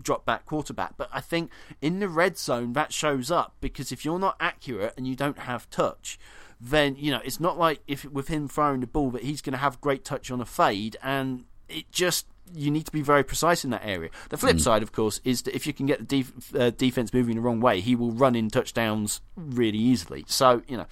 Drop 0.00 0.24
back 0.24 0.46
quarterback. 0.46 0.96
But 0.96 1.08
I 1.12 1.20
think 1.20 1.50
in 1.80 2.00
the 2.00 2.08
red 2.08 2.38
zone 2.38 2.72
that 2.74 2.92
shows 2.92 3.30
up 3.30 3.54
because 3.60 3.92
if 3.92 4.04
you're 4.04 4.18
not 4.18 4.36
accurate 4.40 4.94
and 4.96 5.06
you 5.06 5.16
don't 5.16 5.40
have 5.40 5.68
touch 5.70 6.18
then 6.60 6.96
you 6.96 7.10
know 7.10 7.20
it's 7.24 7.38
not 7.38 7.58
like 7.58 7.80
if 7.86 8.04
with 8.06 8.28
him 8.28 8.48
throwing 8.48 8.80
the 8.80 8.86
ball 8.86 9.10
that 9.10 9.22
he's 9.22 9.40
going 9.40 9.52
to 9.52 9.58
have 9.58 9.80
great 9.80 10.04
touch 10.04 10.30
on 10.30 10.40
a 10.40 10.44
fade, 10.44 10.96
and 11.02 11.44
it 11.68 11.90
just 11.92 12.26
you 12.54 12.70
need 12.70 12.86
to 12.86 12.92
be 12.92 13.02
very 13.02 13.22
precise 13.22 13.64
in 13.64 13.70
that 13.70 13.82
area. 13.84 14.10
The 14.30 14.36
flip 14.36 14.60
side, 14.60 14.82
of 14.82 14.92
course, 14.92 15.20
is 15.24 15.42
that 15.42 15.54
if 15.54 15.66
you 15.66 15.72
can 15.72 15.86
get 15.86 16.08
the 16.08 16.22
def- 16.22 16.54
uh, 16.54 16.70
defense 16.70 17.12
moving 17.12 17.36
the 17.36 17.40
wrong 17.42 17.60
way, 17.60 17.80
he 17.80 17.94
will 17.94 18.12
run 18.12 18.34
in 18.34 18.48
touchdowns 18.50 19.20
really 19.36 19.78
easily. 19.78 20.24
So 20.26 20.62
you 20.68 20.76
know, 20.76 20.86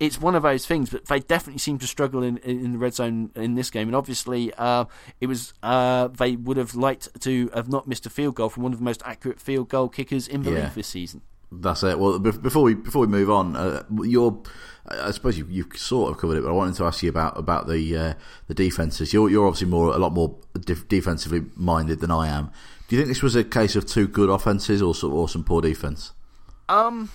it's 0.00 0.20
one 0.20 0.34
of 0.34 0.42
those 0.42 0.66
things. 0.66 0.90
But 0.90 1.06
they 1.06 1.20
definitely 1.20 1.58
seem 1.58 1.78
to 1.78 1.86
struggle 1.86 2.22
in 2.22 2.38
in 2.38 2.72
the 2.72 2.78
red 2.78 2.94
zone 2.94 3.30
in 3.34 3.54
this 3.54 3.70
game, 3.70 3.88
and 3.88 3.96
obviously 3.96 4.52
uh, 4.54 4.84
it 5.20 5.26
was 5.26 5.54
uh, 5.62 6.08
they 6.08 6.36
would 6.36 6.56
have 6.56 6.74
liked 6.74 7.08
to 7.22 7.50
have 7.54 7.68
not 7.68 7.86
missed 7.86 8.06
a 8.06 8.10
field 8.10 8.34
goal 8.34 8.48
from 8.48 8.62
one 8.62 8.72
of 8.72 8.78
the 8.78 8.84
most 8.84 9.02
accurate 9.04 9.40
field 9.40 9.68
goal 9.68 9.88
kickers 9.88 10.26
in 10.28 10.42
the 10.42 10.50
Yeah. 10.50 10.64
league 10.64 10.74
this 10.74 10.88
season. 10.88 11.22
That's 11.60 11.82
it. 11.82 11.98
Well, 11.98 12.18
before 12.18 12.62
we 12.62 12.74
before 12.74 13.00
we 13.00 13.06
move 13.06 13.30
on, 13.30 13.56
uh, 13.56 13.84
you're, 14.02 14.42
I 14.86 15.10
suppose 15.10 15.38
you 15.38 15.46
you 15.48 15.68
sort 15.74 16.10
of 16.10 16.18
covered 16.18 16.38
it, 16.38 16.42
but 16.42 16.50
I 16.50 16.52
wanted 16.52 16.74
to 16.76 16.84
ask 16.84 17.02
you 17.02 17.08
about 17.08 17.38
about 17.38 17.66
the 17.66 17.96
uh, 17.96 18.14
the 18.48 18.54
defenses. 18.54 19.12
You're 19.12 19.30
you're 19.30 19.46
obviously 19.46 19.68
more 19.68 19.94
a 19.94 19.98
lot 19.98 20.12
more 20.12 20.36
def- 20.58 20.88
defensively 20.88 21.42
minded 21.56 22.00
than 22.00 22.10
I 22.10 22.28
am. 22.28 22.50
Do 22.88 22.96
you 22.96 23.02
think 23.02 23.08
this 23.08 23.22
was 23.22 23.34
a 23.34 23.44
case 23.44 23.76
of 23.76 23.86
two 23.86 24.06
good 24.06 24.28
offenses 24.28 24.82
or 24.82 24.94
some, 24.94 25.12
or 25.12 25.28
some 25.28 25.44
poor 25.44 25.62
defense? 25.62 26.12
Um, 26.68 27.10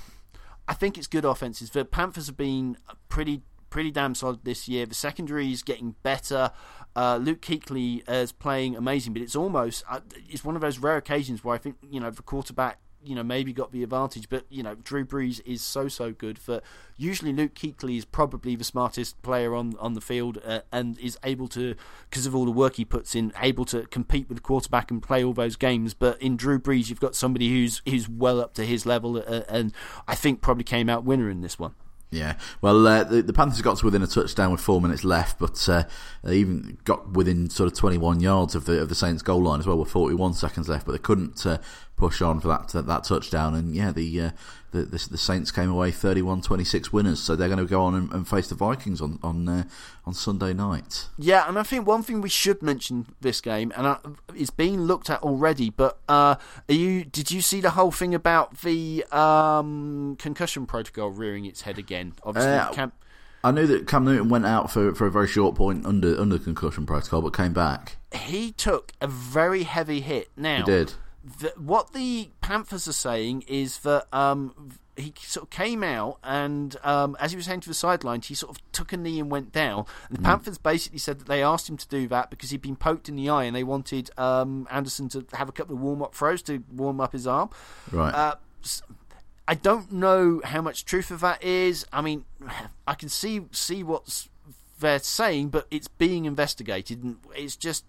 I 0.67 0.73
think 0.73 0.97
it's 0.97 1.07
good 1.07 1.25
offenses. 1.25 1.71
The 1.71 1.85
Panthers 1.85 2.27
have 2.27 2.37
been 2.37 2.77
pretty 3.07 3.41
pretty 3.69 3.91
damn 3.91 4.15
solid 4.15 4.43
this 4.43 4.67
year. 4.67 4.85
The 4.85 4.95
secondary 4.95 5.51
is 5.51 5.63
getting 5.63 5.95
better. 6.03 6.51
Uh, 6.95 7.17
Luke 7.17 7.41
Kuechly 7.41 8.07
is 8.09 8.31
playing 8.31 8.75
amazing, 8.75 9.13
but 9.13 9.21
it's 9.21 9.35
almost 9.35 9.83
uh, 9.89 9.99
it's 10.27 10.43
one 10.43 10.55
of 10.55 10.61
those 10.61 10.79
rare 10.79 10.97
occasions 10.97 11.43
where 11.43 11.55
I 11.55 11.57
think 11.57 11.77
you 11.89 11.99
know 11.99 12.09
the 12.09 12.21
quarterback 12.21 12.79
you 13.03 13.15
know 13.15 13.23
maybe 13.23 13.53
got 13.53 13.71
the 13.71 13.83
advantage, 13.83 14.29
but 14.29 14.45
you 14.49 14.63
know 14.63 14.75
Drew 14.75 15.05
Brees 15.05 15.41
is 15.45 15.61
so 15.61 15.87
so 15.87 16.11
good 16.11 16.39
for. 16.39 16.61
Usually 16.97 17.31
Luke 17.31 17.53
Kuechly 17.53 17.97
is 17.97 18.05
probably 18.05 18.55
the 18.55 18.63
smartest 18.63 19.21
player 19.21 19.55
on 19.55 19.75
on 19.79 19.93
the 19.93 20.01
field 20.01 20.39
uh, 20.45 20.61
and 20.71 20.99
is 20.99 21.17
able 21.23 21.47
to 21.49 21.75
because 22.09 22.25
of 22.25 22.35
all 22.35 22.45
the 22.45 22.51
work 22.51 22.75
he 22.75 22.85
puts 22.85 23.15
in, 23.15 23.31
able 23.41 23.65
to 23.65 23.85
compete 23.87 24.27
with 24.27 24.37
the 24.37 24.41
quarterback 24.41 24.91
and 24.91 25.01
play 25.01 25.23
all 25.23 25.33
those 25.33 25.55
games. 25.55 25.93
But 25.93 26.21
in 26.21 26.37
Drew 26.37 26.59
Brees, 26.59 26.89
you've 26.89 26.99
got 26.99 27.15
somebody 27.15 27.49
who's 27.49 27.81
who's 27.87 28.09
well 28.09 28.39
up 28.39 28.53
to 28.55 28.65
his 28.65 28.85
level, 28.85 29.17
uh, 29.17 29.43
and 29.47 29.73
I 30.07 30.15
think 30.15 30.41
probably 30.41 30.63
came 30.63 30.89
out 30.89 31.03
winner 31.03 31.29
in 31.29 31.41
this 31.41 31.57
one. 31.57 31.75
Yeah, 32.11 32.37
well, 32.59 32.87
uh, 32.87 33.03
the, 33.03 33.21
the 33.21 33.33
Panthers 33.33 33.61
got 33.61 33.77
to 33.77 33.85
within 33.85 34.01
a 34.01 34.07
touchdown 34.07 34.51
with 34.51 34.61
four 34.61 34.81
minutes 34.81 35.03
left, 35.03 35.37
but 35.37 35.69
uh, 35.69 35.83
they 36.23 36.37
even 36.37 36.79
got 36.83 37.11
within 37.11 37.51
sort 37.51 37.71
of 37.71 37.77
21 37.77 38.19
yards 38.19 38.55
of 38.55 38.65
the 38.65 38.81
of 38.81 38.89
the 38.89 38.95
Saints' 38.95 39.21
goal 39.21 39.43
line 39.43 39.59
as 39.59 39.67
well, 39.67 39.77
with 39.77 39.91
41 39.91 40.33
seconds 40.33 40.67
left. 40.67 40.87
But 40.87 40.93
they 40.93 40.97
couldn't 40.97 41.45
uh, 41.45 41.59
push 41.99 42.21
on 42.21 42.39
for 42.39 42.47
that 42.47 42.69
that 42.69 42.87
that 42.87 43.03
touchdown, 43.03 43.53
and 43.53 43.75
yeah, 43.75 43.91
the 43.91 44.21
uh, 44.21 44.31
the, 44.71 44.83
the, 44.83 45.07
the 45.11 45.17
Saints 45.17 45.49
came 45.51 45.69
away 45.71 45.91
31-26 45.91 46.93
winners, 46.93 47.19
so 47.19 47.35
they're 47.35 47.47
going 47.47 47.57
to 47.59 47.65
go 47.65 47.81
on 47.81 47.95
and, 47.95 48.11
and 48.13 48.27
face 48.27 48.47
the 48.49 48.55
Vikings 48.55 49.01
on 49.01 49.19
on 49.23 49.47
uh, 49.49 49.63
on 50.05 50.13
Sunday 50.13 50.53
night. 50.53 51.07
Yeah, 51.17 51.47
and 51.47 51.57
I 51.59 51.63
think 51.63 51.85
one 51.87 52.03
thing 52.03 52.21
we 52.21 52.29
should 52.29 52.61
mention 52.63 53.07
this 53.21 53.41
game, 53.41 53.71
and 53.75 53.85
I, 53.87 53.97
it's 54.35 54.49
being 54.51 54.81
looked 54.81 55.09
at 55.09 55.21
already. 55.23 55.69
But 55.69 55.99
uh, 56.07 56.35
are 56.69 56.73
you? 56.73 57.03
Did 57.05 57.29
you 57.31 57.41
see 57.41 57.61
the 57.61 57.71
whole 57.71 57.91
thing 57.91 58.15
about 58.15 58.61
the 58.61 59.03
um, 59.11 60.15
concussion 60.19 60.65
protocol 60.65 61.09
rearing 61.09 61.45
its 61.45 61.61
head 61.61 61.77
again? 61.77 62.13
Obviously, 62.23 62.51
Uh, 62.51 62.71
Cam- 62.71 62.91
I 63.43 63.51
knew 63.51 63.65
that 63.67 63.87
Cam 63.87 64.03
Newton 64.03 64.27
went 64.29 64.45
out 64.45 64.69
for, 64.69 64.93
for 64.93 65.07
a 65.07 65.11
very 65.11 65.27
short 65.27 65.55
point 65.55 65.85
under 65.85 66.19
under 66.19 66.37
concussion 66.37 66.85
protocol, 66.85 67.21
but 67.21 67.33
came 67.33 67.53
back. 67.53 67.97
he 68.13 68.51
took 68.51 68.91
a 69.01 69.07
very 69.07 69.63
heavy 69.63 70.01
hit. 70.01 70.29
Now, 70.35 70.57
He 70.57 70.63
did. 70.63 70.93
The, 71.23 71.53
what 71.57 71.93
the 71.93 72.29
Panthers 72.41 72.87
are 72.87 72.93
saying 72.93 73.43
is 73.47 73.79
that 73.79 74.07
um, 74.13 74.71
he 74.95 75.13
sort 75.17 75.45
of 75.45 75.49
came 75.49 75.83
out 75.83 76.17
and 76.23 76.75
um, 76.83 77.17
as 77.19 77.31
he 77.31 77.35
was 77.35 77.45
heading 77.45 77.61
to 77.61 77.69
the 77.69 77.75
sidelines, 77.75 78.27
he 78.27 78.35
sort 78.35 78.55
of 78.55 78.71
took 78.71 78.93
a 78.93 78.97
knee 78.97 79.19
and 79.19 79.29
went 79.29 79.51
down. 79.51 79.85
And 80.07 80.17
the 80.17 80.21
Panthers 80.21 80.57
basically 80.57 80.99
said 80.99 81.19
that 81.19 81.27
they 81.27 81.43
asked 81.43 81.69
him 81.69 81.77
to 81.77 81.87
do 81.87 82.07
that 82.07 82.29
because 82.29 82.51
he'd 82.51 82.61
been 82.61 82.75
poked 82.75 83.09
in 83.09 83.15
the 83.15 83.29
eye 83.29 83.43
and 83.43 83.55
they 83.55 83.63
wanted 83.63 84.09
um, 84.17 84.67
Anderson 84.71 85.09
to 85.09 85.25
have 85.33 85.49
a 85.49 85.51
couple 85.51 85.75
of 85.75 85.81
warm 85.81 86.01
up 86.01 86.15
throws 86.15 86.41
to 86.43 86.63
warm 86.71 87.01
up 87.01 87.13
his 87.13 87.27
arm. 87.27 87.49
Right. 87.91 88.13
Uh, 88.13 88.35
I 89.47 89.55
don't 89.55 89.91
know 89.91 90.41
how 90.43 90.61
much 90.61 90.85
truth 90.85 91.09
of 91.11 91.21
that 91.21 91.43
is. 91.43 91.85
I 91.91 92.01
mean, 92.01 92.25
I 92.87 92.93
can 92.93 93.09
see 93.09 93.41
see 93.51 93.83
what's 93.83 94.29
they're 94.79 94.99
saying, 94.99 95.49
but 95.49 95.67
it's 95.71 95.87
being 95.87 96.25
investigated, 96.25 97.03
and 97.03 97.17
it's 97.35 97.55
just 97.55 97.83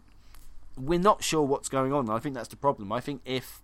we're 0.76 0.98
not 0.98 1.22
sure 1.22 1.42
what's 1.42 1.68
going 1.68 1.92
on. 1.92 2.10
I 2.10 2.18
think 2.18 2.34
that's 2.34 2.48
the 2.48 2.56
problem. 2.56 2.92
I 2.92 3.00
think 3.00 3.22
if 3.24 3.62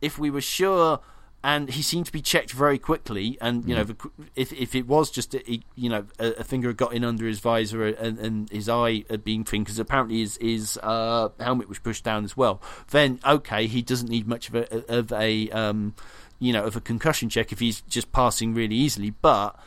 if 0.00 0.18
we 0.18 0.30
were 0.30 0.40
sure, 0.40 1.00
and 1.42 1.70
he 1.70 1.82
seemed 1.82 2.06
to 2.06 2.12
be 2.12 2.22
checked 2.22 2.52
very 2.52 2.78
quickly, 2.78 3.38
and 3.40 3.68
you 3.68 3.74
know, 3.74 3.86
if 4.34 4.52
if 4.52 4.74
it 4.74 4.86
was 4.86 5.10
just 5.10 5.34
a, 5.34 5.60
you 5.74 5.88
know 5.88 6.06
a, 6.18 6.32
a 6.32 6.44
finger 6.44 6.68
had 6.68 6.76
got 6.76 6.92
in 6.92 7.04
under 7.04 7.26
his 7.26 7.40
visor 7.40 7.84
and, 7.86 8.18
and 8.18 8.50
his 8.50 8.68
eye 8.68 9.04
had 9.10 9.24
been 9.24 9.44
thing 9.44 9.62
because 9.62 9.78
apparently 9.78 10.20
his 10.20 10.38
his 10.40 10.78
uh, 10.82 11.28
helmet 11.40 11.68
was 11.68 11.78
pushed 11.78 12.04
down 12.04 12.24
as 12.24 12.36
well, 12.36 12.60
then 12.90 13.20
okay, 13.26 13.66
he 13.66 13.82
doesn't 13.82 14.08
need 14.08 14.26
much 14.26 14.48
of 14.48 14.54
a 14.54 14.94
of 14.94 15.12
a 15.12 15.50
um, 15.50 15.94
you 16.38 16.52
know 16.52 16.64
of 16.64 16.76
a 16.76 16.80
concussion 16.80 17.28
check 17.28 17.52
if 17.52 17.60
he's 17.60 17.82
just 17.82 18.12
passing 18.12 18.54
really 18.54 18.76
easily, 18.76 19.10
but 19.10 19.58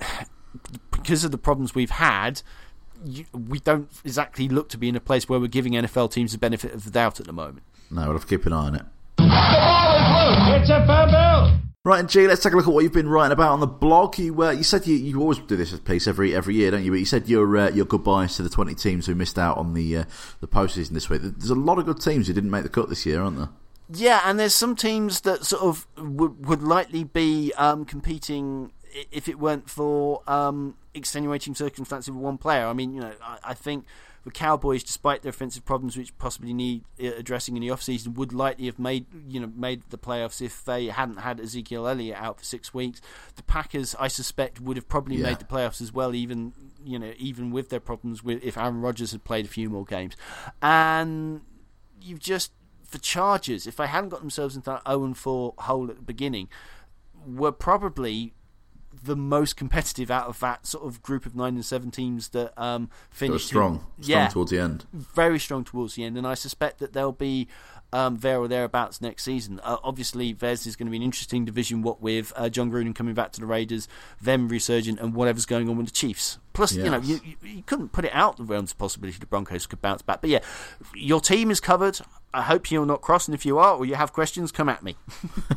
because 0.90 1.24
of 1.24 1.30
the 1.30 1.38
problems 1.38 1.74
we've 1.74 1.90
had, 1.90 2.42
we 3.32 3.58
don't 3.60 3.90
exactly 4.04 4.48
look 4.48 4.68
to 4.70 4.78
be 4.78 4.88
in 4.88 4.96
a 4.96 5.00
place 5.00 5.28
where 5.28 5.38
we're 5.40 5.46
giving 5.48 5.72
NFL 5.74 6.10
teams 6.12 6.32
the 6.32 6.38
benefit 6.38 6.72
of 6.72 6.84
the 6.84 6.90
doubt 6.90 7.20
at 7.20 7.26
the 7.26 7.32
moment. 7.32 7.62
no, 7.90 8.02
we'll 8.02 8.12
have 8.12 8.22
to 8.22 8.26
keep 8.26 8.46
an 8.46 8.52
eye 8.52 8.66
on 8.66 8.74
it. 8.76 8.82
The 9.16 9.24
ball 9.24 9.96
is 9.96 10.48
loose. 10.48 10.60
It's 10.62 10.70
a 10.70 10.86
fumble. 10.86 11.60
Right, 11.86 12.00
and 12.00 12.08
G, 12.08 12.26
let's 12.26 12.42
take 12.42 12.54
a 12.54 12.56
look 12.56 12.66
at 12.66 12.72
what 12.72 12.82
you've 12.82 12.94
been 12.94 13.10
writing 13.10 13.32
about 13.32 13.52
on 13.52 13.60
the 13.60 13.66
blog. 13.66 14.18
You 14.18 14.42
uh, 14.42 14.52
you 14.52 14.62
said 14.62 14.86
you, 14.86 14.96
you 14.96 15.20
always 15.20 15.38
do 15.40 15.54
this 15.54 15.78
piece 15.80 16.06
every 16.06 16.34
every 16.34 16.54
year, 16.54 16.70
don't 16.70 16.82
you? 16.82 16.90
But 16.90 16.98
you 17.00 17.04
said 17.04 17.28
your 17.28 17.54
uh, 17.58 17.70
your 17.72 17.84
goodbyes 17.84 18.36
to 18.36 18.42
the 18.42 18.48
twenty 18.48 18.74
teams 18.74 19.04
who 19.04 19.14
missed 19.14 19.38
out 19.38 19.58
on 19.58 19.74
the 19.74 19.98
uh, 19.98 20.04
the 20.40 20.48
postseason 20.48 20.90
this 20.92 21.10
week. 21.10 21.20
There's 21.22 21.50
a 21.50 21.54
lot 21.54 21.78
of 21.78 21.84
good 21.84 22.00
teams 22.00 22.26
who 22.26 22.32
didn't 22.32 22.50
make 22.50 22.62
the 22.62 22.70
cut 22.70 22.88
this 22.88 23.04
year, 23.04 23.20
aren't 23.22 23.36
there? 23.36 23.50
Yeah, 23.92 24.22
and 24.24 24.40
there's 24.40 24.54
some 24.54 24.76
teams 24.76 25.20
that 25.22 25.44
sort 25.44 25.62
of 25.62 25.86
would, 25.98 26.46
would 26.46 26.62
likely 26.62 27.04
be 27.04 27.52
um, 27.58 27.84
competing 27.84 28.72
i- 28.82 28.83
if 29.12 29.28
it 29.28 29.38
weren't 29.38 29.68
for 29.68 30.22
um, 30.28 30.76
extenuating 30.94 31.54
circumstances 31.54 32.10
with 32.10 32.22
one 32.22 32.38
player. 32.38 32.66
I 32.66 32.72
mean, 32.72 32.94
you 32.94 33.00
know, 33.00 33.12
I, 33.22 33.38
I 33.44 33.54
think 33.54 33.84
the 34.24 34.30
Cowboys, 34.30 34.82
despite 34.82 35.22
their 35.22 35.30
offensive 35.30 35.64
problems, 35.64 35.96
which 35.96 36.16
possibly 36.16 36.54
need 36.54 36.84
uh, 37.02 37.08
addressing 37.16 37.56
in 37.56 37.60
the 37.60 37.68
offseason, 37.68 38.14
would 38.14 38.32
likely 38.32 38.66
have 38.66 38.78
made 38.78 39.06
you 39.28 39.40
know 39.40 39.50
made 39.54 39.82
the 39.90 39.98
playoffs 39.98 40.40
if 40.40 40.64
they 40.64 40.86
hadn't 40.86 41.18
had 41.18 41.40
Ezekiel 41.40 41.86
Elliott 41.88 42.16
out 42.16 42.38
for 42.38 42.44
six 42.44 42.72
weeks. 42.72 43.00
The 43.36 43.42
Packers, 43.42 43.94
I 43.98 44.08
suspect, 44.08 44.60
would 44.60 44.76
have 44.76 44.88
probably 44.88 45.16
Yeah. 45.16 45.24
made 45.24 45.40
the 45.40 45.44
playoffs 45.44 45.80
as 45.82 45.92
well, 45.92 46.14
even 46.14 46.52
you 46.84 46.98
know 46.98 47.12
even 47.18 47.50
with 47.50 47.68
their 47.70 47.80
problems 47.80 48.22
with 48.22 48.42
if 48.44 48.56
Aaron 48.56 48.80
Rodgers 48.80 49.12
had 49.12 49.24
played 49.24 49.44
a 49.44 49.48
few 49.48 49.68
more 49.68 49.84
games, 49.84 50.16
and 50.62 51.42
you've 52.00 52.20
just 52.20 52.52
the 52.92 52.98
Chargers, 53.00 53.66
if 53.66 53.74
they 53.76 53.88
hadn't 53.88 54.10
got 54.10 54.20
themselves 54.20 54.54
into 54.54 54.70
that 54.70 54.82
0 54.86 55.04
and 55.04 55.18
4 55.18 55.54
hole 55.58 55.90
at 55.90 55.96
the 55.96 56.02
beginning, 56.02 56.48
were 57.26 57.50
probably 57.50 58.34
the 59.04 59.16
most 59.16 59.56
competitive 59.56 60.10
out 60.10 60.28
of 60.28 60.40
that 60.40 60.66
sort 60.66 60.86
of 60.86 61.02
group 61.02 61.26
of 61.26 61.34
nine 61.34 61.54
and 61.54 61.64
seven 61.64 61.90
teams 61.90 62.30
that 62.30 62.52
um, 62.60 62.90
finished. 63.10 63.46
strong, 63.46 63.78
strong 64.00 64.06
yeah, 64.08 64.28
towards 64.28 64.50
the 64.50 64.58
end. 64.58 64.86
very 64.92 65.38
strong 65.38 65.64
towards 65.64 65.94
the 65.94 66.04
end, 66.04 66.16
and 66.16 66.26
I 66.26 66.34
suspect 66.34 66.78
that 66.78 66.92
they'll 66.92 67.12
be 67.12 67.48
um, 67.92 68.16
there 68.16 68.38
or 68.38 68.48
thereabouts 68.48 69.00
next 69.00 69.22
season. 69.22 69.60
Uh, 69.62 69.76
obviously, 69.84 70.32
theirs 70.32 70.66
is 70.66 70.74
going 70.74 70.86
to 70.86 70.90
be 70.90 70.96
an 70.96 71.02
interesting 71.02 71.44
division. 71.44 71.82
What 71.82 72.02
with 72.02 72.32
uh, 72.34 72.48
Jon 72.48 72.70
Gruden 72.70 72.94
coming 72.94 73.14
back 73.14 73.32
to 73.32 73.40
the 73.40 73.46
Raiders, 73.46 73.86
them 74.20 74.48
resurgent, 74.48 74.98
and 74.98 75.14
whatever's 75.14 75.46
going 75.46 75.68
on 75.68 75.76
with 75.76 75.86
the 75.86 75.92
Chiefs. 75.92 76.38
Plus, 76.52 76.72
you 76.74 76.84
know, 76.84 76.98
you, 76.98 77.20
you, 77.24 77.36
you 77.42 77.62
couldn't 77.62 77.90
put 77.90 78.04
it 78.04 78.12
out 78.14 78.36
the 78.36 78.44
realms 78.44 78.72
of 78.72 78.78
possibility 78.78 79.18
the 79.18 79.26
Broncos 79.26 79.66
could 79.66 79.82
bounce 79.82 80.02
back. 80.02 80.20
But 80.20 80.30
yeah, 80.30 80.40
your 80.94 81.20
team 81.20 81.50
is 81.50 81.60
covered. 81.60 82.00
I 82.34 82.42
hope 82.42 82.70
you're 82.70 82.84
not 82.84 83.00
cross, 83.00 83.28
and 83.28 83.34
if 83.34 83.46
you 83.46 83.58
are, 83.58 83.76
or 83.76 83.84
you 83.84 83.94
have 83.94 84.12
questions, 84.12 84.50
come 84.50 84.68
at 84.68 84.82
me. 84.82 84.96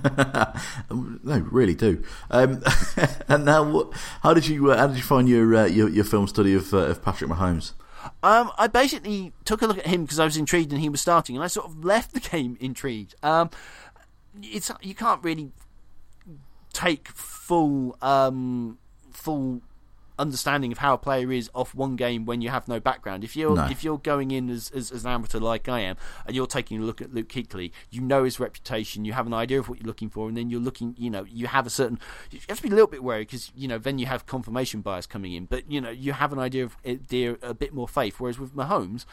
no, 0.92 1.40
really 1.52 1.74
do. 1.74 2.04
Um, 2.30 2.64
and 3.28 3.46
now, 3.46 3.64
what, 3.64 3.94
how 4.22 4.34
did 4.34 4.48
you 4.48 4.72
uh, 4.72 4.78
how 4.78 4.88
did 4.88 4.98
you 4.98 5.04
find 5.04 5.28
your, 5.28 5.56
uh, 5.56 5.66
your 5.66 5.90
your 5.90 6.04
film 6.04 6.28
study 6.28 6.54
of, 6.54 6.74
uh, 6.74 6.78
of 6.78 7.04
Patrick 7.04 7.30
Mahomes? 7.30 7.74
Um, 8.24 8.52
I 8.58 8.68
basically 8.68 9.34
took 9.44 9.62
a 9.62 9.68
look 9.68 9.78
at 9.78 9.88
him 9.88 10.04
because 10.04 10.20
I 10.20 10.26
was 10.26 10.38
intrigued 10.38 10.72
and 10.72 10.80
he 10.80 10.90
was 10.90 11.02
starting, 11.02 11.36
and 11.36 11.44
I 11.44 11.48
sort 11.48 11.66
of 11.66 11.84
left 11.84 12.14
the 12.14 12.20
game 12.20 12.58
intrigued. 12.60 13.16
Um, 13.24 13.50
it's 14.42 14.72
you 14.82 14.94
can't 14.94 15.24
really 15.24 15.52
take 16.74 17.08
full 17.08 17.98
um, 18.02 18.78
full 19.12 19.62
understanding 20.20 20.72
of 20.72 20.78
how 20.80 20.94
a 20.94 20.98
player 20.98 21.32
is 21.32 21.50
off 21.54 21.76
one 21.76 21.96
game 21.96 22.26
when 22.26 22.42
you 22.42 22.50
have 22.50 22.68
no 22.68 22.80
background. 22.80 23.24
If 23.24 23.36
you're 23.36 23.56
No. 23.56 23.66
if 23.66 23.84
you're 23.84 23.98
going 23.98 24.32
in 24.32 24.50
as, 24.50 24.72
as, 24.72 24.92
as 24.92 25.06
an 25.06 25.12
amateur 25.12 25.40
like 25.40 25.70
I 25.70 25.82
am, 25.82 25.96
and 26.26 26.36
you're 26.36 26.48
taking 26.48 26.82
a 26.82 26.84
look 26.86 27.02
at 27.02 27.14
Luke 27.14 27.30
Kuechly, 27.30 27.72
you 27.92 28.02
know 28.02 28.24
his 28.24 28.40
reputation, 28.40 29.06
you 29.06 29.14
have 29.14 29.28
an 29.28 29.34
idea 29.34 29.60
of 29.60 29.70
what 29.70 29.80
you're 29.80 29.88
looking 29.88 30.10
for, 30.10 30.28
and 30.28 30.36
then 30.36 30.50
you're 30.50 30.60
looking, 30.62 30.96
you 30.98 31.10
know, 31.10 31.24
you 31.26 31.48
have 31.48 31.66
a 31.68 31.70
certain. 31.70 32.00
You 32.32 32.40
have 32.50 32.58
to 32.58 32.64
be 32.64 32.70
a 32.70 32.72
little 32.72 32.88
bit 32.88 33.04
wary 33.04 33.22
because 33.24 33.52
you 33.56 33.68
know 33.68 33.78
then 33.78 34.00
you 34.00 34.06
have 34.08 34.26
confirmation 34.26 34.82
bias 34.82 35.06
coming 35.06 35.34
in, 35.34 35.46
but 35.46 35.70
you 35.72 35.80
know 35.82 35.90
you 35.90 36.14
have 36.14 36.34
an 36.34 36.40
idea 36.40 36.64
of 36.66 36.78
eh, 36.84 36.92
idea, 36.94 37.38
a 37.42 37.54
bit 37.54 37.74
more 37.74 37.88
faith. 37.88 38.20
Whereas 38.20 38.40
with 38.40 38.56
Mahomes, 38.56 39.06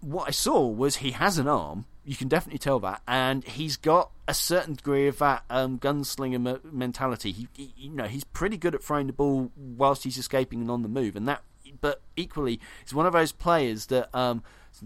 what 0.00 0.26
I 0.28 0.30
saw 0.30 0.66
was 0.66 0.96
he 0.96 1.10
has 1.12 1.38
an 1.38 1.46
arm. 1.48 1.84
You 2.10 2.16
can 2.16 2.26
definitely 2.26 2.58
tell 2.58 2.80
that, 2.80 3.02
and 3.06 3.44
he's 3.44 3.76
got 3.76 4.10
a 4.26 4.34
certain 4.34 4.74
degree 4.74 5.06
of 5.06 5.18
that 5.18 5.44
um, 5.48 5.78
gunslinger 5.78 6.42
me- 6.42 6.58
mentality. 6.72 7.30
He, 7.30 7.46
he, 7.52 7.72
you 7.76 7.90
know, 7.90 8.06
he's 8.06 8.24
pretty 8.24 8.56
good 8.56 8.74
at 8.74 8.82
throwing 8.82 9.06
the 9.06 9.12
ball 9.12 9.52
whilst 9.56 10.02
he's 10.02 10.18
escaping 10.18 10.60
and 10.60 10.72
on 10.72 10.82
the 10.82 10.88
move, 10.88 11.14
and 11.14 11.28
that. 11.28 11.44
But 11.80 12.02
equally, 12.16 12.58
he's 12.82 12.92
one 12.92 13.06
of 13.06 13.12
those 13.12 13.30
players 13.30 13.86
that 13.86 14.12
um, 14.12 14.42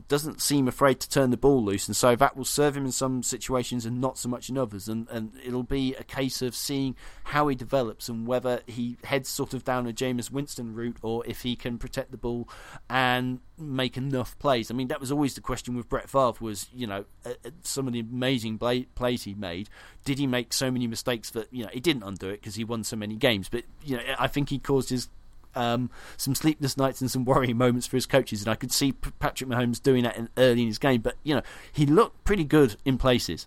doesn't 0.08 0.42
seem 0.42 0.66
afraid 0.66 1.00
to 1.00 1.08
turn 1.08 1.30
the 1.30 1.36
ball 1.36 1.62
loose, 1.64 1.86
and 1.86 1.96
so 1.96 2.16
that 2.16 2.36
will 2.36 2.44
serve 2.44 2.76
him 2.76 2.84
in 2.84 2.92
some 2.92 3.22
situations 3.22 3.86
and 3.86 4.00
not 4.00 4.18
so 4.18 4.28
much 4.28 4.48
in 4.48 4.58
others. 4.58 4.88
And, 4.88 5.08
and 5.10 5.32
it'll 5.44 5.62
be 5.62 5.94
a 5.94 6.04
case 6.04 6.42
of 6.42 6.54
seeing 6.54 6.96
how 7.24 7.48
he 7.48 7.54
develops 7.54 8.08
and 8.08 8.26
whether 8.26 8.60
he 8.66 8.96
heads 9.04 9.28
sort 9.28 9.54
of 9.54 9.64
down 9.64 9.86
a 9.86 9.92
Jameis 9.92 10.30
Winston 10.30 10.74
route 10.74 10.96
or 11.02 11.24
if 11.26 11.42
he 11.42 11.56
can 11.56 11.78
protect 11.78 12.10
the 12.10 12.16
ball 12.16 12.48
and 12.88 13.40
make 13.56 13.96
enough 13.96 14.38
plays. 14.38 14.70
I 14.70 14.74
mean, 14.74 14.88
that 14.88 15.00
was 15.00 15.12
always 15.12 15.34
the 15.34 15.40
question 15.40 15.76
with 15.76 15.88
Brett 15.88 16.10
Favre 16.10 16.32
was, 16.40 16.68
you 16.74 16.86
know, 16.86 17.04
uh, 17.24 17.34
uh, 17.44 17.50
some 17.62 17.86
of 17.86 17.92
the 17.92 18.00
amazing 18.00 18.56
bla- 18.56 18.84
plays 18.94 19.24
he 19.24 19.34
made. 19.34 19.68
Did 20.04 20.18
he 20.18 20.26
make 20.26 20.52
so 20.52 20.70
many 20.70 20.86
mistakes 20.86 21.30
that, 21.30 21.52
you 21.52 21.64
know, 21.64 21.70
he 21.72 21.80
didn't 21.80 22.02
undo 22.02 22.28
it 22.28 22.40
because 22.40 22.56
he 22.56 22.64
won 22.64 22.84
so 22.84 22.96
many 22.96 23.16
games. 23.16 23.48
But, 23.48 23.64
you 23.84 23.96
know, 23.96 24.02
I 24.18 24.26
think 24.26 24.48
he 24.48 24.58
caused 24.58 24.90
his 24.90 25.08
um, 25.54 25.90
some 26.16 26.34
sleepless 26.34 26.76
nights 26.76 27.00
and 27.00 27.10
some 27.10 27.24
worrying 27.24 27.56
moments 27.56 27.86
for 27.86 27.96
his 27.96 28.06
coaches, 28.06 28.42
and 28.42 28.48
I 28.50 28.54
could 28.54 28.72
see 28.72 28.92
Patrick 28.92 29.48
Mahomes 29.50 29.82
doing 29.82 30.04
that 30.04 30.16
in, 30.16 30.28
early 30.36 30.62
in 30.62 30.68
his 30.68 30.78
game. 30.78 31.00
But 31.00 31.16
you 31.22 31.34
know, 31.34 31.42
he 31.72 31.86
looked 31.86 32.24
pretty 32.24 32.44
good 32.44 32.76
in 32.84 32.98
places. 32.98 33.46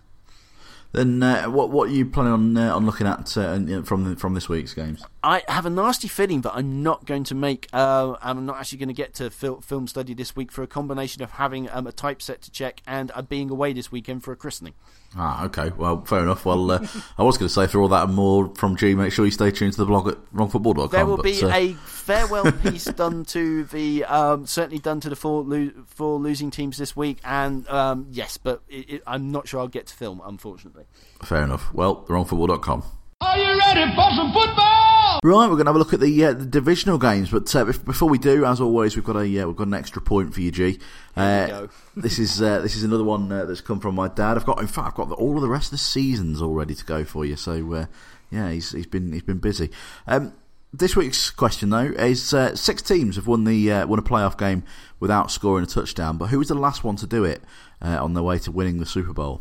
Then 0.92 1.22
uh, 1.22 1.44
what 1.44 1.70
what 1.70 1.90
are 1.90 1.92
you 1.92 2.06
planning 2.06 2.32
on 2.32 2.56
uh, 2.56 2.74
on 2.74 2.86
looking 2.86 3.06
at 3.06 3.36
uh, 3.36 3.82
from 3.82 4.04
the, 4.04 4.16
from 4.16 4.34
this 4.34 4.48
week's 4.48 4.72
games? 4.72 5.04
I 5.28 5.42
have 5.46 5.66
a 5.66 5.70
nasty 5.70 6.08
feeling 6.08 6.40
that 6.40 6.54
I'm 6.54 6.82
not 6.82 7.04
going 7.04 7.24
to 7.24 7.34
make. 7.34 7.68
Uh, 7.70 8.16
I'm 8.22 8.46
not 8.46 8.56
actually 8.56 8.78
going 8.78 8.88
to 8.88 8.94
get 8.94 9.12
to 9.16 9.28
fil- 9.28 9.60
film 9.60 9.86
study 9.86 10.14
this 10.14 10.34
week 10.34 10.50
for 10.50 10.62
a 10.62 10.66
combination 10.66 11.22
of 11.22 11.32
having 11.32 11.68
um, 11.68 11.86
a 11.86 11.92
typeset 11.92 12.40
to 12.40 12.50
check 12.50 12.80
and 12.86 13.12
uh, 13.14 13.20
being 13.20 13.50
away 13.50 13.74
this 13.74 13.92
weekend 13.92 14.24
for 14.24 14.32
a 14.32 14.36
christening. 14.36 14.72
Ah, 15.14 15.44
okay. 15.44 15.70
Well, 15.76 16.02
fair 16.06 16.22
enough. 16.22 16.46
Well, 16.46 16.70
uh, 16.70 16.86
I 17.18 17.24
was 17.24 17.36
going 17.36 17.48
to 17.48 17.52
say 17.52 17.66
for 17.66 17.78
all 17.78 17.88
that 17.88 18.04
and 18.04 18.14
more 18.14 18.54
from 18.54 18.76
G, 18.76 18.94
make 18.94 19.12
sure 19.12 19.26
you 19.26 19.30
stay 19.30 19.50
tuned 19.50 19.74
to 19.74 19.78
the 19.78 19.84
blog 19.84 20.08
at 20.08 20.16
wrongfootball.com. 20.32 20.88
There 20.92 21.04
will 21.04 21.18
but, 21.18 21.24
be 21.24 21.42
uh, 21.42 21.54
a 21.54 21.72
farewell 21.84 22.50
piece 22.50 22.86
done 22.86 23.26
to 23.26 23.64
the 23.64 24.04
um, 24.04 24.46
certainly 24.46 24.78
done 24.78 25.00
to 25.00 25.10
the 25.10 25.16
four 25.16 25.42
lo- 25.42 25.72
four 25.88 26.18
losing 26.18 26.50
teams 26.50 26.78
this 26.78 26.96
week, 26.96 27.18
and 27.22 27.68
um, 27.68 28.06
yes, 28.10 28.38
but 28.38 28.62
it, 28.66 28.90
it, 28.90 29.02
I'm 29.06 29.30
not 29.30 29.46
sure 29.46 29.60
I'll 29.60 29.68
get 29.68 29.88
to 29.88 29.94
film, 29.94 30.22
unfortunately. 30.24 30.84
fair 31.22 31.42
enough. 31.42 31.74
Well, 31.74 32.06
wrongfootball.com. 32.06 32.97
Are 33.20 33.36
you 33.36 33.58
ready 33.58 33.94
for 33.96 34.10
some 34.14 34.32
football? 34.32 35.20
Right, 35.24 35.48
we're 35.48 35.56
going 35.56 35.64
to 35.64 35.70
have 35.70 35.74
a 35.74 35.78
look 35.78 35.92
at 35.92 35.98
the, 35.98 36.24
uh, 36.24 36.32
the 36.34 36.46
divisional 36.46 36.98
games, 36.98 37.30
but 37.30 37.54
uh, 37.56 37.64
bef- 37.64 37.84
before 37.84 38.08
we 38.08 38.16
do, 38.18 38.44
as 38.44 38.60
always, 38.60 38.94
we've 38.94 39.04
got 39.04 39.16
a 39.16 39.40
uh, 39.40 39.46
we've 39.48 39.56
got 39.56 39.66
an 39.66 39.74
extra 39.74 40.00
point 40.00 40.32
for 40.32 40.40
you, 40.40 40.52
G. 40.52 40.78
Uh, 41.16 41.46
go. 41.46 41.68
this 41.96 42.20
is 42.20 42.40
uh, 42.40 42.60
this 42.60 42.76
is 42.76 42.84
another 42.84 43.02
one 43.02 43.30
uh, 43.32 43.44
that's 43.44 43.60
come 43.60 43.80
from 43.80 43.96
my 43.96 44.06
dad. 44.06 44.36
I've 44.36 44.46
got, 44.46 44.60
in 44.60 44.68
fact, 44.68 44.86
I've 44.86 44.94
got 44.94 45.08
the, 45.08 45.16
all 45.16 45.34
of 45.34 45.42
the 45.42 45.48
rest 45.48 45.66
of 45.66 45.70
the 45.72 45.78
seasons 45.78 46.40
all 46.40 46.54
ready 46.54 46.76
to 46.76 46.84
go 46.84 47.04
for 47.04 47.24
you. 47.24 47.34
So 47.34 47.72
uh, 47.72 47.86
yeah, 48.30 48.52
he's 48.52 48.70
he's 48.70 48.86
been 48.86 49.12
he's 49.12 49.22
been 49.24 49.38
busy. 49.38 49.70
Um, 50.06 50.32
this 50.72 50.94
week's 50.94 51.30
question 51.30 51.70
though 51.70 51.86
is 51.98 52.32
uh, 52.32 52.54
six 52.54 52.82
teams 52.82 53.16
have 53.16 53.26
won 53.26 53.42
the 53.42 53.72
uh, 53.72 53.86
won 53.88 53.98
a 53.98 54.02
playoff 54.02 54.38
game 54.38 54.62
without 55.00 55.32
scoring 55.32 55.64
a 55.64 55.66
touchdown, 55.66 56.18
but 56.18 56.26
who 56.26 56.38
was 56.38 56.48
the 56.48 56.54
last 56.54 56.84
one 56.84 56.94
to 56.96 57.06
do 57.06 57.24
it 57.24 57.42
uh, 57.82 58.02
on 58.02 58.14
their 58.14 58.22
way 58.22 58.38
to 58.38 58.52
winning 58.52 58.78
the 58.78 58.86
Super 58.86 59.12
Bowl? 59.12 59.40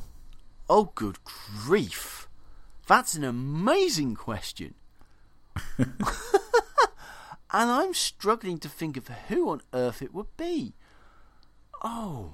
Oh, 0.68 0.92
good 0.96 1.20
grief! 1.24 2.17
That's 2.88 3.16
an 3.16 3.24
amazing 3.24 4.16
question. 4.16 4.76
and 5.78 5.92
I'm 7.52 7.94
struggling 7.94 8.58
to 8.60 8.70
think 8.70 8.98
of 8.98 9.08
who 9.28 9.50
on 9.50 9.62
earth 9.74 10.02
it 10.02 10.14
would 10.14 10.36
be. 10.38 10.74
Oh. 11.84 12.34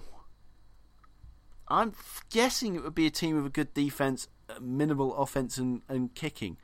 I'm 1.67 1.93
guessing 2.29 2.75
it 2.75 2.83
would 2.83 2.95
be 2.95 3.07
a 3.07 3.11
team 3.11 3.35
with 3.35 3.45
a 3.47 3.49
good 3.49 3.73
defense, 3.73 4.27
uh, 4.49 4.59
minimal 4.61 5.15
offense, 5.15 5.57
and, 5.57 5.81
and 5.89 6.13
kicking. 6.13 6.57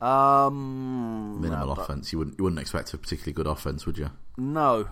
Um, 0.00 1.40
Minimal 1.40 1.74
but- 1.74 1.82
offense. 1.82 2.12
You 2.12 2.18
wouldn't 2.18 2.38
you 2.38 2.44
wouldn't 2.44 2.60
expect 2.60 2.92
a 2.94 2.98
particularly 2.98 3.32
good 3.32 3.46
offense, 3.46 3.86
would 3.86 3.98
you? 3.98 4.10
No. 4.36 4.88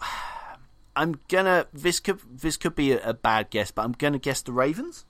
I'm 0.96 1.18
gonna. 1.28 1.66
This 1.72 2.00
could 2.00 2.20
this 2.30 2.56
could 2.56 2.74
be 2.74 2.92
a, 2.92 3.10
a 3.10 3.14
bad 3.14 3.50
guess, 3.50 3.70
but 3.70 3.82
I'm 3.82 3.92
gonna 3.92 4.18
guess 4.18 4.42
the 4.42 4.52
Ravens. 4.52 5.04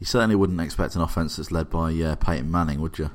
You 0.00 0.06
certainly 0.06 0.34
wouldn't 0.34 0.60
expect 0.60 0.96
an 0.96 1.02
offense 1.02 1.36
that's 1.36 1.52
led 1.52 1.70
by 1.70 1.92
uh, 1.94 2.16
Peyton 2.16 2.50
Manning, 2.50 2.80
would 2.80 2.98
you? 2.98 3.10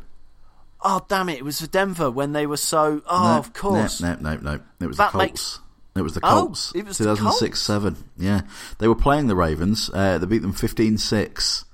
Oh 0.82 1.04
damn 1.08 1.30
it! 1.30 1.40
It 1.40 1.44
was 1.44 1.60
for 1.60 1.68
Denver 1.68 2.10
when 2.12 2.32
they 2.34 2.46
were 2.46 2.58
so. 2.58 3.02
Oh, 3.10 3.24
No, 3.24 3.40
of 3.40 3.54
course. 3.54 4.02
No, 4.02 4.16
no, 4.22 4.36
no, 4.36 4.40
no. 4.42 4.60
It 4.80 4.86
was 4.88 4.98
That 4.98 5.12
the 5.12 5.18
Colts. 5.18 5.60
It 5.96 6.02
was 6.04 6.14
the 6.14 6.20
Oh, 6.24 6.30
Colts. 6.46 6.72
it 6.76 6.86
was 6.86 6.98
the 7.00 7.06
2006 7.06 7.40
Colts. 7.40 7.62
7. 7.62 8.10
Yeah. 8.18 8.42
They 8.80 8.88
were 8.88 8.96
playing 8.96 9.28
the 9.28 9.36
Ravens. 9.36 9.90
Uh, 9.94 10.18
they 10.20 10.26
beat 10.28 10.42
them 10.44 10.52
15 10.54 10.98
6 10.98 11.66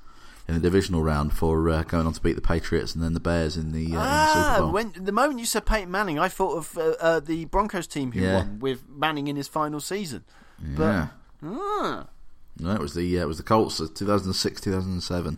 in 0.48 0.54
the 0.54 0.60
divisional 0.62 1.02
round 1.02 1.34
for 1.34 1.70
uh, 1.70 1.82
going 1.84 2.06
on 2.08 2.14
to 2.14 2.22
beat 2.22 2.34
the 2.34 2.42
Patriots 2.42 2.94
and 2.94 3.04
then 3.04 3.14
the 3.14 3.20
Bears 3.20 3.58
in 3.58 3.72
the, 3.72 3.80
uh, 3.80 3.84
in 3.86 3.92
the 3.92 3.98
Ah, 4.00 4.54
Super 4.56 4.64
Bowl. 4.66 4.72
when 4.74 4.94
the 4.96 5.12
moment 5.12 5.40
you 5.40 5.46
said 5.46 5.66
Peyton 5.66 5.90
Manning, 5.92 6.20
I 6.20 6.28
thought 6.30 6.56
of 6.58 6.78
uh, 6.78 6.94
uh, 7.02 7.20
the 7.20 7.46
Broncos 7.46 7.88
team 7.88 8.12
who 8.12 8.22
Yeah. 8.22 8.36
won 8.38 8.60
with 8.60 8.88
Manning 8.88 9.28
in 9.28 9.36
his 9.36 9.48
final 9.48 9.80
season. 9.82 10.24
yeah. 10.78 11.08
Ah. 11.44 12.06
No, 12.62 12.72
it 12.72 12.80
was 12.80 12.94
the 12.94 13.20
uh, 13.20 13.24
it 13.24 13.28
was 13.28 13.38
the 13.38 13.44
Colts 13.44 13.78
2006 13.78 14.62
2007. 14.62 15.38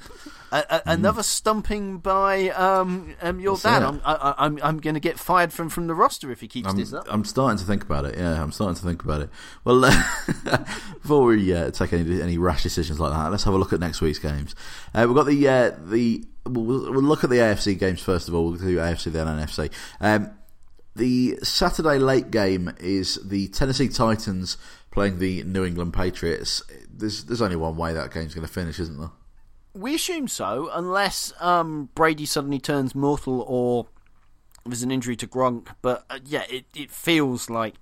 A- 0.52 0.66
a- 0.70 0.82
Another 0.86 1.24
stumping 1.24 1.98
by 1.98 2.50
um, 2.50 3.16
um, 3.22 3.40
your 3.40 3.56
That's 3.56 3.64
dad. 3.64 3.82
it. 3.82 3.86
I'm, 3.88 4.02
I, 4.06 4.34
I'm, 4.38 4.60
I'm 4.62 4.78
going 4.80 4.94
to 4.94 5.00
get 5.00 5.18
fired 5.18 5.52
from, 5.52 5.70
from 5.70 5.88
the 5.88 5.96
roster 5.96 6.32
if 6.32 6.42
he 6.42 6.48
keeps 6.48 6.70
I'm, 6.70 6.78
this 6.78 6.94
up. 6.94 7.08
I'm 7.10 7.26
starting 7.26 7.58
to 7.58 7.66
think 7.66 7.84
about 7.84 8.06
it. 8.06 8.16
Yeah, 8.18 8.40
I'm 8.42 8.52
starting 8.52 8.76
to 8.76 8.82
think 8.84 9.04
about 9.04 9.22
it. 9.22 9.30
Well, 9.64 9.84
uh, 9.86 10.04
before 11.02 11.26
we 11.26 11.54
uh, 11.56 11.72
take 11.72 11.94
any 11.94 12.22
any 12.22 12.38
rash 12.38 12.62
decisions 12.62 13.00
like 13.00 13.12
that, 13.14 13.32
let's 13.32 13.44
have 13.46 13.54
a 13.54 13.58
look 13.58 13.74
at 13.74 13.80
next 13.80 14.00
week's 14.02 14.20
games. 14.20 14.56
Uh, 14.94 15.06
we've 15.08 15.16
got 15.16 15.26
the 15.26 15.48
uh, 15.48 15.72
the 15.86 16.24
we'll, 16.46 16.92
we'll 16.92 17.02
look 17.02 17.24
at 17.24 17.32
the 17.32 17.38
AFC 17.38 17.80
games 17.80 18.02
first 18.02 18.28
of 18.28 18.36
all. 18.36 18.50
We'll 18.50 18.60
do 18.60 18.78
AFC 18.78 19.12
then 19.12 19.26
NFC. 19.26 19.72
Um, 20.02 20.30
the 20.96 21.40
Saturday 21.42 21.98
late 21.98 22.30
game 22.30 22.72
is 22.80 23.16
the 23.24 23.48
Tennessee 23.48 23.90
Titans 23.90 24.58
playing 24.92 25.18
the 25.18 25.44
New 25.44 25.66
England 25.66 25.94
Patriots. 25.94 26.62
There's 26.96 27.24
there's 27.26 27.42
only 27.42 27.56
one 27.56 27.76
way 27.76 27.94
that 27.94 28.14
game's 28.14 28.34
going 28.34 28.48
to 28.48 28.54
finish, 28.54 28.80
isn't 28.80 29.00
there? 29.00 29.12
We 29.74 29.96
assume 29.96 30.28
so, 30.28 30.70
unless 30.72 31.34
um, 31.40 31.90
Brady 31.96 32.26
suddenly 32.26 32.60
turns 32.60 32.94
mortal 32.94 33.42
or 33.48 33.88
there's 34.66 34.84
an 34.84 34.92
injury 34.92 35.16
to 35.18 35.28
Gronk. 35.28 35.68
But 35.82 36.06
uh, 36.10 36.20
yeah, 36.24 36.44
it, 36.50 36.66
it 36.76 36.92
feels 36.92 37.50
like 37.50 37.76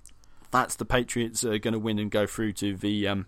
that's 0.50 0.76
the 0.76 0.84
Patriots 0.84 1.44
are 1.44 1.58
going 1.58 1.72
to 1.72 1.78
win 1.78 1.98
and 1.98 2.10
go 2.10 2.26
through 2.26 2.52
to 2.54 2.76
the 2.76 3.08
um, 3.08 3.26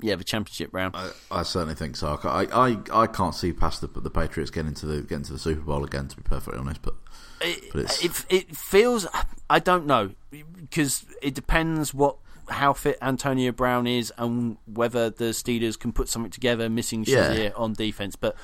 yeah 0.00 0.14
the 0.14 0.24
championship 0.24 0.70
round. 0.72 0.94
I, 0.96 1.10
I 1.30 1.42
certainly 1.42 1.74
think 1.74 1.96
so. 1.96 2.18
I, 2.22 2.46
I, 2.52 2.76
I 2.92 3.06
can't 3.06 3.34
see 3.34 3.52
past 3.52 3.80
the, 3.80 3.88
the 3.88 4.10
Patriots 4.10 4.50
getting 4.50 4.74
to 4.74 4.86
the 4.86 5.02
getting 5.02 5.24
to 5.24 5.32
the 5.32 5.38
Super 5.38 5.62
Bowl 5.62 5.84
again. 5.84 6.08
To 6.08 6.16
be 6.16 6.22
perfectly 6.22 6.60
honest, 6.60 6.82
but 6.82 6.94
It, 7.40 7.72
But 7.72 8.04
it, 8.04 8.24
it 8.30 8.56
feels 8.56 9.06
I 9.50 9.58
don't 9.58 9.86
know 9.86 10.12
because 10.30 11.04
it 11.20 11.34
depends 11.34 11.92
what 11.92 12.16
how 12.48 12.72
fit 12.72 12.98
Antonio 13.00 13.52
Brown 13.52 13.86
is 13.86 14.12
and 14.18 14.56
whether 14.66 15.10
the 15.10 15.26
Steelers 15.26 15.78
can 15.78 15.92
put 15.92 16.08
something 16.08 16.30
together 16.30 16.68
missing 16.68 17.04
Yeah. 17.06 17.30
Shazier 17.30 17.58
on 17.58 17.72
defense. 17.74 18.16
But 18.16 18.36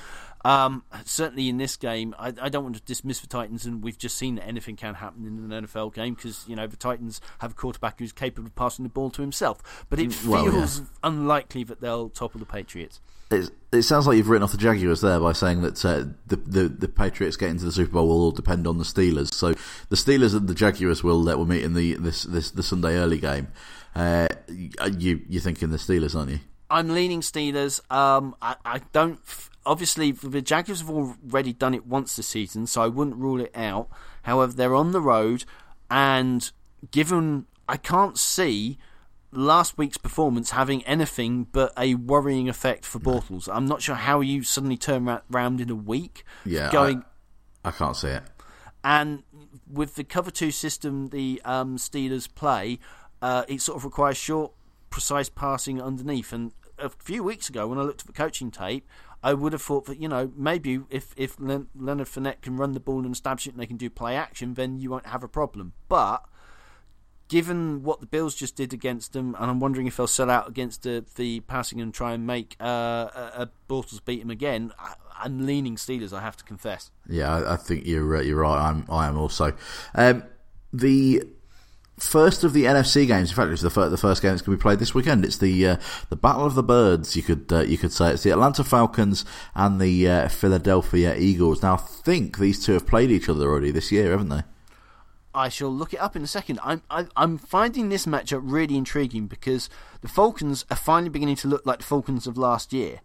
Um, 0.45 0.83
certainly 1.03 1.49
in 1.49 1.57
this 1.57 1.75
game, 1.75 2.15
I, 2.17 2.27
I, 2.41 2.47
don't 2.47 2.63
want 2.63 2.77
to 2.77 2.81
dismiss 2.83 3.19
the 3.19 3.27
Titans, 3.27 3.65
and 3.65 3.83
we've 3.83 3.97
just 3.97 4.17
seen 4.17 4.35
that 4.35 4.47
anything 4.47 4.77
can 4.77 4.93
happen 4.93 5.25
in 5.25 5.51
an 5.51 5.65
NFL 5.65 5.93
game 5.93 6.13
because 6.13 6.45
you 6.47 6.55
know 6.55 6.65
the 6.65 6.77
Titans 6.77 7.19
have 7.39 7.51
a 7.51 7.53
quarterback 7.53 7.99
who's 7.99 8.13
capable 8.13 8.47
of 8.47 8.55
passing 8.55 8.83
the 8.83 8.89
ball 8.89 9.09
to 9.09 9.21
himself. 9.21 9.85
But 9.89 9.99
it 9.99 10.13
feels 10.13 10.25
well, 10.25 10.45
yeah. 10.45 10.85
unlikely 11.03 11.65
that 11.65 11.81
they'll 11.81 12.07
topple 12.07 12.39
the 12.39 12.45
Patriots. 12.45 13.01
It, 13.31 13.51
it 13.71 13.81
sounds 13.83 14.07
like 14.07 14.17
you've 14.17 14.29
written 14.29 14.43
off 14.43 14.51
the 14.51 14.57
Jaguars 14.57 15.01
there 15.01 15.19
by 15.19 15.33
saying 15.33 15.61
that 15.61 15.85
uh, 15.85 16.05
the, 16.25 16.37
the, 16.37 16.67
the 16.67 16.87
Patriots 16.87 17.37
getting 17.37 17.59
to 17.59 17.65
the 17.65 17.71
Super 17.71 17.91
Bowl 17.91 18.07
will 18.07 18.21
all 18.21 18.31
depend 18.31 18.65
on 18.65 18.79
the 18.79 18.83
Steelers. 18.83 19.31
So 19.33 19.53
the 19.89 19.95
Steelers 19.95 20.35
and 20.35 20.47
the 20.47 20.55
Jaguars 20.55 21.03
will 21.03 21.27
uh, 21.29 21.35
will 21.35 21.45
meet 21.45 21.63
in 21.63 21.75
the 21.75 21.95
this, 21.95 22.23
this 22.23 22.49
the 22.51 22.63
Sunday 22.63 22.95
early 22.95 23.19
game. 23.19 23.49
Uh, 23.95 24.27
you 24.47 25.21
you're 25.27 25.41
thinking 25.41 25.69
the 25.69 25.77
Steelers, 25.77 26.15
aren't 26.15 26.31
you? 26.31 26.39
I'm 26.69 26.89
leaning 26.89 27.21
Steelers. 27.21 27.81
Um, 27.91 28.35
I, 28.41 28.55
I 28.63 28.81
don't. 28.91 29.19
Obviously, 29.65 30.11
the 30.11 30.41
Jaguars 30.41 30.81
have 30.81 30.89
already 30.89 31.53
done 31.53 31.73
it 31.73 31.85
once 31.85 32.15
this 32.15 32.27
season, 32.27 32.67
so 32.67 32.81
I 32.81 32.87
wouldn't 32.87 33.17
rule 33.17 33.41
it 33.41 33.51
out. 33.55 33.89
However, 34.23 34.53
they're 34.53 34.75
on 34.75 34.91
the 34.91 35.01
road, 35.01 35.45
and 35.89 36.49
given 36.91 37.45
I 37.67 37.77
can't 37.77 38.17
see 38.17 38.77
last 39.31 39.77
week's 39.77 39.97
performance 39.97 40.51
having 40.51 40.83
anything 40.85 41.45
but 41.51 41.71
a 41.77 41.95
worrying 41.95 42.49
effect 42.49 42.85
for 42.85 42.99
Bortles. 42.99 43.47
I'm 43.51 43.65
not 43.65 43.81
sure 43.81 43.95
how 43.95 44.21
you 44.21 44.43
suddenly 44.43 44.77
turn 44.77 45.19
around 45.31 45.61
in 45.61 45.69
a 45.69 45.75
week. 45.75 46.23
Yeah, 46.45 46.71
going. 46.71 47.03
I, 47.63 47.69
I 47.69 47.71
can't 47.71 47.95
see 47.95 48.09
it. 48.09 48.23
And 48.83 49.23
with 49.69 49.95
the 49.95 50.03
cover 50.03 50.31
two 50.31 50.51
system 50.51 51.09
the 51.09 51.41
um, 51.45 51.77
Steelers 51.77 52.33
play, 52.33 52.79
uh, 53.21 53.43
it 53.47 53.61
sort 53.61 53.77
of 53.77 53.85
requires 53.85 54.17
short, 54.17 54.51
precise 54.89 55.29
passing 55.29 55.81
underneath. 55.81 56.33
And 56.33 56.53
a 56.77 56.89
few 56.89 57.23
weeks 57.23 57.49
ago, 57.49 57.67
when 57.67 57.77
I 57.77 57.83
looked 57.83 58.01
at 58.01 58.07
the 58.07 58.13
coaching 58.13 58.51
tape, 58.51 58.87
I 59.21 59.33
would 59.33 59.53
have 59.53 59.61
thought 59.61 59.85
that 59.85 59.99
you 59.99 60.07
know 60.07 60.31
maybe 60.35 60.81
if 60.89 61.13
if 61.17 61.37
Leonard 61.39 62.07
Fournette 62.07 62.41
can 62.41 62.57
run 62.57 62.71
the 62.71 62.79
ball 62.79 63.03
and 63.03 63.13
establish 63.13 63.47
it 63.47 63.51
and 63.51 63.59
they 63.59 63.65
can 63.65 63.77
do 63.77 63.89
play 63.89 64.15
action, 64.15 64.53
then 64.53 64.79
you 64.79 64.89
won't 64.89 65.07
have 65.07 65.23
a 65.23 65.27
problem. 65.27 65.73
But 65.89 66.23
given 67.29 67.83
what 67.83 68.01
the 68.01 68.05
Bills 68.05 68.35
just 68.35 68.55
did 68.55 68.73
against 68.73 69.13
them, 69.13 69.35
and 69.39 69.49
I'm 69.49 69.59
wondering 69.59 69.87
if 69.87 69.97
they'll 69.97 70.07
sell 70.07 70.29
out 70.29 70.49
against 70.49 70.83
the, 70.83 71.05
the 71.15 71.41
passing 71.41 71.79
and 71.79 71.93
try 71.93 72.13
and 72.13 72.25
make 72.25 72.57
uh, 72.59 73.09
a, 73.35 73.49
Bortles 73.69 74.03
beat 74.03 74.21
him 74.21 74.29
again. 74.29 74.73
I, 74.79 75.25
am 75.25 75.45
leaning 75.45 75.75
Steelers. 75.75 76.11
I 76.11 76.21
have 76.21 76.35
to 76.37 76.43
confess. 76.43 76.91
Yeah, 77.07 77.33
I, 77.33 77.53
I 77.53 77.57
think 77.57 77.85
you're 77.85 78.17
uh, 78.17 78.21
you're 78.21 78.41
right. 78.41 78.69
I'm 78.69 78.85
I 78.89 79.07
am 79.07 79.17
also. 79.17 79.53
Um, 79.95 80.23
the 80.73 81.23
first 81.99 82.43
of 82.43 82.53
the 82.53 82.65
NFC 82.65 83.05
games. 83.07 83.29
In 83.29 83.35
fact, 83.35 83.51
it's 83.51 83.61
the 83.61 83.69
first, 83.69 83.91
the 83.91 83.97
first 83.97 84.21
game 84.21 84.31
that's 84.31 84.41
going 84.41 84.57
to 84.57 84.59
be 84.59 84.61
played 84.61 84.79
this 84.79 84.93
weekend. 84.93 85.25
It's 85.25 85.37
the 85.37 85.67
uh, 85.67 85.77
the 86.09 86.15
Battle 86.15 86.45
of 86.45 86.55
the 86.55 86.63
Birds. 86.63 87.15
You 87.15 87.23
could 87.23 87.51
uh, 87.51 87.61
you 87.61 87.77
could 87.77 87.91
say 87.91 88.11
it's 88.11 88.23
the 88.23 88.31
Atlanta 88.31 88.63
Falcons 88.63 89.25
and 89.55 89.79
the 89.79 90.09
uh, 90.09 90.27
Philadelphia 90.29 91.15
Eagles. 91.15 91.61
Now, 91.61 91.75
I 91.75 91.77
think 91.77 92.37
these 92.37 92.63
two 92.63 92.73
have 92.73 92.87
played 92.87 93.11
each 93.11 93.29
other 93.29 93.49
already 93.49 93.71
this 93.71 93.91
year, 93.91 94.11
haven't 94.11 94.29
they? 94.29 94.41
I 95.33 95.49
shall 95.49 95.69
look 95.69 95.93
it 95.93 95.99
up 95.99 96.15
in 96.15 96.23
a 96.23 96.27
second. 96.27 96.59
I'm 96.63 96.81
I, 96.89 97.01
am 97.01 97.09
i 97.15 97.23
am 97.23 97.37
finding 97.37 97.89
this 97.89 98.05
matchup 98.05 98.41
really 98.43 98.77
intriguing 98.77 99.27
because 99.27 99.69
the 100.01 100.07
Falcons 100.07 100.65
are 100.71 100.77
finally 100.77 101.09
beginning 101.09 101.35
to 101.37 101.47
look 101.47 101.65
like 101.65 101.79
the 101.79 101.85
Falcons 101.85 102.27
of 102.27 102.37
last 102.37 102.73
year. 102.73 103.01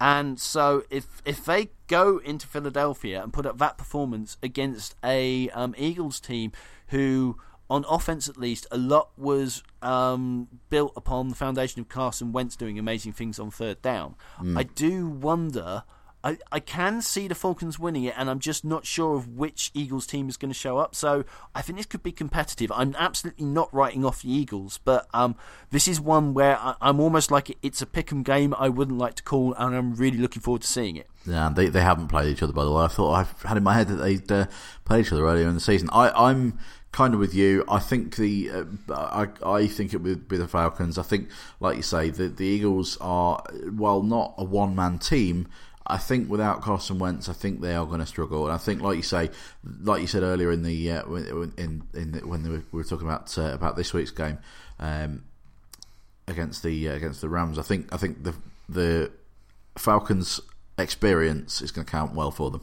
And 0.00 0.38
so, 0.38 0.84
if 0.90 1.22
if 1.24 1.44
they 1.44 1.70
go 1.86 2.18
into 2.18 2.46
Philadelphia 2.46 3.22
and 3.22 3.32
put 3.32 3.46
up 3.46 3.58
that 3.58 3.78
performance 3.78 4.36
against 4.42 4.94
a 5.02 5.48
um, 5.50 5.74
Eagles 5.78 6.20
team 6.20 6.52
who 6.88 7.38
on 7.68 7.84
offense 7.88 8.28
at 8.28 8.36
least, 8.36 8.66
a 8.70 8.76
lot 8.78 9.10
was 9.16 9.62
um, 9.82 10.48
built 10.70 10.92
upon 10.96 11.28
the 11.28 11.34
foundation 11.34 11.80
of 11.80 11.88
Carson 11.88 12.32
Wentz 12.32 12.56
doing 12.56 12.78
amazing 12.78 13.12
things 13.12 13.38
on 13.38 13.50
third 13.50 13.82
down. 13.82 14.14
Mm. 14.40 14.58
I 14.58 14.62
do 14.62 15.08
wonder. 15.08 15.84
I, 16.26 16.38
I 16.50 16.58
can 16.58 17.02
see 17.02 17.28
the 17.28 17.36
Falcons 17.36 17.78
winning 17.78 18.02
it, 18.02 18.14
and 18.16 18.28
I'm 18.28 18.40
just 18.40 18.64
not 18.64 18.84
sure 18.84 19.14
of 19.14 19.36
which 19.36 19.70
Eagles 19.74 20.08
team 20.08 20.28
is 20.28 20.36
going 20.36 20.50
to 20.50 20.58
show 20.58 20.76
up. 20.76 20.96
So 20.96 21.24
I 21.54 21.62
think 21.62 21.78
this 21.78 21.86
could 21.86 22.02
be 22.02 22.10
competitive. 22.10 22.72
I'm 22.74 22.96
absolutely 22.98 23.44
not 23.46 23.72
writing 23.72 24.04
off 24.04 24.22
the 24.22 24.32
Eagles, 24.32 24.80
but 24.84 25.06
um, 25.14 25.36
this 25.70 25.86
is 25.86 26.00
one 26.00 26.34
where 26.34 26.58
I, 26.58 26.74
am 26.80 26.98
almost 26.98 27.30
like 27.30 27.56
it's 27.62 27.80
a 27.80 27.86
pick 27.86 28.10
'em 28.10 28.24
game. 28.24 28.56
I 28.58 28.68
wouldn't 28.68 28.98
like 28.98 29.14
to 29.14 29.22
call, 29.22 29.54
and 29.54 29.76
I'm 29.76 29.94
really 29.94 30.18
looking 30.18 30.42
forward 30.42 30.62
to 30.62 30.68
seeing 30.68 30.96
it. 30.96 31.06
Yeah, 31.24 31.52
they 31.54 31.68
they 31.68 31.82
haven't 31.82 32.08
played 32.08 32.32
each 32.32 32.42
other 32.42 32.52
by 32.52 32.64
the 32.64 32.72
way. 32.72 32.82
I 32.82 32.88
thought 32.88 33.12
I 33.12 33.48
had 33.48 33.56
in 33.56 33.62
my 33.62 33.74
head 33.74 33.86
that 33.86 33.96
they'd 33.96 34.32
uh, 34.32 34.46
played 34.84 35.06
each 35.06 35.12
other 35.12 35.26
earlier 35.26 35.46
in 35.46 35.54
the 35.54 35.60
season. 35.60 35.88
I, 35.92 36.10
I'm 36.10 36.58
kind 36.90 37.14
of 37.14 37.20
with 37.20 37.34
you. 37.34 37.62
I 37.68 37.78
think 37.78 38.16
the 38.16 38.50
uh, 38.50 38.64
I 38.90 39.28
I 39.44 39.66
think 39.68 39.94
it 39.94 39.98
would 39.98 40.26
be 40.26 40.38
the 40.38 40.48
Falcons. 40.48 40.98
I 40.98 41.02
think, 41.02 41.28
like 41.60 41.76
you 41.76 41.82
say, 41.82 42.10
the 42.10 42.26
the 42.26 42.46
Eagles 42.46 42.96
are 43.00 43.44
while 43.70 44.02
not 44.02 44.34
a 44.38 44.44
one 44.44 44.74
man 44.74 44.98
team. 44.98 45.46
I 45.88 45.98
think 45.98 46.28
without 46.28 46.62
Carson 46.62 46.98
Wentz, 46.98 47.28
I 47.28 47.32
think 47.32 47.60
they 47.60 47.74
are 47.74 47.86
going 47.86 48.00
to 48.00 48.06
struggle. 48.06 48.44
And 48.44 48.52
I 48.52 48.58
think, 48.58 48.82
like 48.82 48.96
you 48.96 49.02
say, 49.02 49.30
like 49.82 50.00
you 50.00 50.06
said 50.06 50.22
earlier 50.22 50.50
in 50.50 50.62
the 50.62 50.92
uh, 50.92 51.04
in 51.06 51.82
in 51.94 52.12
the, 52.12 52.26
when 52.26 52.42
we 52.50 52.62
were 52.72 52.84
talking 52.84 53.06
about 53.06 53.36
uh, 53.38 53.52
about 53.52 53.76
this 53.76 53.92
week's 53.92 54.10
game 54.10 54.38
um, 54.78 55.24
against 56.28 56.62
the 56.62 56.88
uh, 56.88 56.94
against 56.94 57.20
the 57.20 57.28
Rams, 57.28 57.58
I 57.58 57.62
think 57.62 57.92
I 57.92 57.96
think 57.96 58.24
the 58.24 58.34
the 58.68 59.10
Falcons' 59.76 60.40
experience 60.78 61.62
is 61.62 61.70
going 61.70 61.84
to 61.84 61.90
count 61.90 62.14
well 62.14 62.30
for 62.30 62.50
them. 62.50 62.62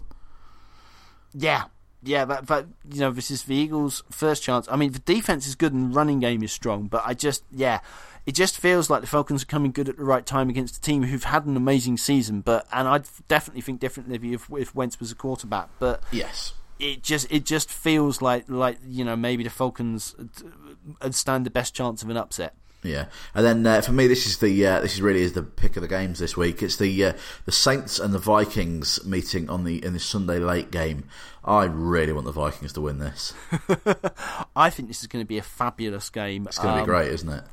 Yeah, 1.33 1.65
yeah, 2.03 2.25
but, 2.25 2.45
but 2.45 2.67
you 2.91 2.99
know, 2.99 3.11
this 3.11 3.31
is 3.31 3.43
the 3.43 3.55
Eagles' 3.55 4.03
first 4.11 4.43
chance. 4.43 4.67
I 4.69 4.75
mean, 4.75 4.91
the 4.91 4.99
defense 4.99 5.47
is 5.47 5.55
good 5.55 5.73
and 5.73 5.95
running 5.95 6.19
game 6.19 6.43
is 6.43 6.51
strong, 6.51 6.87
but 6.87 7.01
I 7.05 7.13
just, 7.13 7.43
yeah, 7.49 7.79
it 8.25 8.33
just 8.33 8.57
feels 8.57 8.89
like 8.89 9.01
the 9.01 9.07
Falcons 9.07 9.43
are 9.43 9.47
coming 9.47 9.71
good 9.71 9.89
at 9.89 9.97
the 9.97 10.03
right 10.03 10.25
time 10.25 10.49
against 10.49 10.77
a 10.77 10.81
team 10.81 11.03
who've 11.03 11.23
had 11.23 11.45
an 11.45 11.57
amazing 11.57 11.97
season. 11.97 12.41
But 12.41 12.67
and 12.71 12.87
I'd 12.87 13.05
definitely 13.27 13.61
think 13.61 13.79
differently 13.79 14.33
if 14.33 14.49
if 14.51 14.73
Wentz 14.73 14.99
was 14.99 15.11
a 15.11 15.15
quarterback. 15.15 15.69
But 15.79 16.03
yes, 16.11 16.53
it 16.79 17.03
just 17.03 17.31
it 17.31 17.45
just 17.45 17.69
feels 17.69 18.21
like 18.21 18.45
like 18.47 18.77
you 18.85 19.03
know 19.03 19.15
maybe 19.15 19.43
the 19.43 19.49
Falcons 19.49 20.15
stand 21.11 21.45
the 21.45 21.51
best 21.51 21.73
chance 21.73 22.03
of 22.03 22.09
an 22.09 22.17
upset. 22.17 22.55
Yeah, 22.83 23.05
and 23.33 23.45
then 23.45 23.65
uh, 23.65 23.81
for 23.81 23.93
me, 23.93 24.07
this 24.07 24.25
is 24.25 24.39
the 24.39 24.65
uh, 24.65 24.81
this 24.81 24.93
is 24.93 25.01
really 25.01 25.21
is 25.21 25.33
the 25.33 25.43
pick 25.43 25.77
of 25.77 25.81
the 25.81 25.87
games 25.87 26.19
this 26.19 26.35
week. 26.35 26.61
It's 26.61 26.75
the 26.75 27.05
uh, 27.05 27.13
the 27.45 27.51
Saints 27.51 27.97
and 27.97 28.13
the 28.13 28.19
Vikings 28.19 29.03
meeting 29.05 29.49
on 29.49 29.63
the 29.63 29.83
in 29.83 29.93
the 29.93 29.99
Sunday 29.99 30.37
late 30.37 30.69
game. 30.69 31.05
I 31.45 31.63
really 31.63 32.11
want 32.13 32.25
the 32.25 32.31
Vikings 32.33 32.73
to 32.73 32.81
win 32.81 32.99
this. 32.99 33.33
I 34.55 34.69
think 34.69 34.89
this 34.89 35.01
is 35.01 35.07
going 35.07 35.23
to 35.23 35.27
be 35.27 35.37
a 35.37 35.43
fabulous 35.43 36.09
game. 36.09 36.45
It's 36.45 36.57
going 36.57 36.73
to 36.73 36.79
um, 36.79 36.85
be 36.85 36.85
great, 36.85 37.11
isn't 37.11 37.29
it? 37.29 37.43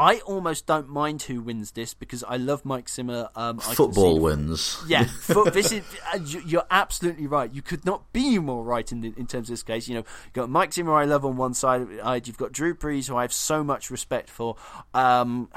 I 0.00 0.20
almost 0.20 0.64
don't 0.64 0.88
mind 0.88 1.20
who 1.20 1.42
wins 1.42 1.72
this 1.72 1.92
because 1.92 2.24
I 2.24 2.38
love 2.38 2.64
Mike 2.64 2.88
Zimmer. 2.88 3.28
Um, 3.36 3.58
Football 3.58 4.18
wins. 4.18 4.82
Yeah, 4.88 5.04
foot, 5.20 5.52
this 5.52 5.72
is 5.72 5.84
uh, 6.14 6.20
you're 6.46 6.64
absolutely 6.70 7.26
right. 7.26 7.52
You 7.52 7.60
could 7.60 7.84
not 7.84 8.10
be 8.14 8.38
more 8.38 8.64
right 8.64 8.90
in 8.90 9.02
the, 9.02 9.12
in 9.18 9.26
terms 9.26 9.50
of 9.50 9.52
this 9.52 9.62
case. 9.62 9.88
You 9.88 9.96
know, 9.96 10.04
you've 10.24 10.32
got 10.32 10.48
Mike 10.48 10.72
Zimmer, 10.72 10.94
I 10.94 11.04
love 11.04 11.26
on 11.26 11.36
one 11.36 11.52
side. 11.52 12.26
You've 12.26 12.38
got 12.38 12.50
Drew 12.50 12.74
Brees, 12.74 13.08
who 13.08 13.16
I 13.16 13.22
have 13.22 13.32
so 13.32 13.62
much 13.62 13.90
respect 13.90 14.30
for. 14.30 14.56
Um, 14.94 15.50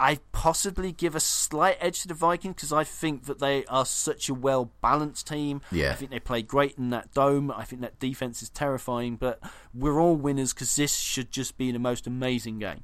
I 0.00 0.18
possibly 0.32 0.90
give 0.90 1.14
a 1.14 1.20
slight 1.20 1.76
edge 1.78 2.02
to 2.02 2.08
the 2.08 2.14
Vikings 2.14 2.56
because 2.56 2.72
I 2.72 2.82
think 2.82 3.26
that 3.26 3.38
they 3.38 3.64
are 3.66 3.86
such 3.86 4.28
a 4.28 4.34
well 4.34 4.72
balanced 4.82 5.28
team. 5.28 5.60
Yeah. 5.70 5.92
I 5.92 5.94
think 5.94 6.10
they 6.10 6.18
play 6.18 6.42
great 6.42 6.78
in 6.78 6.90
that 6.90 7.14
dome. 7.14 7.52
I 7.52 7.62
think 7.62 7.82
that 7.82 8.00
defense 8.00 8.42
is 8.42 8.50
terrifying, 8.50 9.14
but 9.14 9.38
we're 9.72 10.00
all 10.00 10.16
winners 10.16 10.52
because 10.52 10.74
this 10.74 10.96
should 10.96 11.30
just 11.30 11.56
be 11.56 11.70
the 11.70 11.78
most 11.78 12.08
amazing 12.08 12.58
game. 12.58 12.82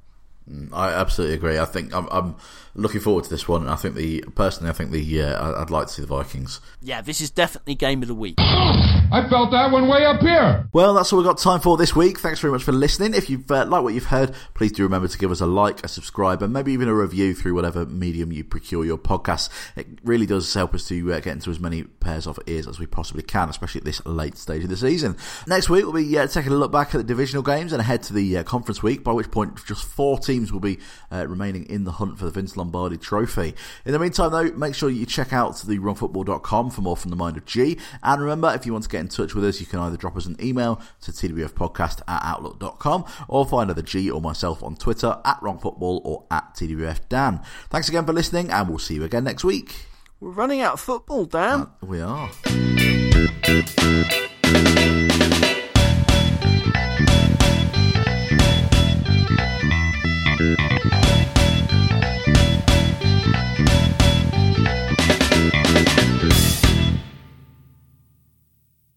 Mm, 0.51 0.71
I 0.73 0.93
absolutely 0.93 1.37
agree. 1.37 1.59
I 1.59 1.65
think 1.65 1.95
I'm, 1.95 2.07
I'm 2.11 2.37
looking 2.75 3.01
forward 3.01 3.25
to 3.25 3.31
this 3.31 3.49
one. 3.49 3.69
I 3.69 3.77
think 3.77 3.95
the 3.95 4.23
personally, 4.35 4.71
I 4.71 4.73
think 4.75 4.91
the 4.91 5.23
uh, 5.23 5.63
I'd 5.63 5.71
like 5.71 5.87
to 5.87 5.93
see 5.93 6.03
the 6.03 6.09
Vikings. 6.09 6.61
Yeah, 6.83 7.01
this 7.01 7.21
is 7.21 7.31
definitely 7.31 7.77
game 7.77 8.03
of 8.03 8.09
the 8.09 8.15
week. 8.15 8.35
I 8.39 9.27
felt 9.31 9.53
that 9.53 9.71
one 9.71 9.89
way 9.89 10.05
up 10.05 10.21
here. 10.21 10.69
Well, 10.73 10.95
that's 10.95 11.13
all 11.13 11.19
we've 11.19 11.27
got 11.27 11.39
time 11.39 11.61
for 11.61 11.77
this 11.77 11.95
week. 11.95 12.19
Thanks 12.19 12.41
very 12.41 12.53
much 12.53 12.63
for 12.63 12.73
listening. 12.73 13.15
If 13.15 13.31
you've 13.31 13.51
uh, 13.51 13.65
liked 13.67 13.85
what 13.85 13.95
you've 13.95 14.07
heard, 14.07 14.35
please 14.55 14.73
do 14.73 14.83
remember 14.83 15.09
to 15.09 15.19
give 15.19 15.31
us 15.31 15.41
a 15.41 15.47
like, 15.47 15.85
a 15.85 15.89
subscribe, 15.89 16.43
and 16.43 16.53
maybe 16.53 16.73
even 16.73 16.89
a 16.89 16.95
review 16.95 17.35
through 17.35 17.55
whatever 17.55 17.87
medium 17.87 18.33
you 18.33 18.45
procure 18.45 18.85
your 18.85 18.99
podcasts. 18.99 19.49
It 19.77 19.87
really 20.03 20.27
does 20.27 20.53
help 20.53 20.75
us 20.75 20.87
to 20.89 21.13
uh, 21.13 21.21
get 21.21 21.33
into 21.33 21.51
as 21.51 21.61
many 21.61 21.85
pairs 21.85 22.27
of 22.27 22.39
ears 22.47 22.67
as 22.67 22.79
we 22.79 22.87
possibly 22.87 23.23
can, 23.23 23.49
especially 23.49 23.81
at 23.81 23.85
this 23.85 24.05
late 24.05 24.37
stage 24.37 24.65
of 24.65 24.69
the 24.69 24.77
season. 24.77 25.17
Next 25.47 25.71
week, 25.71 25.85
we'll 25.85 25.93
be 25.93 26.19
uh, 26.19 26.27
taking 26.27 26.53
a 26.53 26.57
look 26.57 26.73
back 26.73 26.89
at 26.95 26.99
the 26.99 27.05
divisional 27.05 27.43
games 27.43 27.73
and 27.73 27.81
ahead 27.81 28.03
to 28.05 28.13
the 28.13 28.39
uh, 28.39 28.43
conference 28.43 28.83
week, 28.83 29.05
by 29.05 29.13
which 29.13 29.31
point 29.31 29.65
just 29.65 29.85
four 29.85 30.19
teams 30.35 30.53
will 30.53 30.61
be 30.61 30.79
uh, 31.13 31.27
remaining 31.29 31.65
in 31.67 31.85
the 31.85 31.93
hunt 31.93 32.19
for 32.19 32.25
the 32.25 32.31
Vince 32.31 32.57
Lombardi 32.57 32.97
Trophy. 32.97 33.55
In 33.85 33.93
the 33.93 33.99
meantime, 33.99 34.33
though, 34.33 34.51
make 34.53 34.75
sure 34.75 34.91
you 34.91 35.07
check 35.07 35.33
out 35.33 35.57
the 35.63 35.79
wrongfootball.com 35.79 36.71
for 36.71 36.81
more 36.81 36.97
from 36.97 37.11
the 37.11 37.17
mind 37.17 37.37
of 37.37 37.45
G. 37.45 37.79
And 38.03 38.21
remember, 38.21 38.53
if 38.53 38.67
you 38.67 38.73
want 38.73 38.85
to 38.85 38.91
get 38.91 39.01
in 39.01 39.09
touch 39.09 39.35
with 39.35 39.45
us, 39.45 39.61
you 39.61 39.67
can 39.67 39.79
either 39.79 39.97
drop 39.97 40.17
us 40.17 40.27
an 40.27 40.37
email 40.43 40.81
to 41.03 41.13
twfpodcast 41.13 42.01
at 42.09 42.23
outlook.com 42.25 43.05
or 43.29 43.47
find 43.47 43.71
either 43.71 43.83
G 43.83 44.11
or 44.11 44.21
myself 44.21 44.63
on 44.63 44.75
Twitter 44.75 45.21
at 45.25 45.41
wrongfootball 45.41 46.01
or 46.05 46.25
at 46.31 46.55
twfdan. 46.55 47.45
Thanks 47.71 47.89
again 47.89 48.05
for 48.05 48.13
listening, 48.13 48.51
and 48.51 48.69
we'll 48.69 48.79
see 48.79 48.95
you 48.95 49.05
again 49.05 49.23
next 49.25 49.45
week. 49.45 49.87
We're 50.21 50.31
running 50.31 50.61
out 50.61 50.75
of 50.75 50.81
football, 50.81 51.27
Dan. 51.27 51.61
Uh, 51.61 51.87
we 51.87 52.01
are. 52.01 52.31